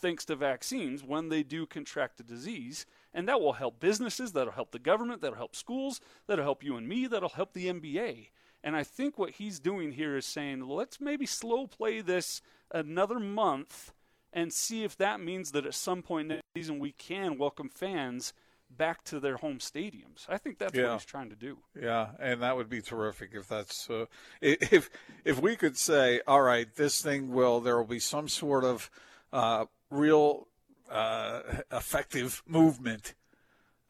thanks 0.01 0.25
to 0.25 0.35
vaccines 0.35 1.03
when 1.03 1.29
they 1.29 1.43
do 1.43 1.67
contract 1.67 2.19
a 2.19 2.23
disease, 2.23 2.87
and 3.15 3.27
that 3.27 3.41
will 3.41 3.53
help 3.53 3.79
businesses, 3.79 4.33
that'll 4.33 4.53
help 4.53 4.71
the 4.71 4.77
government, 4.77 5.21
that'll 5.21 5.37
help 5.37 5.55
schools, 5.55 5.99
that'll 6.27 6.45
help 6.45 6.63
you 6.63 6.75
and 6.75 6.87
me, 6.87 7.07
that'll 7.07 7.29
help 7.29 7.53
the 7.53 7.65
NBA. 7.67 8.27
And 8.63 8.75
I 8.75 8.83
think 8.83 9.17
what 9.17 9.31
he's 9.31 9.59
doing 9.59 9.93
here 9.93 10.15
is 10.17 10.25
saying, 10.25 10.67
let's 10.67 10.99
maybe 10.99 11.25
slow 11.25 11.65
play 11.65 12.01
this 12.01 12.41
another 12.71 13.19
month 13.19 13.93
and 14.33 14.51
see 14.51 14.83
if 14.83 14.97
that 14.97 15.21
means 15.21 15.51
that 15.51 15.65
at 15.65 15.73
some 15.73 16.01
point 16.01 16.27
next 16.27 16.41
season 16.55 16.77
we 16.79 16.91
can 16.91 17.37
welcome 17.37 17.69
fans 17.69 18.33
back 18.69 19.03
to 19.05 19.19
their 19.19 19.37
home 19.37 19.59
stadiums. 19.59 20.25
I 20.27 20.37
think 20.39 20.57
that's 20.57 20.73
Yeah. 20.75 20.87
what 20.89 20.93
he's 20.93 21.05
trying 21.05 21.29
to 21.29 21.35
do. 21.35 21.59
Yeah, 21.79 22.09
and 22.19 22.41
that 22.41 22.57
would 22.57 22.67
be 22.67 22.81
terrific 22.81 23.29
if 23.33 23.47
that's 23.47 23.87
uh, 23.89 24.07
if 24.41 24.89
if 25.23 25.39
we 25.39 25.55
could 25.55 25.77
say, 25.77 26.19
all 26.27 26.41
right, 26.41 26.67
this 26.75 27.01
thing 27.01 27.31
will 27.31 27.61
there 27.61 27.77
will 27.77 27.85
be 27.85 27.99
some 27.99 28.27
sort 28.27 28.63
of 28.65 28.89
uh, 29.31 29.65
real 29.91 30.47
effective 30.91 32.43
movement 32.47 33.15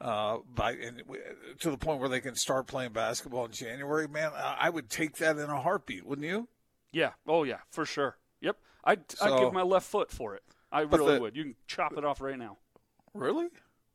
uh, 0.02 0.38
by 0.54 0.72
and 0.72 1.02
to 1.60 1.72
the 1.72 1.78
point 1.78 2.00
where 2.00 2.10
they 2.10 2.20
can 2.20 2.36
start 2.36 2.68
playing 2.68 2.92
basketball 2.92 3.46
in 3.46 3.52
January. 3.52 4.08
Man, 4.08 4.32
I 4.36 4.70
would 4.70 4.90
take 4.90 5.18
that 5.18 5.38
in 5.38 5.50
a 5.50 5.62
heartbeat, 5.62 6.06
wouldn't 6.06 6.28
you? 6.28 6.48
Yeah. 6.92 7.12
Oh, 7.28 7.44
yeah, 7.44 7.60
for 7.72 7.86
sure. 7.86 8.18
Yep. 8.42 8.58
I'd, 8.84 9.02
I'd 9.22 9.40
give 9.40 9.54
my 9.54 9.64
left 9.64 9.88
foot 9.88 10.12
for 10.12 10.36
it. 10.36 10.44
I 10.72 10.82
really 10.82 11.16
the- 11.16 11.22
would. 11.22 11.36
You 11.36 11.44
can 11.44 11.56
chop 11.68 11.98
it 11.98 12.06
off 12.06 12.22
right 12.22 12.38
now. 12.38 12.58
Really? 13.14 13.48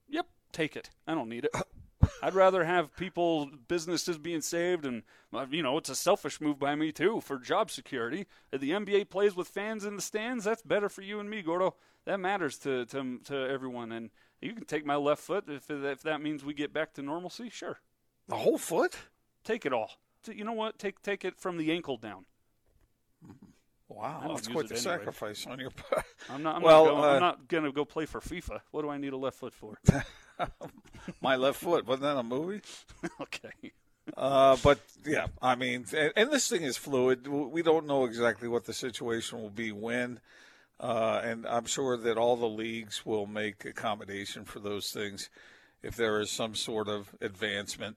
Yep. 0.09 0.27
Take 0.53 0.77
it. 0.77 0.91
I 1.07 1.15
don't 1.15 1.29
need 1.29 1.45
it. 1.45 1.55
I'd 2.23 2.35
rather 2.35 2.65
have 2.65 2.97
people, 2.97 3.51
businesses 3.69 4.19
being 4.19 4.41
saved, 4.41 4.87
and 4.87 5.03
uh, 5.35 5.47
you 5.51 5.63
know, 5.63 5.77
it's 5.77 5.91
a 5.91 5.95
selfish 5.95 6.41
move 6.41 6.59
by 6.59 6.75
me 6.75 6.93
too 6.93 7.21
for 7.21 7.39
job 7.39 7.71
security. 7.71 8.27
If 8.51 8.61
the 8.61 8.71
NBA 8.71 9.11
plays 9.11 9.37
with 9.37 9.49
fans 9.49 9.85
in 9.85 9.97
the 9.97 10.03
stands, 10.03 10.45
that's 10.45 10.63
better 10.63 10.89
for 10.89 11.03
you 11.03 11.21
and 11.21 11.29
me, 11.29 11.43
Gordo. 11.43 11.75
That 12.07 12.21
matters 12.21 12.59
to 12.59 12.87
to, 12.87 13.19
to 13.25 13.35
everyone, 13.35 13.93
and 13.93 14.11
you 14.41 14.55
can 14.55 14.65
take 14.65 14.87
my 14.87 14.97
left 14.97 15.23
foot 15.23 15.45
if 15.49 15.71
if 15.71 16.03
that 16.03 16.21
means 16.21 16.45
we 16.45 16.55
get 16.55 16.73
back 16.73 16.95
to 16.95 17.03
normalcy. 17.03 17.51
Sure, 17.51 17.81
the 18.29 18.37
whole 18.37 18.59
foot. 18.59 18.97
Take 19.45 19.65
it 19.65 19.73
all. 19.73 19.91
You 20.27 20.45
know 20.45 20.53
what? 20.53 20.79
Take 20.79 21.03
take 21.03 21.25
it 21.25 21.39
from 21.39 21.57
the 21.57 21.73
ankle 21.73 21.97
down. 21.97 22.27
Wow, 23.89 24.23
that's 24.29 24.47
quite 24.47 24.69
the 24.69 24.77
anyway. 24.77 24.99
sacrifice 24.99 25.47
on 25.49 25.59
your 25.59 25.71
part. 25.71 26.05
I'm 26.29 26.45
not. 26.45 26.57
I'm 26.57 26.63
well, 26.63 26.85
not, 26.85 26.91
going, 26.91 27.05
uh, 27.05 27.09
I'm 27.09 27.21
not 27.21 27.49
gonna 27.49 27.73
go 27.73 27.85
play 27.85 28.07
for 28.07 28.21
FIFA. 28.21 28.61
What 28.71 28.83
do 28.83 28.89
I 28.89 28.99
need 28.99 29.13
a 29.13 29.17
left 29.17 29.39
foot 29.39 29.53
for? 29.53 29.81
my 31.21 31.35
left 31.35 31.61
foot 31.61 31.87
wasn't 31.87 32.03
that 32.03 32.17
a 32.17 32.23
movie? 32.23 32.61
okay. 33.21 33.73
Uh, 34.17 34.57
but 34.63 34.79
yeah, 35.05 35.27
I 35.43 35.57
mean, 35.57 35.87
and, 35.97 36.13
and 36.17 36.31
this 36.31 36.49
thing 36.49 36.63
is 36.63 36.77
fluid. 36.77 37.27
We 37.27 37.63
don't 37.63 37.87
know 37.87 38.05
exactly 38.05 38.47
what 38.47 38.65
the 38.65 38.73
situation 38.73 39.43
will 39.43 39.51
be 39.51 39.73
when, 39.73 40.21
uh, 40.81 41.21
and 41.23 41.47
I'm 41.47 41.67
sure 41.67 41.97
that 41.97 42.17
all 42.19 42.37
the 42.37 42.49
leagues 42.49 43.05
will 43.05 43.27
make 43.27 43.65
accommodation 43.65 44.45
for 44.45 44.59
those 44.59 44.91
things. 44.93 45.29
If 45.83 45.97
there 45.97 46.21
is 46.21 46.31
some 46.31 46.55
sort 46.55 46.89
of 46.89 47.15
advancement, 47.21 47.97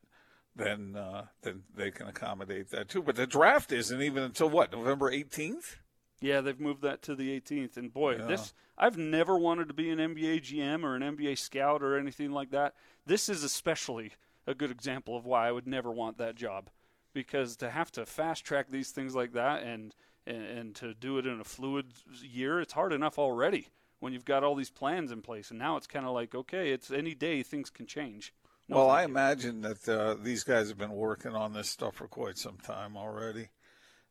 then 0.55 0.95
uh, 0.95 1.25
then 1.41 1.63
they 1.75 1.91
can 1.91 2.07
accommodate 2.07 2.69
that 2.71 2.89
too. 2.89 3.01
But 3.01 3.15
the 3.15 3.27
draft 3.27 3.71
isn't 3.71 4.01
even 4.01 4.23
until 4.23 4.49
what 4.49 4.71
November 4.71 5.11
18th. 5.11 5.77
Yeah, 6.21 6.39
they've 6.41 6.59
moved 6.59 6.81
that 6.83 7.01
to 7.03 7.15
the 7.15 7.37
18th, 7.37 7.75
and 7.75 7.93
boy, 7.93 8.17
Yeah. 8.17 8.25
this 8.27 8.53
I've 8.77 8.97
never 8.97 9.37
wanted 9.37 9.67
to 9.67 9.73
be 9.73 9.89
an 9.89 9.99
NBA 9.99 10.39
GM 10.41 10.83
or 10.83 10.95
an 10.95 11.01
NBA 11.03 11.37
scout 11.37 11.83
or 11.83 11.97
anything 11.97 12.31
like 12.31 12.51
that. 12.51 12.73
This 13.05 13.27
is 13.29 13.43
especially 13.43 14.13
a 14.47 14.53
good 14.55 14.71
example 14.71 15.15
of 15.17 15.25
why 15.25 15.47
I 15.47 15.51
would 15.51 15.67
never 15.67 15.91
want 15.91 16.17
that 16.17 16.35
job, 16.35 16.69
because 17.13 17.55
to 17.57 17.69
have 17.69 17.91
to 17.93 18.05
fast 18.05 18.45
track 18.45 18.67
these 18.69 18.91
things 18.91 19.15
like 19.15 19.33
that 19.33 19.63
and 19.63 19.93
and, 20.25 20.43
and 20.45 20.75
to 20.75 20.93
do 20.93 21.17
it 21.17 21.25
in 21.25 21.39
a 21.39 21.43
fluid 21.43 21.87
year, 22.21 22.59
it's 22.59 22.73
hard 22.73 22.93
enough 22.93 23.19
already 23.19 23.67
when 23.99 24.13
you've 24.13 24.25
got 24.25 24.43
all 24.43 24.55
these 24.55 24.69
plans 24.69 25.11
in 25.11 25.21
place. 25.21 25.49
And 25.49 25.59
now 25.59 25.77
it's 25.77 25.87
kind 25.87 26.05
of 26.05 26.13
like, 26.13 26.35
okay, 26.35 26.71
it's 26.71 26.91
any 26.91 27.15
day 27.15 27.43
things 27.43 27.69
can 27.69 27.85
change. 27.85 28.33
No, 28.67 28.77
well, 28.77 28.89
I 28.89 29.01
you. 29.01 29.09
imagine 29.09 29.61
that 29.61 29.89
uh, 29.89 30.15
these 30.21 30.43
guys 30.43 30.69
have 30.69 30.77
been 30.77 30.93
working 30.93 31.35
on 31.35 31.53
this 31.53 31.69
stuff 31.69 31.95
for 31.95 32.07
quite 32.07 32.37
some 32.37 32.57
time 32.57 32.95
already, 32.95 33.49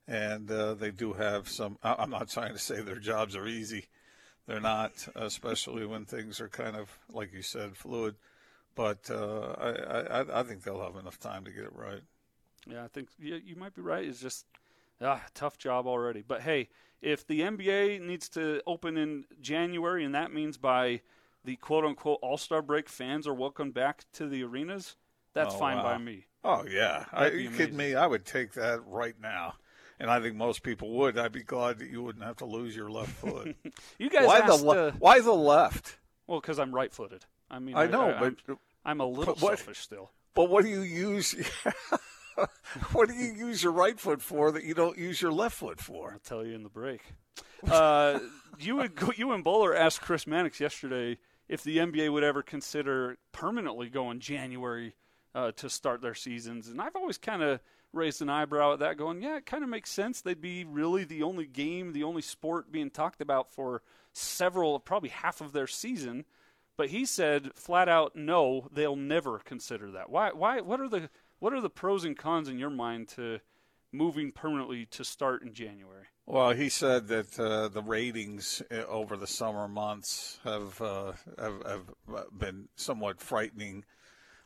and 0.06 0.50
uh, 0.50 0.74
they 0.74 0.90
do 0.90 1.14
have 1.14 1.48
some. 1.48 1.78
I'm 1.82 2.10
not 2.10 2.28
trying 2.28 2.52
to 2.52 2.58
say 2.58 2.82
their 2.82 2.98
jobs 2.98 3.34
are 3.34 3.46
easy; 3.46 3.86
they're 4.46 4.60
not, 4.60 4.92
especially 5.16 5.86
when 5.86 6.04
things 6.04 6.38
are 6.38 6.50
kind 6.50 6.76
of 6.76 6.98
like 7.10 7.32
you 7.32 7.40
said, 7.40 7.76
fluid. 7.76 8.16
But 8.74 9.10
uh, 9.10 9.54
I, 9.58 10.20
I, 10.20 10.40
I 10.40 10.42
think 10.42 10.62
they'll 10.62 10.82
have 10.82 10.96
enough 10.96 11.18
time 11.18 11.44
to 11.44 11.50
get 11.50 11.64
it 11.64 11.74
right. 11.74 12.02
Yeah, 12.66 12.84
I 12.84 12.88
think 12.88 13.08
yeah, 13.18 13.38
you 13.42 13.56
might 13.56 13.74
be 13.74 13.82
right. 13.82 14.04
It's 14.04 14.20
just 14.20 14.46
ah, 15.03 15.22
tough 15.34 15.59
job 15.59 15.86
already. 15.86 16.22
But 16.26 16.42
hey, 16.42 16.68
if 17.00 17.26
the 17.26 17.40
NBA 17.40 18.00
needs 18.00 18.28
to 18.30 18.62
open 18.66 18.96
in 18.96 19.24
January, 19.40 20.05
and 20.05 20.14
that 20.14 20.32
means 20.32 20.57
by 20.57 21.00
the 21.44 21.57
quote 21.57 21.84
unquote 21.84 22.18
All 22.22 22.36
Star 22.38 22.62
break, 22.62 22.88
fans 22.88 23.26
are 23.26 23.34
welcome 23.34 23.70
back 23.72 24.05
to 24.14 24.26
the 24.28 24.44
arenas, 24.44 24.96
that's 25.34 25.55
Oh, 25.55 25.59
fine 25.59 25.78
wow. 25.78 25.82
by 25.84 25.98
me. 25.98 26.26
Oh 26.44 26.64
yeah, 26.68 27.05
Are 27.12 27.24
That'd 27.24 27.40
you 27.40 27.50
kidding 27.50 27.76
me? 27.76 27.94
I 27.94 28.07
would 28.07 28.24
take 28.24 28.53
that 28.55 28.80
right 28.86 29.14
now, 29.20 29.55
and 30.00 30.11
I 30.11 30.20
think 30.20 30.34
most 30.36 30.62
people 30.62 30.90
would. 30.98 31.16
I'd 31.18 31.30
be 31.32 31.42
glad 31.44 31.78
that 31.78 31.88
you 31.90 32.03
wouldn't 32.03 32.24
have 32.24 32.36
to 32.38 32.44
lose 32.46 32.74
your 32.74 32.90
left 32.90 33.11
foot. 33.12 33.57
You 33.98 34.11
guys 34.11 34.26
why 34.26 34.40
the 34.46 34.55
le- 34.57 34.88
uh, 34.88 34.92
why 34.98 35.20
the 35.20 35.32
left? 35.32 35.98
Well, 36.26 36.40
because 36.40 36.59
I'm 36.59 36.72
right 36.74 36.92
footed. 36.92 37.24
I 37.50 37.59
mean, 37.59 37.76
I 37.76 37.86
know, 37.86 38.11
I'm, 38.12 38.36
but 38.46 38.57
I'm 38.84 39.00
a 39.00 39.07
little 39.07 39.34
what- 39.34 39.59
selfish 39.59 39.78
still. 39.80 40.11
But 40.34 40.48
what 40.48 40.64
do 40.64 40.70
you 40.70 40.80
use? 40.80 41.34
what 42.92 43.08
do 43.08 43.14
you 43.14 43.32
use 43.32 43.62
your 43.62 43.72
right 43.72 43.98
foot 43.98 44.22
for 44.22 44.50
that 44.52 44.64
you 44.64 44.74
don't 44.74 44.98
use 44.98 45.20
your 45.20 45.32
left 45.32 45.56
foot 45.56 45.80
for? 45.80 46.12
I'll 46.12 46.18
tell 46.18 46.44
you 46.44 46.54
in 46.54 46.62
the 46.62 46.68
break. 46.68 47.02
Uh, 47.68 48.20
you 48.58 48.88
you 49.16 49.32
and 49.32 49.44
Bowler 49.44 49.74
asked 49.74 50.00
Chris 50.00 50.26
Mannix 50.26 50.60
yesterday 50.60 51.18
if 51.48 51.62
the 51.62 51.78
NBA 51.78 52.12
would 52.12 52.24
ever 52.24 52.42
consider 52.42 53.18
permanently 53.32 53.88
going 53.88 54.20
January 54.20 54.94
uh, 55.34 55.52
to 55.52 55.68
start 55.68 56.00
their 56.00 56.14
seasons, 56.14 56.68
and 56.68 56.80
I've 56.80 56.96
always 56.96 57.18
kind 57.18 57.42
of 57.42 57.60
raised 57.92 58.22
an 58.22 58.30
eyebrow 58.30 58.74
at 58.74 58.78
that, 58.80 58.96
going, 58.96 59.22
"Yeah, 59.22 59.36
it 59.36 59.46
kind 59.46 59.62
of 59.62 59.70
makes 59.70 59.90
sense. 59.90 60.20
They'd 60.20 60.40
be 60.40 60.64
really 60.64 61.04
the 61.04 61.22
only 61.22 61.46
game, 61.46 61.92
the 61.92 62.04
only 62.04 62.22
sport 62.22 62.72
being 62.72 62.90
talked 62.90 63.20
about 63.20 63.52
for 63.52 63.82
several, 64.12 64.78
probably 64.80 65.10
half 65.10 65.40
of 65.40 65.52
their 65.52 65.66
season." 65.66 66.24
But 66.76 66.88
he 66.88 67.04
said 67.04 67.52
flat 67.54 67.88
out, 67.88 68.16
no, 68.16 68.68
they'll 68.72 68.96
never 68.96 69.38
consider 69.38 69.90
that. 69.90 70.10
Why? 70.10 70.30
Why? 70.32 70.60
What 70.60 70.80
are 70.80 70.88
the 70.88 71.10
what 71.43 71.53
are 71.53 71.61
the 71.61 71.68
pros 71.68 72.05
and 72.05 72.16
cons 72.16 72.49
in 72.49 72.57
your 72.57 72.70
mind 72.70 73.09
to 73.09 73.40
moving 73.90 74.30
permanently 74.30 74.86
to 74.86 75.03
start 75.03 75.43
in 75.43 75.53
January? 75.53 76.05
Well, 76.24 76.53
he 76.53 76.68
said 76.68 77.09
that 77.09 77.36
uh, 77.36 77.66
the 77.66 77.82
ratings 77.82 78.62
uh, 78.70 78.84
over 78.86 79.16
the 79.16 79.26
summer 79.26 79.66
months 79.66 80.38
have, 80.45 80.80
uh, 80.80 81.12
have 81.36 81.62
have 81.66 81.95
uh, 82.14 82.22
been 82.32 82.68
somewhat 82.76 83.20
frightening. 83.20 83.84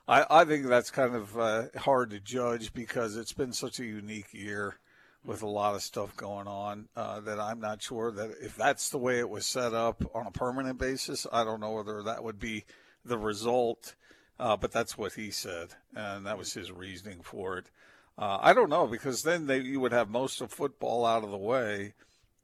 I, 0.09 0.25
I 0.31 0.45
think 0.47 0.69
that's 0.69 0.91
kind 0.91 1.15
of 1.15 1.39
uh, 1.39 1.65
hard 1.77 2.11
to 2.11 2.21
judge 2.21 2.73
because 2.73 3.15
it's 3.19 3.35
been 3.35 3.53
such 3.53 3.79
a 3.79 3.85
unique 3.85 4.33
year 4.33 4.79
with 5.23 5.43
a 5.43 5.49
lot 5.49 5.75
of 5.75 5.83
stuff 5.83 6.17
going 6.17 6.47
on 6.47 6.89
uh, 6.97 7.21
that 7.21 7.39
I'm 7.39 7.61
not 7.61 7.83
sure 7.83 8.11
that 8.11 8.31
if 8.41 8.57
that's 8.57 8.89
the 8.89 8.97
way 8.97 9.19
it 9.19 9.29
was 9.29 9.45
set 9.45 9.75
up 9.75 10.03
on 10.15 10.27
a 10.27 10.31
permanent 10.31 10.79
basis, 10.79 11.27
I 11.31 11.45
don't 11.45 11.61
know 11.61 11.73
whether 11.73 12.03
that 12.05 12.25
would 12.25 12.39
be 12.39 12.65
the 13.05 13.19
result. 13.19 13.97
Uh, 14.39 14.57
but 14.57 14.73
that's 14.73 14.99
what 14.99 15.15
he 15.15 15.31
said, 15.31 15.69
and 15.95 16.27
that 16.27 16.37
was 16.37 16.53
his 16.53 16.71
reasoning 16.71 17.21
for 17.23 17.59
it. 17.59 17.67
Uh, 18.19 18.39
I 18.41 18.53
don't 18.53 18.71
know 18.71 18.87
because 18.87 19.23
then 19.23 19.47
they, 19.47 19.61
you 19.61 19.81
would 19.81 19.93
have 19.93 20.11
most 20.11 20.41
of 20.41 20.53
football 20.53 21.07
out 21.07 21.25
of 21.25 21.31
the 21.31 21.37
way, 21.37 21.95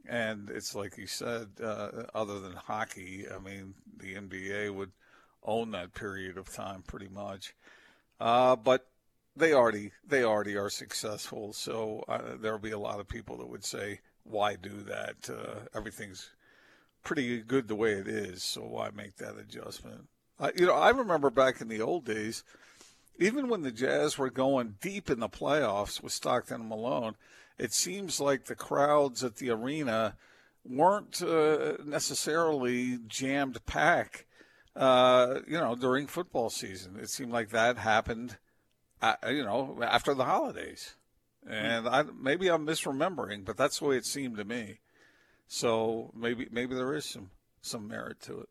and 0.07 0.51
it's 0.51 0.75
like 0.75 0.97
you 0.97 1.07
said. 1.07 1.49
Uh, 1.63 2.05
other 2.15 2.41
than 2.41 2.53
hockey, 2.53 3.27
I 3.33 3.39
mean, 3.39 3.75
the 3.97 4.15
NBA 4.15 4.75
would 4.75 4.93
own 5.43 5.71
that 5.73 5.95
period 5.95 6.39
of 6.39 6.53
time 6.53 6.83
pretty 6.83 7.09
much. 7.09 7.55
Uh, 8.21 8.57
but 8.57 8.89
they 9.37 9.53
already 9.53 9.93
they 10.07 10.25
already 10.25 10.57
are 10.57 10.71
successful, 10.71 11.53
so 11.53 12.05
uh, 12.09 12.37
there'll 12.41 12.59
be 12.59 12.71
a 12.71 12.79
lot 12.79 13.01
of 13.01 13.09
people 13.09 13.37
that 13.39 13.49
would 13.49 13.65
say, 13.65 14.01
"Why 14.25 14.57
do 14.57 14.83
that? 14.83 15.29
Uh, 15.29 15.67
everything's 15.75 16.31
pretty 17.03 17.41
good 17.43 17.69
the 17.69 17.75
way 17.75 17.93
it 17.93 18.09
is, 18.09 18.43
so 18.45 18.63
why 18.63 18.91
make 18.91 19.17
that 19.17 19.39
adjustment?" 19.39 20.09
Uh, 20.43 20.51
you 20.57 20.67
know, 20.67 20.75
I 20.75 20.91
remember 20.91 21.31
back 21.31 21.61
in 21.61 21.69
the 21.69 21.81
old 21.81 22.05
days, 22.05 22.43
even 23.17 23.49
when 23.49 23.63
the 23.63 23.71
Jazz 23.71 24.19
were 24.19 24.29
going 24.29 24.75
deep 24.81 25.09
in 25.09 25.21
the 25.21 25.29
playoffs 25.29 26.03
with 26.03 26.13
Stockton 26.13 26.63
and 26.63 26.69
Malone, 26.69 27.15
it 27.59 27.73
seems 27.73 28.19
like 28.19 28.47
the 28.47 28.57
crowds 28.57 29.23
at 29.23 29.37
the 29.37 29.51
arena 29.51 30.17
weren't 30.65 31.23
uh, 31.23 31.75
necessarily 31.85 32.99
jammed 33.07 33.65
packed. 33.67 34.25
Uh, 34.75 35.41
you 35.47 35.59
know, 35.59 35.77
during 35.77 36.09
football 36.09 36.51
season, 36.51 36.99
it 37.01 37.09
seemed 37.09 37.31
like 37.31 37.51
that 37.51 37.79
happened. 37.79 38.37
Uh, 39.01 39.15
you 39.29 39.45
know, 39.45 39.79
after 39.83 40.13
the 40.13 40.25
holidays, 40.25 40.97
and 41.49 41.89
I 41.89 42.03
maybe 42.03 42.51
I'm 42.51 42.67
misremembering, 42.67 43.45
but 43.45 43.57
that's 43.57 43.79
the 43.79 43.85
way 43.85 43.97
it 43.97 44.07
seemed 44.07 44.39
to 44.39 44.45
me. 44.45 44.79
So 45.47 46.11
maybe 46.17 46.49
maybe 46.51 46.75
there 46.75 46.95
is 46.95 47.05
some 47.05 47.31
some 47.61 47.87
merit 47.87 48.21
to 48.23 48.41
it. 48.41 48.49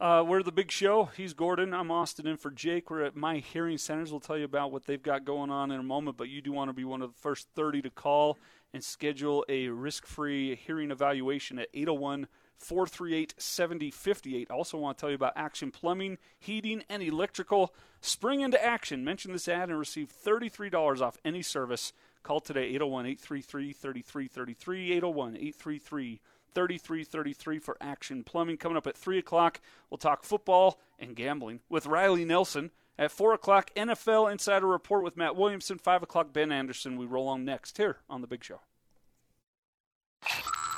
Uh, 0.00 0.24
we're 0.24 0.44
the 0.44 0.52
big 0.52 0.70
show. 0.70 1.06
He's 1.16 1.34
Gordon. 1.34 1.74
I'm 1.74 1.90
Austin 1.90 2.28
in 2.28 2.36
for 2.36 2.52
Jake. 2.52 2.88
We're 2.88 3.02
at 3.02 3.16
My 3.16 3.38
Hearing 3.38 3.78
Centers. 3.78 4.12
We'll 4.12 4.20
tell 4.20 4.38
you 4.38 4.44
about 4.44 4.70
what 4.70 4.86
they've 4.86 5.02
got 5.02 5.24
going 5.24 5.50
on 5.50 5.72
in 5.72 5.80
a 5.80 5.82
moment, 5.82 6.16
but 6.16 6.28
you 6.28 6.40
do 6.40 6.52
want 6.52 6.68
to 6.68 6.72
be 6.72 6.84
one 6.84 7.02
of 7.02 7.12
the 7.12 7.18
first 7.18 7.48
30 7.56 7.82
to 7.82 7.90
call 7.90 8.38
and 8.72 8.84
schedule 8.84 9.44
a 9.48 9.66
risk 9.66 10.06
free 10.06 10.54
hearing 10.54 10.92
evaluation 10.92 11.58
at 11.58 11.66
801 11.74 12.28
438 12.58 13.34
7058. 13.38 14.50
Also, 14.52 14.78
want 14.78 14.96
to 14.96 15.00
tell 15.00 15.10
you 15.10 15.16
about 15.16 15.32
Action 15.34 15.72
Plumbing, 15.72 16.18
Heating, 16.38 16.84
and 16.88 17.02
Electrical. 17.02 17.74
Spring 18.00 18.40
into 18.40 18.64
action. 18.64 19.02
Mention 19.02 19.32
this 19.32 19.48
ad 19.48 19.68
and 19.68 19.80
receive 19.80 20.12
$33 20.24 21.00
off 21.00 21.18
any 21.24 21.42
service. 21.42 21.92
Call 22.22 22.38
today 22.38 22.66
801 22.66 23.06
833 23.06 23.72
3333. 23.72 24.92
801 24.92 25.34
833 25.34 26.20
3333 26.54 27.58
for 27.58 27.76
Action 27.80 28.24
Plumbing. 28.24 28.56
Coming 28.56 28.76
up 28.76 28.86
at 28.86 28.96
3 28.96 29.18
o'clock, 29.18 29.60
we'll 29.90 29.98
talk 29.98 30.24
football 30.24 30.78
and 30.98 31.16
gambling 31.16 31.60
with 31.68 31.86
Riley 31.86 32.24
Nelson. 32.24 32.70
At 32.98 33.12
4 33.12 33.32
o'clock, 33.34 33.70
NFL 33.76 34.30
Insider 34.30 34.66
Report 34.66 35.04
with 35.04 35.16
Matt 35.16 35.36
Williamson. 35.36 35.78
5 35.78 36.02
o'clock, 36.02 36.32
Ben 36.32 36.50
Anderson. 36.50 36.96
We 36.96 37.06
roll 37.06 37.28
on 37.28 37.44
next 37.44 37.76
here 37.76 37.98
on 38.10 38.22
The 38.22 38.26
Big 38.26 38.42
Show. 38.42 38.60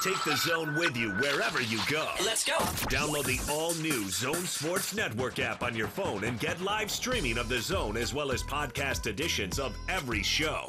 Take 0.03 0.23
the 0.25 0.37
zone 0.37 0.75
with 0.77 0.97
you 0.97 1.11
wherever 1.13 1.61
you 1.61 1.79
go. 1.89 2.09
Let's 2.25 2.45
go. 2.45 2.57
Download 2.89 3.25
the 3.25 3.53
all 3.53 3.75
new 3.75 4.09
Zone 4.09 4.47
Sports 4.47 4.95
Network 4.95 5.39
app 5.39 5.63
on 5.63 5.77
your 5.77 5.89
phone 5.89 6.25
and 6.25 6.41
get 6.41 6.61
live 6.63 6.91
streaming 6.91 7.37
of 7.37 7.51
the 7.51 7.61
zone 7.61 7.99
as 7.99 8.15
well 8.15 8.33
as 8.33 8.43
podcast 8.43 9.07
editions 9.07 9.59
of 9.59 9.77
every 9.91 10.23
show. 10.23 10.69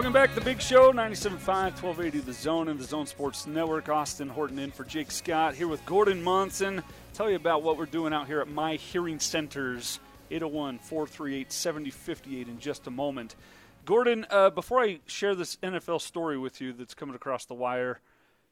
Welcome 0.00 0.14
back 0.14 0.30
to 0.30 0.36
the 0.36 0.46
Big 0.46 0.62
Show, 0.62 0.92
97.5, 0.92 1.46
1280 1.46 2.20
The 2.20 2.32
Zone 2.32 2.68
and 2.68 2.80
the 2.80 2.84
Zone 2.84 3.06
Sports 3.06 3.46
Network. 3.46 3.90
Austin 3.90 4.30
Horton 4.30 4.58
in 4.58 4.70
for 4.70 4.82
Jake 4.82 5.10
Scott 5.10 5.54
here 5.54 5.68
with 5.68 5.84
Gordon 5.84 6.22
Monson. 6.22 6.82
Tell 7.12 7.28
you 7.28 7.36
about 7.36 7.62
what 7.62 7.76
we're 7.76 7.84
doing 7.84 8.14
out 8.14 8.26
here 8.26 8.40
at 8.40 8.48
My 8.48 8.76
Hearing 8.76 9.20
Centers, 9.20 10.00
801 10.30 10.78
438 10.78 11.52
7058 11.52 12.48
in 12.48 12.58
just 12.58 12.86
a 12.86 12.90
moment. 12.90 13.36
Gordon, 13.84 14.26
uh, 14.30 14.48
before 14.48 14.80
I 14.80 15.00
share 15.04 15.34
this 15.34 15.56
NFL 15.56 16.00
story 16.00 16.38
with 16.38 16.62
you 16.62 16.72
that's 16.72 16.94
coming 16.94 17.14
across 17.14 17.44
the 17.44 17.52
wire, 17.52 18.00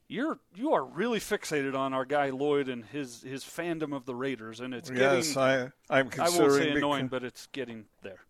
you're 0.06 0.40
you 0.54 0.74
are 0.74 0.84
really 0.84 1.18
fixated 1.18 1.74
on 1.74 1.94
our 1.94 2.04
guy 2.04 2.28
Lloyd 2.28 2.68
and 2.68 2.84
his 2.84 3.22
his 3.22 3.42
fandom 3.42 3.96
of 3.96 4.04
the 4.04 4.14
Raiders, 4.14 4.60
and 4.60 4.74
it's 4.74 4.90
Yes, 4.90 5.34
getting 5.34 5.38
I- 5.38 5.98
I'm 5.98 6.10
I 6.20 6.28
won't 6.28 6.52
say 6.52 6.72
annoying, 6.72 7.08
but 7.08 7.24
it's 7.24 7.46
getting 7.52 7.86
there. 8.02 8.20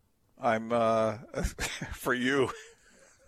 I'm 0.41 0.71
uh, 0.73 1.19
for 1.95 2.15
you. 2.15 2.51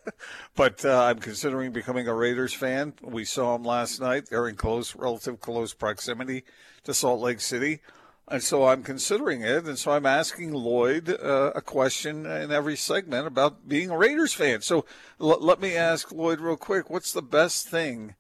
but 0.57 0.84
uh, 0.84 1.05
I'm 1.05 1.18
considering 1.18 1.72
becoming 1.72 2.09
a 2.09 2.14
Raiders 2.14 2.53
fan. 2.53 2.94
We 3.03 3.24
saw 3.24 3.55
them 3.55 3.64
last 3.64 4.01
night. 4.01 4.26
They're 4.30 4.48
in 4.48 4.57
close, 4.57 4.94
relative 4.96 5.40
close 5.40 5.74
proximity 5.74 6.44
to 6.84 6.94
Salt 6.94 7.20
Lake 7.20 7.40
City. 7.40 7.80
And 8.28 8.42
so 8.42 8.68
I'm 8.68 8.84
considering 8.84 9.42
it. 9.42 9.64
And 9.64 9.78
so 9.78 9.90
I'm 9.90 10.07
asking 10.07 10.53
Lloyd 10.53 11.11
uh, 11.11 11.51
a 11.55 11.61
question 11.61 12.26
in 12.26 12.53
every 12.53 12.76
segment 12.76 13.26
about 13.26 13.68
being 13.68 13.90
a 13.90 13.98
Raiders 13.98 14.32
fan. 14.32 14.61
So 14.61 14.84
l- 15.20 15.40
let 15.40 15.61
me 15.61 15.74
ask 15.74 16.12
Lloyd 16.12 16.40
real 16.40 16.57
quick 16.57 16.88
what's 16.88 17.12
the 17.12 17.22
best 17.22 17.68
thing 17.68 18.14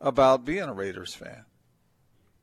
about 0.00 0.44
being 0.44 0.64
a 0.64 0.74
Raiders 0.74 1.14
fan? 1.14 1.44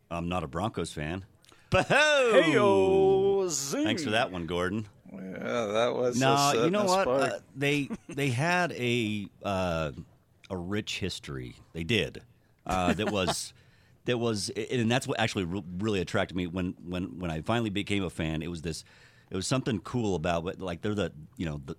I'm 0.09 0.27
not 0.27 0.43
a 0.43 0.47
Broncos 0.47 0.91
fan. 0.91 1.25
But 1.71 1.87
Hey-o, 1.87 3.49
thanks 3.49 4.03
for 4.03 4.11
that 4.11 4.31
one, 4.31 4.45
Gordon. 4.45 4.85
Yeah, 5.21 5.65
that 5.65 5.95
was 5.95 6.19
No, 6.19 6.51
you 6.53 6.71
know 6.71 6.85
what? 6.85 7.07
Uh, 7.07 7.39
they 7.55 7.89
they 8.09 8.29
had 8.29 8.71
a 8.73 9.27
uh, 9.43 9.91
a 10.49 10.57
rich 10.57 10.99
history. 10.99 11.55
They 11.73 11.83
did. 11.83 12.21
Uh, 12.65 12.93
that 12.93 13.11
was 13.11 13.53
that 14.05 14.17
was, 14.17 14.49
and 14.49 14.89
that's 14.89 15.07
what 15.07 15.19
actually 15.19 15.45
re- 15.45 15.63
really 15.79 15.99
attracted 15.99 16.35
me 16.35 16.47
when 16.47 16.75
when 16.85 17.19
when 17.19 17.31
I 17.31 17.41
finally 17.41 17.69
became 17.69 18.03
a 18.03 18.09
fan. 18.09 18.41
It 18.41 18.49
was 18.49 18.61
this. 18.61 18.83
It 19.29 19.35
was 19.35 19.47
something 19.47 19.79
cool 19.79 20.15
about 20.15 20.43
what 20.43 20.59
like 20.59 20.81
they're 20.81 20.95
the 20.95 21.11
you 21.37 21.45
know 21.45 21.61
the 21.65 21.75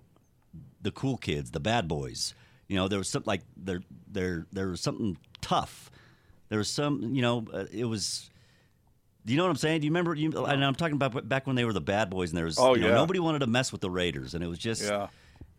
the 0.81 0.91
cool 0.91 1.17
kids, 1.17 1.51
the 1.51 1.59
bad 1.59 1.87
boys. 1.87 2.33
You 2.67 2.75
know, 2.75 2.87
there 2.87 2.99
was 2.99 3.09
something 3.09 3.27
like 3.27 3.41
there 3.55 3.81
there 4.11 4.45
there 4.51 4.67
was 4.67 4.81
something 4.81 5.17
tough. 5.41 5.89
There 6.49 6.57
was 6.57 6.69
some 6.69 7.15
you 7.15 7.21
know 7.21 7.45
uh, 7.53 7.65
it 7.71 7.85
was. 7.85 8.29
Do 9.27 9.33
you 9.33 9.37
know 9.37 9.43
what 9.43 9.49
I'm 9.49 9.57
saying? 9.57 9.81
Do 9.81 9.85
you 9.87 9.91
remember? 9.91 10.15
You, 10.15 10.45
and 10.45 10.63
I'm 10.63 10.73
talking 10.73 10.95
about 10.95 11.27
back 11.27 11.45
when 11.47 11.57
they 11.57 11.65
were 11.65 11.73
the 11.73 11.81
bad 11.81 12.09
boys, 12.09 12.29
and 12.29 12.37
there 12.37 12.45
was 12.45 12.57
Oh, 12.57 12.75
you 12.75 12.81
know, 12.81 12.87
yeah. 12.87 12.93
nobody 12.93 13.19
wanted 13.19 13.39
to 13.39 13.47
mess 13.47 13.73
with 13.73 13.81
the 13.81 13.89
Raiders, 13.89 14.33
and 14.33 14.41
it 14.41 14.47
was 14.47 14.57
just 14.57 14.81
Yeah. 14.83 15.07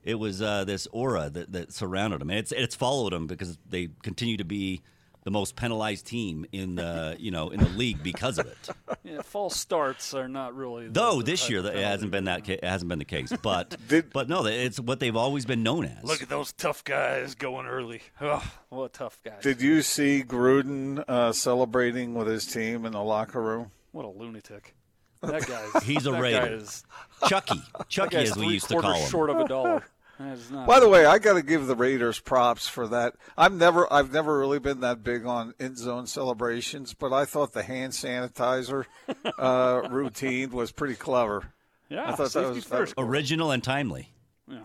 it 0.03 0.15
was 0.15 0.41
uh, 0.41 0.65
this 0.65 0.89
aura 0.91 1.29
that, 1.29 1.53
that 1.53 1.73
surrounded 1.75 2.23
them. 2.23 2.31
And 2.31 2.39
it's 2.39 2.51
it's 2.51 2.75
followed 2.75 3.13
them 3.13 3.27
because 3.27 3.59
they 3.69 3.91
continue 4.03 4.39
to 4.39 4.45
be 4.45 4.81
the 5.29 5.33
most 5.33 5.57
penalized 5.57 6.07
team 6.07 6.47
in 6.53 6.77
the 6.77 7.15
you 7.21 7.31
know 7.31 7.51
in 7.51 7.61
the 7.61 7.69
league 7.69 8.03
because 8.03 8.39
of 8.39 8.47
it. 8.47 8.71
Yeah, 9.05 9.21
false 9.21 9.57
starts 9.61 10.15
are 10.15 10.27
not 10.27 10.57
really. 10.57 10.87
the- 10.87 10.93
Though 10.93 11.19
the 11.19 11.25
this 11.33 11.51
year 11.51 11.59
of 11.59 11.65
that 11.65 11.77
it 11.77 11.85
hasn't 11.85 12.11
been 12.11 12.25
that 12.25 12.49
it 12.49 12.65
hasn't 12.65 12.89
been 12.89 12.99
the 12.99 13.05
case, 13.05 13.31
but 13.43 13.77
but 14.15 14.29
no, 14.31 14.47
it's 14.47 14.81
what 14.81 15.01
they've 15.01 15.15
always 15.15 15.45
been 15.45 15.63
known 15.63 15.85
as. 15.85 16.03
Look 16.03 16.23
at 16.23 16.31
those 16.31 16.53
tough 16.55 16.83
guys 16.83 17.35
going 17.35 17.67
early. 17.67 18.01
Oh, 18.23 18.43
what 18.71 18.95
tough 18.95 19.21
guys! 19.23 19.43
Did 19.43 19.61
you 19.61 19.83
see 19.83 20.25
Gruden 20.27 21.05
uh, 21.07 21.33
celebrating 21.33 22.15
with 22.15 22.27
his 22.27 22.47
team 22.47 22.87
in 22.87 22.93
the 22.93 23.03
locker 23.03 23.43
room? 23.43 23.71
What 23.93 24.07
a 24.07 24.09
lunatic! 24.09 24.75
That 25.21 25.47
guy's 25.47 25.83
He's 25.85 26.07
a 26.07 26.13
that 26.13 26.23
Raider. 26.23 26.39
Guy 26.41 26.47
is, 26.47 26.85
Chucky, 27.29 27.61
that 27.77 27.89
Chucky 27.91 28.17
guy's 28.17 28.31
as 28.31 28.37
we 28.39 28.47
used 28.47 28.69
to 28.69 28.81
call 28.81 28.95
him. 28.95 29.11
short 29.11 29.29
of 29.29 29.41
a 29.41 29.49
dollar. 29.49 29.85
That 30.19 30.33
is 30.33 30.51
not. 30.51 30.67
By 30.67 30.81
the 30.81 30.89
way, 30.89 31.07
I 31.07 31.19
got 31.19 31.35
to 31.35 31.43
give 31.43 31.67
the 31.67 31.77
Raiders 31.77 32.19
props 32.19 32.67
for 32.67 32.89
that. 32.89 33.15
I've 33.37 33.53
never, 33.53 33.91
I've 33.93 34.13
never 34.13 34.39
really 34.39 34.59
been 34.59 34.81
that 34.81 35.05
big 35.05 35.25
on 35.27 35.55
in 35.61 35.77
zone 35.77 36.07
celebrations, 36.07 36.93
but 36.95 37.13
I 37.13 37.25
thought 37.25 37.53
the 37.53 37.63
hand 37.63 37.93
sanitizer 37.93 38.87
uh, 39.39 39.89
routine 39.89 40.51
was 40.51 40.73
pretty 40.73 40.97
clever. 40.97 41.53
yeah, 41.89 42.05
I 42.05 42.11
thought 42.11 42.19
that 42.19 42.31
safety 42.31 42.55
was 42.55 42.65
first. 42.65 42.95
Original 42.99 43.53
and 43.53 43.63
timely. 43.63 44.13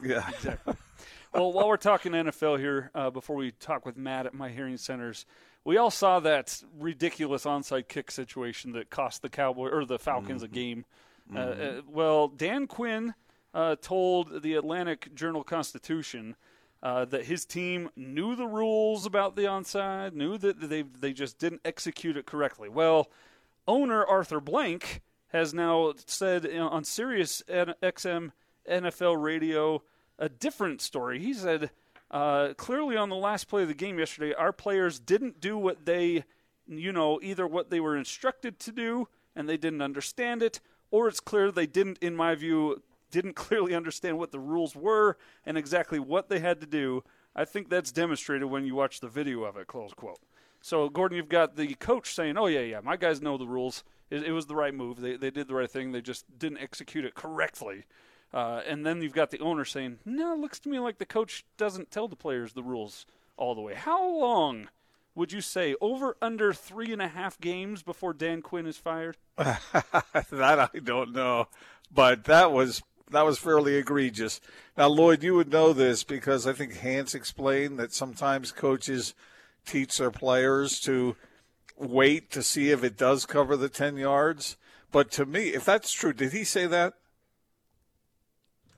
Yeah, 0.01 0.27
exactly. 0.29 0.73
well, 1.33 1.51
while 1.51 1.67
we're 1.67 1.77
talking 1.77 2.13
NFL 2.13 2.57
here, 2.57 2.89
uh, 2.95 3.09
before 3.11 3.35
we 3.35 3.51
talk 3.51 3.85
with 3.85 3.97
Matt 3.97 4.25
at 4.25 4.33
my 4.33 4.49
hearing 4.49 4.77
centers, 4.77 5.25
we 5.65 5.77
all 5.77 5.91
saw 5.91 6.19
that 6.21 6.61
ridiculous 6.79 7.45
onside 7.45 7.87
kick 7.87 8.09
situation 8.09 8.71
that 8.73 8.89
cost 8.89 9.21
the 9.21 9.29
Cowboy 9.29 9.69
or 9.69 9.85
the 9.85 9.99
Falcons 9.99 10.41
a 10.43 10.47
game. 10.47 10.85
Uh, 11.33 11.39
uh, 11.39 11.81
well, 11.87 12.27
Dan 12.27 12.67
Quinn 12.67 13.13
uh, 13.53 13.75
told 13.81 14.41
the 14.41 14.55
Atlanta 14.55 14.97
Journal 15.13 15.43
Constitution 15.43 16.35
uh, 16.81 17.05
that 17.05 17.25
his 17.25 17.45
team 17.45 17.89
knew 17.95 18.35
the 18.35 18.47
rules 18.47 19.05
about 19.05 19.35
the 19.35 19.43
onside, 19.43 20.13
knew 20.13 20.37
that 20.37 20.59
they 20.69 20.81
they 20.81 21.13
just 21.13 21.39
didn't 21.39 21.61
execute 21.63 22.17
it 22.17 22.25
correctly. 22.25 22.67
Well, 22.67 23.09
owner 23.67 24.05
Arthur 24.05 24.41
Blank 24.41 25.01
has 25.27 25.53
now 25.53 25.93
said 26.05 26.43
you 26.43 26.55
know, 26.55 26.69
on 26.69 26.83
Sirius 26.83 27.41
XM 27.49 28.31
NFL 28.69 29.21
radio 29.21 29.81
a 30.19 30.29
different 30.29 30.81
story. 30.81 31.19
He 31.19 31.33
said 31.33 31.71
uh, 32.11 32.53
clearly 32.55 32.95
on 32.95 33.09
the 33.09 33.15
last 33.15 33.45
play 33.45 33.63
of 33.63 33.67
the 33.67 33.73
game 33.73 33.97
yesterday, 33.97 34.33
our 34.35 34.53
players 34.53 34.99
didn't 34.99 35.41
do 35.41 35.57
what 35.57 35.85
they, 35.85 36.23
you 36.67 36.91
know, 36.91 37.19
either 37.23 37.47
what 37.47 37.69
they 37.71 37.79
were 37.79 37.97
instructed 37.97 38.59
to 38.59 38.71
do 38.71 39.07
and 39.35 39.49
they 39.49 39.57
didn't 39.57 39.81
understand 39.81 40.43
it, 40.43 40.59
or 40.91 41.07
it's 41.07 41.19
clear 41.19 41.51
they 41.51 41.65
didn't, 41.65 41.97
in 41.99 42.15
my 42.15 42.35
view, 42.35 42.83
didn't 43.13 43.33
clearly 43.35 43.73
understand 43.73 44.17
what 44.17 44.31
the 44.31 44.39
rules 44.39 44.75
were 44.75 45.17
and 45.45 45.57
exactly 45.57 45.99
what 45.99 46.27
they 46.27 46.39
had 46.39 46.59
to 46.59 46.67
do. 46.67 47.03
I 47.35 47.45
think 47.45 47.69
that's 47.69 47.91
demonstrated 47.91 48.49
when 48.49 48.65
you 48.65 48.75
watch 48.75 48.99
the 48.99 49.07
video 49.07 49.43
of 49.43 49.55
it. 49.55 49.67
Close 49.67 49.93
quote. 49.93 50.19
So, 50.61 50.89
Gordon, 50.89 51.17
you've 51.17 51.29
got 51.29 51.55
the 51.55 51.73
coach 51.75 52.13
saying, 52.13 52.37
"Oh 52.37 52.47
yeah, 52.47 52.61
yeah, 52.61 52.79
my 52.81 52.97
guys 52.97 53.21
know 53.21 53.37
the 53.37 53.47
rules. 53.47 53.83
It, 54.09 54.23
it 54.23 54.31
was 54.31 54.45
the 54.47 54.55
right 54.55 54.73
move. 54.73 54.99
They 54.99 55.15
they 55.15 55.29
did 55.29 55.47
the 55.47 55.55
right 55.55 55.69
thing. 55.69 55.91
They 55.91 56.01
just 56.01 56.25
didn't 56.37 56.59
execute 56.59 57.05
it 57.05 57.15
correctly." 57.15 57.85
Uh, 58.33 58.61
and 58.67 58.83
then 58.83 59.01
you've 59.01 59.13
got 59.13 59.29
the 59.29 59.39
owner 59.39 59.65
saying, 59.65 59.99
"No, 60.05 60.33
it 60.33 60.39
looks 60.39 60.59
to 60.61 60.69
me 60.69 60.79
like 60.79 60.97
the 60.97 61.05
coach 61.05 61.45
doesn't 61.57 61.91
tell 61.91 62.07
the 62.07 62.15
players 62.15 62.53
the 62.53 62.63
rules 62.63 63.05
all 63.37 63.55
the 63.55 63.61
way." 63.61 63.73
How 63.73 64.03
long 64.07 64.69
would 65.15 65.31
you 65.31 65.41
say 65.41 65.75
over 65.81 66.17
under 66.21 66.53
three 66.53 66.91
and 66.91 67.01
a 67.01 67.07
half 67.07 67.39
games 67.39 67.83
before 67.83 68.13
Dan 68.13 68.41
Quinn 68.41 68.65
is 68.65 68.77
fired? 68.77 69.17
that 69.37 69.59
I 70.73 70.79
don't 70.83 71.13
know, 71.13 71.47
but 71.91 72.23
that 72.25 72.51
was 72.51 72.81
that 73.13 73.25
was 73.25 73.39
fairly 73.39 73.75
egregious. 73.75 74.41
Now, 74.77 74.87
Lloyd, 74.87 75.23
you 75.23 75.35
would 75.35 75.51
know 75.51 75.73
this 75.73 76.03
because 76.03 76.45
I 76.45 76.53
think 76.53 76.77
Hans 76.77 77.15
explained 77.15 77.79
that 77.79 77.93
sometimes 77.93 78.51
coaches 78.51 79.13
teach 79.65 79.97
their 79.97 80.11
players 80.11 80.79
to 80.81 81.15
wait 81.77 82.31
to 82.31 82.43
see 82.43 82.71
if 82.71 82.83
it 82.83 82.97
does 82.97 83.25
cover 83.25 83.55
the 83.55 83.69
ten 83.69 83.97
yards. 83.97 84.57
But 84.91 85.11
to 85.11 85.25
me, 85.25 85.49
if 85.49 85.65
that's 85.65 85.91
true, 85.91 86.13
did 86.13 86.33
he 86.33 86.43
say 86.43 86.67
that? 86.67 86.93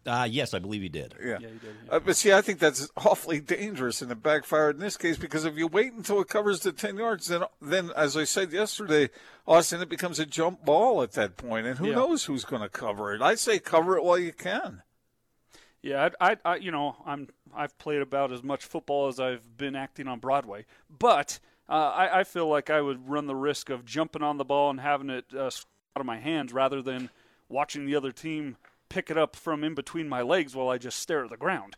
Uh, 0.05 0.27
yes, 0.29 0.53
I 0.53 0.59
believe 0.59 0.83
he 0.83 0.89
did. 0.89 1.15
Yeah. 1.19 1.37
Yeah, 1.41 1.47
he 1.47 1.53
did. 1.57 1.75
Uh, 1.89 1.99
but 1.99 2.15
see, 2.15 2.31
I 2.31 2.41
think 2.41 2.59
that's 2.59 2.89
awfully 2.97 3.39
dangerous, 3.39 4.01
and 4.03 4.11
it 4.11 4.21
backfired 4.21 4.75
in 4.75 4.81
this 4.81 4.97
case 4.97 5.17
because 5.17 5.45
if 5.45 5.57
you 5.57 5.65
wait 5.67 5.93
until 5.93 6.21
it 6.21 6.27
covers 6.27 6.59
the 6.59 6.71
ten 6.71 6.97
yards, 6.97 7.27
then 7.27 7.43
then 7.61 7.91
as 7.95 8.15
I 8.15 8.23
said 8.25 8.51
yesterday, 8.51 9.09
Austin, 9.47 9.81
it 9.81 9.89
becomes 9.89 10.19
a 10.19 10.25
jump 10.25 10.63
ball 10.63 11.01
at 11.01 11.13
that 11.13 11.37
point, 11.37 11.65
and 11.65 11.79
who 11.79 11.87
Yeah. 11.87 11.95
knows 11.95 12.25
who's 12.25 12.45
going 12.45 12.61
to 12.61 12.69
cover 12.69 13.13
it? 13.15 13.21
I 13.21 13.33
say 13.35 13.57
cover 13.57 13.97
it 13.97 14.03
while 14.03 14.19
you 14.19 14.31
can. 14.33 14.83
Yeah, 15.81 16.09
I, 16.19 16.31
I, 16.31 16.37
I, 16.45 16.55
you 16.57 16.71
know, 16.71 16.95
I'm 17.05 17.27
I've 17.55 17.77
played 17.77 18.01
about 18.01 18.31
as 18.31 18.43
much 18.43 18.63
football 18.63 19.07
as 19.07 19.19
I've 19.19 19.57
been 19.57 19.75
acting 19.75 20.07
on 20.07 20.19
Broadway, 20.19 20.65
but 20.89 21.39
uh, 21.69 21.73
I, 21.73 22.19
I 22.19 22.23
feel 22.25 22.47
like 22.47 22.69
I 22.69 22.81
would 22.81 23.07
run 23.09 23.25
the 23.27 23.35
risk 23.35 23.69
of 23.69 23.85
jumping 23.85 24.21
on 24.23 24.37
the 24.37 24.45
ball 24.45 24.69
and 24.69 24.79
having 24.79 25.09
it 25.09 25.25
uh, 25.35 25.45
out 25.45 25.51
of 25.95 26.05
my 26.05 26.17
hands 26.19 26.53
rather 26.53 26.81
than 26.81 27.09
watching 27.49 27.85
the 27.85 27.95
other 27.95 28.11
team 28.11 28.57
pick 28.89 29.09
it 29.09 29.17
up 29.17 29.35
from 29.35 29.63
in 29.63 29.73
between 29.75 30.07
my 30.09 30.21
legs 30.21 30.55
while 30.55 30.69
I 30.69 30.77
just 30.77 30.99
stare 30.99 31.23
at 31.23 31.29
the 31.29 31.37
ground, 31.37 31.75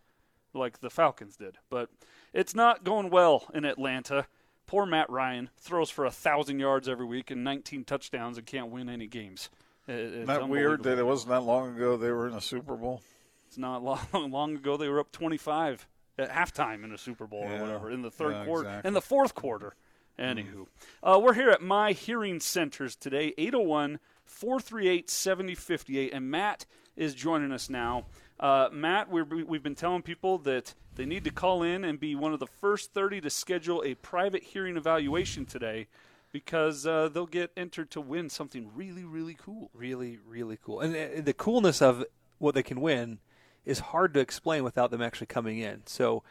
like 0.53 0.80
the 0.80 0.89
Falcons 0.89 1.36
did. 1.38 1.58
But 1.70 1.89
it's 2.34 2.55
not 2.55 2.84
going 2.84 3.10
well 3.10 3.45
in 3.53 3.66
Atlanta. 3.66 4.28
Poor 4.66 4.86
Matt 4.86 5.10
Ryan 5.10 5.49
throws 5.58 5.89
for 5.89 6.05
a 6.05 6.12
thousand 6.12 6.60
yards 6.60 6.89
every 6.89 7.05
week 7.05 7.32
and 7.32 7.43
19 7.43 7.86
touchdowns 7.86 8.38
and 8.38 8.45
can't 8.45 8.70
win 8.70 8.89
any 8.89 9.08
games. 9.08 9.49
It's 9.88 10.14
Isn't 10.16 10.26
that 10.26 10.49
weird 10.49 10.84
that 10.84 10.97
it 10.99 11.05
wasn't 11.05 11.30
that 11.30 11.41
long 11.41 11.76
ago 11.76 11.95
they 11.95 12.12
were 12.12 12.28
in 12.28 12.34
a 12.34 12.41
Super 12.41 12.76
Bowl? 12.76 13.01
It's 13.47 13.58
not 13.58 13.82
long, 13.82 13.99
long 14.32 14.55
ago 14.58 14.76
they 14.76 14.89
were 14.89 14.99
up 14.99 15.12
25 15.14 15.88
at 16.20 16.30
halftime 16.32 16.84
in 16.84 16.91
a 16.91 16.97
Super 16.97 17.26
Bowl 17.28 17.43
Yeah. 17.43 17.60
or 17.60 17.62
whatever 17.62 17.91
in 17.91 18.01
the 18.01 18.12
third 18.12 18.34
Yeah, 18.34 18.45
quarter, 18.45 18.68
exactly. 18.68 18.88
in 18.89 18.93
the 18.93 19.01
fourth 19.01 19.34
quarter. 19.36 19.74
Anywho, 20.20 20.66
uh, 21.03 21.20
we're 21.24 21.36
here 21.36 21.51
at 21.51 21.62
My 21.62 21.91
Hearing 21.91 22.39
Centers 22.39 22.95
today, 22.95 23.34
801 23.38 23.99
438 24.28 25.10
7058. 25.10 26.14
And 26.14 26.30
Matt 26.30 26.66
is 26.96 27.14
joining 27.14 27.52
us 27.52 27.70
now. 27.70 28.06
Uh, 28.40 28.70
Matt, 28.72 29.10
we're, 29.10 29.24
we've 29.24 29.64
been 29.64 29.76
telling 29.76 30.02
people 30.02 30.38
that 30.40 30.74
they 30.96 31.06
need 31.06 31.24
to 31.24 31.32
call 31.32 31.64
in 31.64 31.84
and 31.84 32.00
be 32.00 32.16
one 32.16 32.34
of 32.34 32.40
the 32.40 32.48
first 32.48 32.94
30 32.94 33.22
to 33.22 33.30
schedule 33.30 33.84
a 33.84 33.96
private 33.96 34.44
hearing 34.44 34.78
evaluation 34.78 35.46
today 35.46 35.88
because 36.32 36.86
uh, 36.86 37.10
they'll 37.10 37.26
get 37.26 37.52
entered 37.56 37.90
to 37.92 38.02
win 38.02 38.30
something 38.30 38.70
really, 38.76 39.04
really 39.04 39.36
cool. 39.40 39.70
Really, 39.74 40.20
really 40.28 40.58
cool. 40.64 40.82
And 40.82 41.26
the 41.26 41.34
coolness 41.34 41.82
of 41.82 42.04
what 42.38 42.54
they 42.54 42.64
can 42.64 42.82
win 42.82 43.20
is 43.66 43.80
hard 43.80 44.14
to 44.14 44.20
explain 44.20 44.64
without 44.64 44.92
them 44.92 45.02
actually 45.02 45.28
coming 45.28 45.60
in. 45.60 45.82
So, 45.86 46.24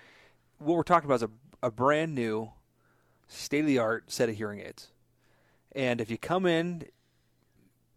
what 0.59 0.77
we're 0.77 0.85
talking 0.85 1.07
about 1.07 1.17
is 1.17 1.23
a, 1.25 1.31
a 1.67 1.71
brand 1.71 2.15
new, 2.15 2.53
state 3.29 3.61
of 3.61 3.67
the 3.67 3.79
art 3.79 4.11
set 4.11 4.29
of 4.29 4.37
hearing 4.37 4.61
aids. 4.61 4.89
And 5.73 6.01
if 6.01 6.11
you 6.11 6.17
come 6.17 6.47
in 6.47 6.85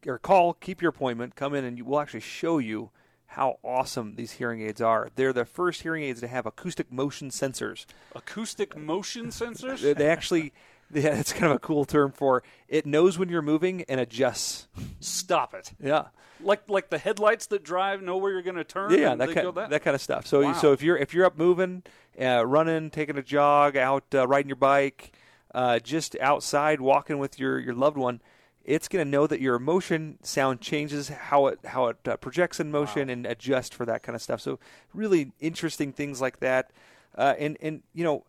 or 0.05 0.17
call, 0.17 0.53
keep 0.53 0.81
your 0.81 0.89
appointment, 0.89 1.35
come 1.35 1.53
in, 1.53 1.63
and 1.65 1.77
you, 1.77 1.85
we'll 1.85 1.99
actually 1.99 2.19
show 2.21 2.57
you 2.57 2.91
how 3.27 3.59
awesome 3.63 4.15
these 4.15 4.33
hearing 4.33 4.61
aids 4.61 4.81
are. 4.81 5.09
They're 5.15 5.33
the 5.33 5.45
first 5.45 5.83
hearing 5.83 6.03
aids 6.03 6.19
to 6.21 6.27
have 6.27 6.45
acoustic 6.45 6.91
motion 6.91 7.29
sensors. 7.29 7.85
Acoustic 8.15 8.75
motion 8.75 9.27
sensors? 9.27 9.81
They, 9.81 9.93
they 9.93 10.07
actually 10.09 10.53
Yeah, 10.91 11.19
it's 11.19 11.33
kind 11.33 11.45
of 11.45 11.51
a 11.51 11.59
cool 11.59 11.85
term 11.85 12.11
for 12.11 12.43
it 12.67 12.85
knows 12.85 13.17
when 13.17 13.29
you're 13.29 13.43
moving 13.43 13.83
and 13.87 13.99
adjusts. 13.99 14.67
Stop 14.99 15.53
it. 15.53 15.71
Yeah. 15.79 16.05
Like 16.41 16.67
like 16.67 16.89
the 16.89 16.97
headlights 16.97 17.47
that 17.47 17.63
drive 17.63 18.01
know 18.01 18.17
where 18.17 18.31
you're 18.31 18.41
going 18.41 18.55
to 18.55 18.63
turn. 18.63 18.91
Yeah, 18.97 19.13
that 19.15 19.31
kind, 19.31 19.53
that. 19.55 19.69
that 19.69 19.83
kind 19.83 19.93
of 19.93 20.01
stuff. 20.01 20.25
So 20.25 20.41
Wow. 20.41 20.53
so 20.53 20.71
if 20.71 20.81
you're 20.81 20.97
if 20.97 21.13
you're 21.13 21.25
up 21.25 21.37
moving, 21.37 21.83
uh, 22.19 22.45
running, 22.45 22.89
taking 22.89 23.17
a 23.17 23.21
jog, 23.21 23.77
out 23.77 24.05
uh, 24.15 24.27
riding 24.27 24.49
your 24.49 24.55
bike, 24.55 25.11
uh, 25.53 25.79
just 25.79 26.15
outside 26.19 26.81
walking 26.81 27.19
with 27.19 27.39
your, 27.39 27.59
your 27.59 27.73
loved 27.73 27.97
one, 27.97 28.21
it's 28.69 28.87
going 28.87 29.03
to 29.03 29.09
know 29.09 29.25
that 29.25 29.41
your 29.41 29.57
motion 29.57 30.19
sound 30.21 30.61
changes 30.61 31.09
how 31.09 31.47
it 31.47 31.59
how 31.65 31.87
it 31.87 31.97
uh, 32.07 32.15
projects 32.17 32.59
in 32.59 32.69
motion 32.71 33.09
and 33.09 33.25
adjust 33.25 33.73
for 33.73 33.85
that 33.85 34.03
kind 34.03 34.15
of 34.15 34.21
stuff. 34.21 34.39
So 34.41 34.59
really 34.93 35.31
interesting 35.39 35.91
things 35.91 36.21
like 36.21 36.39
that. 36.39 36.69
Uh, 37.17 37.33
and 37.39 37.57
and 37.61 37.81
you 37.93 38.03
know 38.03 38.23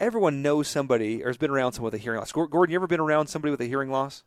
everyone 0.00 0.42
knows 0.42 0.66
somebody 0.68 1.22
or 1.22 1.28
has 1.28 1.36
been 1.36 1.50
around 1.50 1.72
someone 1.72 1.92
with 1.92 2.00
a 2.00 2.02
hearing 2.02 2.18
loss. 2.18 2.32
Gordon, 2.32 2.70
you 2.72 2.76
ever 2.78 2.86
been 2.88 3.00
around 3.00 3.28
somebody 3.28 3.50
with 3.52 3.60
a 3.60 3.66
hearing 3.66 3.90
loss? 3.90 4.24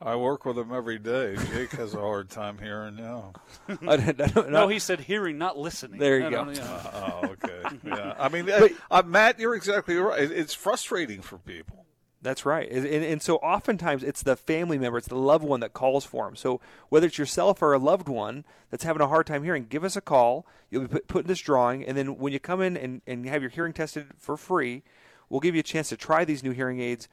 I 0.00 0.16
work 0.16 0.44
with 0.44 0.58
him 0.58 0.72
every 0.72 0.98
day. 0.98 1.36
Jake 1.52 1.70
has 1.72 1.94
a 1.94 2.00
hard 2.00 2.28
time 2.28 2.58
hearing 2.58 2.96
now. 2.96 3.34
I 3.68 3.96
don't- 3.96 4.20
I 4.20 4.26
don't- 4.26 4.50
no, 4.50 4.66
he 4.66 4.80
said 4.80 4.98
hearing, 4.98 5.38
not 5.38 5.56
listening. 5.56 6.00
There 6.00 6.18
you 6.18 6.26
I 6.26 6.30
go. 6.30 6.44
don't- 6.44 6.56
yeah. 6.56 6.90
Oh, 6.94 7.20
okay. 7.44 7.62
Yeah. 7.84 8.14
I 8.18 8.28
mean, 8.28 8.50
uh, 8.50 8.66
uh, 8.90 9.02
Matt, 9.06 9.38
you're 9.38 9.54
exactly 9.54 9.96
right. 9.96 10.20
It's 10.30 10.54
frustrating 10.54 11.20
for 11.22 11.38
people. 11.38 11.86
That's 12.22 12.46
right. 12.46 12.70
And, 12.70 12.86
and, 12.86 13.20
so 13.20 13.36
oftentimes 13.36 14.04
it's 14.04 14.22
the 14.22 14.36
family 14.36 14.78
member, 14.78 14.96
it's 14.96 15.08
the 15.08 15.16
loved 15.16 15.44
one 15.44 15.58
that 15.60 15.72
calls 15.72 16.04
for 16.04 16.24
them. 16.24 16.36
So 16.36 16.60
whether 16.88 17.08
it's 17.08 17.18
yourself 17.18 17.60
or 17.60 17.72
a 17.72 17.78
loved 17.78 18.08
one 18.08 18.44
that's 18.70 18.84
having 18.84 19.02
a 19.02 19.08
hard 19.08 19.26
time 19.26 19.42
hearing, 19.42 19.66
give 19.68 19.82
us 19.82 19.96
a 19.96 20.00
call. 20.00 20.46
You'll 20.70 20.82
be 20.82 20.88
put, 20.88 21.08
put 21.08 21.24
in 21.24 21.28
this 21.28 21.40
drawing. 21.40 21.84
And 21.84 21.96
then 21.96 22.18
when 22.18 22.32
you 22.32 22.38
come 22.38 22.60
in 22.60 22.76
and, 22.76 23.02
and 23.08 23.26
have 23.26 23.42
your 23.42 23.50
hearing 23.50 23.72
tested 23.72 24.06
for 24.18 24.36
free, 24.36 24.84
we'll 25.28 25.40
give 25.40 25.56
you 25.56 25.60
a 25.60 25.64
chance 25.64 25.88
to 25.88 25.96
try 25.96 26.24
these 26.24 26.44
new 26.44 26.52
hearing 26.52 26.80
aids 26.80 27.08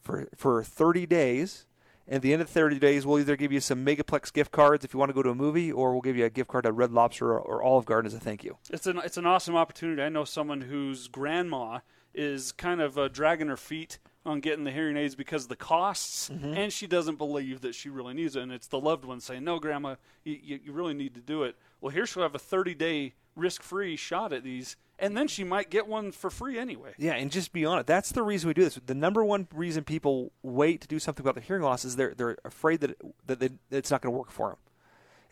for, 0.00 0.28
for 0.36 0.62
30 0.62 1.06
days. 1.06 1.66
And 2.06 2.16
at 2.16 2.22
the 2.22 2.32
end 2.32 2.40
of 2.40 2.48
30 2.48 2.78
days, 2.78 3.04
we'll 3.04 3.18
either 3.18 3.34
give 3.34 3.50
you 3.50 3.58
some 3.58 3.84
Megaplex 3.84 4.32
gift 4.32 4.52
cards 4.52 4.84
if 4.84 4.94
you 4.94 5.00
want 5.00 5.10
to 5.10 5.14
go 5.14 5.24
to 5.24 5.30
a 5.30 5.34
movie, 5.34 5.72
or 5.72 5.90
we'll 5.90 6.02
give 6.02 6.16
you 6.16 6.24
a 6.24 6.30
gift 6.30 6.48
card 6.48 6.64
at 6.64 6.74
Red 6.74 6.92
Lobster 6.92 7.32
or, 7.32 7.40
or 7.40 7.64
Olive 7.64 7.84
Garden 7.84 8.06
as 8.06 8.14
a 8.14 8.20
thank 8.20 8.44
you. 8.44 8.58
It's 8.70 8.86
an 8.86 9.00
it's 9.04 9.16
an 9.16 9.26
awesome 9.26 9.56
opportunity. 9.56 10.00
I 10.02 10.08
know 10.08 10.24
someone 10.24 10.60
whose 10.60 11.08
grandma 11.08 11.80
is 12.14 12.52
kind 12.52 12.80
of 12.80 12.96
uh, 12.96 13.08
dragging 13.08 13.48
her 13.48 13.56
feet 13.56 13.98
on 14.26 14.40
getting 14.40 14.64
the 14.64 14.70
hearing 14.72 14.96
aids 14.96 15.14
because 15.14 15.44
of 15.44 15.48
the 15.48 15.56
costs, 15.56 16.28
Mhm. 16.28 16.56
and 16.56 16.72
she 16.72 16.86
doesn't 16.86 17.16
believe 17.16 17.60
that 17.60 17.74
she 17.74 17.88
really 17.88 18.12
needs 18.12 18.36
it. 18.36 18.42
And 18.42 18.52
it's 18.52 18.66
the 18.66 18.80
loved 18.80 19.04
one 19.04 19.20
saying, 19.20 19.44
"No, 19.44 19.58
Grandma, 19.58 19.96
you, 20.24 20.60
you, 20.64 20.72
really 20.72 20.94
need 20.94 21.14
to 21.14 21.20
do 21.20 21.44
it." 21.44 21.56
Well, 21.80 21.90
here 21.90 22.06
she'll 22.06 22.22
have 22.22 22.34
a 22.34 22.38
30 22.38 22.74
day 22.74 23.14
risk 23.36 23.62
free 23.62 23.96
shot 23.96 24.32
at 24.32 24.42
these, 24.42 24.76
and 24.98 25.16
then 25.16 25.28
she 25.28 25.44
might 25.44 25.70
get 25.70 25.86
one 25.86 26.10
for 26.10 26.30
free 26.30 26.58
anyway. 26.58 26.94
Yeah, 26.98 27.14
and 27.14 27.30
just 27.30 27.52
be 27.52 27.64
honest. 27.64 27.86
That's 27.86 28.10
the 28.12 28.22
reason 28.22 28.48
we 28.48 28.54
do 28.54 28.64
this. 28.64 28.80
The 28.84 28.94
number 28.94 29.24
one 29.24 29.46
reason 29.54 29.84
people 29.84 30.32
wait 30.42 30.80
to 30.80 30.88
do 30.88 30.98
something 30.98 31.22
about 31.22 31.34
their 31.34 31.44
hearing 31.44 31.62
loss 31.62 31.84
is 31.84 31.96
they're 31.96 32.14
they're 32.14 32.36
afraid 32.44 32.80
that 32.80 32.96
that, 33.26 33.38
they, 33.38 33.48
that 33.48 33.76
it's 33.78 33.90
not 33.90 34.02
going 34.02 34.12
to 34.12 34.18
work 34.18 34.30
for 34.30 34.48
them. 34.50 34.58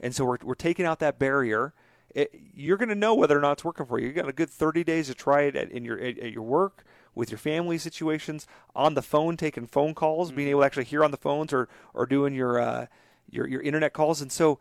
And 0.00 0.14
so 0.14 0.24
we're 0.24 0.38
we're 0.42 0.54
taking 0.54 0.86
out 0.86 0.98
that 1.00 1.18
barrier. 1.18 1.74
It, 2.14 2.32
you're 2.54 2.76
going 2.76 2.90
to 2.90 2.94
know 2.94 3.12
whether 3.14 3.36
or 3.36 3.40
not 3.40 3.52
it's 3.52 3.64
working 3.64 3.86
for 3.86 3.98
you. 3.98 4.06
You 4.06 4.12
got 4.12 4.28
a 4.28 4.32
good 4.32 4.48
30 4.48 4.84
days 4.84 5.08
to 5.08 5.14
try 5.14 5.42
it 5.42 5.56
at, 5.56 5.72
in 5.72 5.84
your 5.84 5.98
at, 5.98 6.16
at 6.18 6.30
your 6.30 6.44
work, 6.44 6.84
with 7.14 7.30
your 7.30 7.38
family 7.38 7.78
situations, 7.78 8.46
on 8.74 8.94
the 8.94 9.02
phone, 9.02 9.36
taking 9.36 9.66
phone 9.66 9.94
calls, 9.94 10.32
being 10.32 10.48
able 10.48 10.60
to 10.60 10.66
actually 10.66 10.84
hear 10.84 11.04
on 11.04 11.10
the 11.10 11.16
phones, 11.16 11.52
or 11.52 11.68
or 11.92 12.06
doing 12.06 12.34
your 12.34 12.60
uh, 12.60 12.86
your 13.30 13.46
your 13.46 13.62
internet 13.62 13.92
calls. 13.92 14.20
And 14.20 14.32
so, 14.32 14.58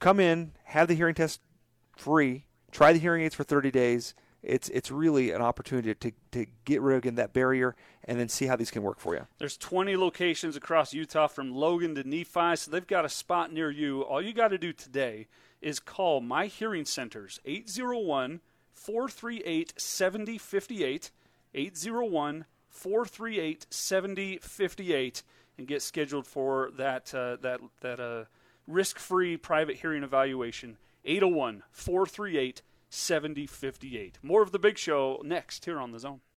come 0.00 0.20
in, 0.20 0.52
have 0.64 0.88
the 0.88 0.94
hearing 0.94 1.14
test 1.14 1.40
free. 1.96 2.44
Try 2.70 2.92
the 2.92 2.98
hearing 2.98 3.22
aids 3.22 3.34
for 3.34 3.44
30 3.44 3.70
days. 3.70 4.14
It's 4.42 4.68
it's 4.68 4.90
really 4.90 5.32
an 5.32 5.42
opportunity 5.42 5.94
to 5.94 6.12
to 6.32 6.46
get 6.64 6.80
rid 6.80 6.94
of 6.94 6.98
again, 6.98 7.16
that 7.16 7.32
barrier 7.32 7.74
and 8.04 8.18
then 8.18 8.28
see 8.28 8.46
how 8.46 8.56
these 8.56 8.70
can 8.70 8.82
work 8.82 9.00
for 9.00 9.14
you. 9.14 9.26
There's 9.38 9.56
20 9.56 9.96
locations 9.96 10.56
across 10.56 10.94
Utah 10.94 11.26
from 11.26 11.54
Logan 11.54 11.94
to 11.96 12.04
Nephi, 12.04 12.56
so 12.56 12.70
they've 12.70 12.86
got 12.86 13.04
a 13.04 13.08
spot 13.08 13.52
near 13.52 13.70
you. 13.70 14.02
All 14.02 14.22
you 14.22 14.32
got 14.32 14.48
to 14.48 14.58
do 14.58 14.72
today 14.72 15.26
is 15.60 15.78
call 15.78 16.20
My 16.20 16.46
Hearing 16.46 16.86
Centers 16.86 17.40
801 17.44 18.40
438 18.72 19.74
7058 19.76 21.10
801 21.58 22.44
438 22.68 23.66
7058 23.68 25.22
and 25.58 25.66
get 25.66 25.82
scheduled 25.82 26.26
for 26.26 26.70
that 26.76 27.12
uh, 27.12 27.36
that 27.42 27.60
that 27.80 27.98
uh, 27.98 28.24
risk-free 28.68 29.36
private 29.38 29.76
hearing 29.76 30.04
evaluation 30.04 30.76
801 31.04 31.64
438 31.72 32.62
7058. 32.90 34.18
More 34.22 34.42
of 34.42 34.52
the 34.52 34.58
big 34.58 34.78
show 34.78 35.20
next 35.24 35.64
here 35.64 35.80
on 35.80 35.90
the 35.90 35.98
zone. 35.98 36.20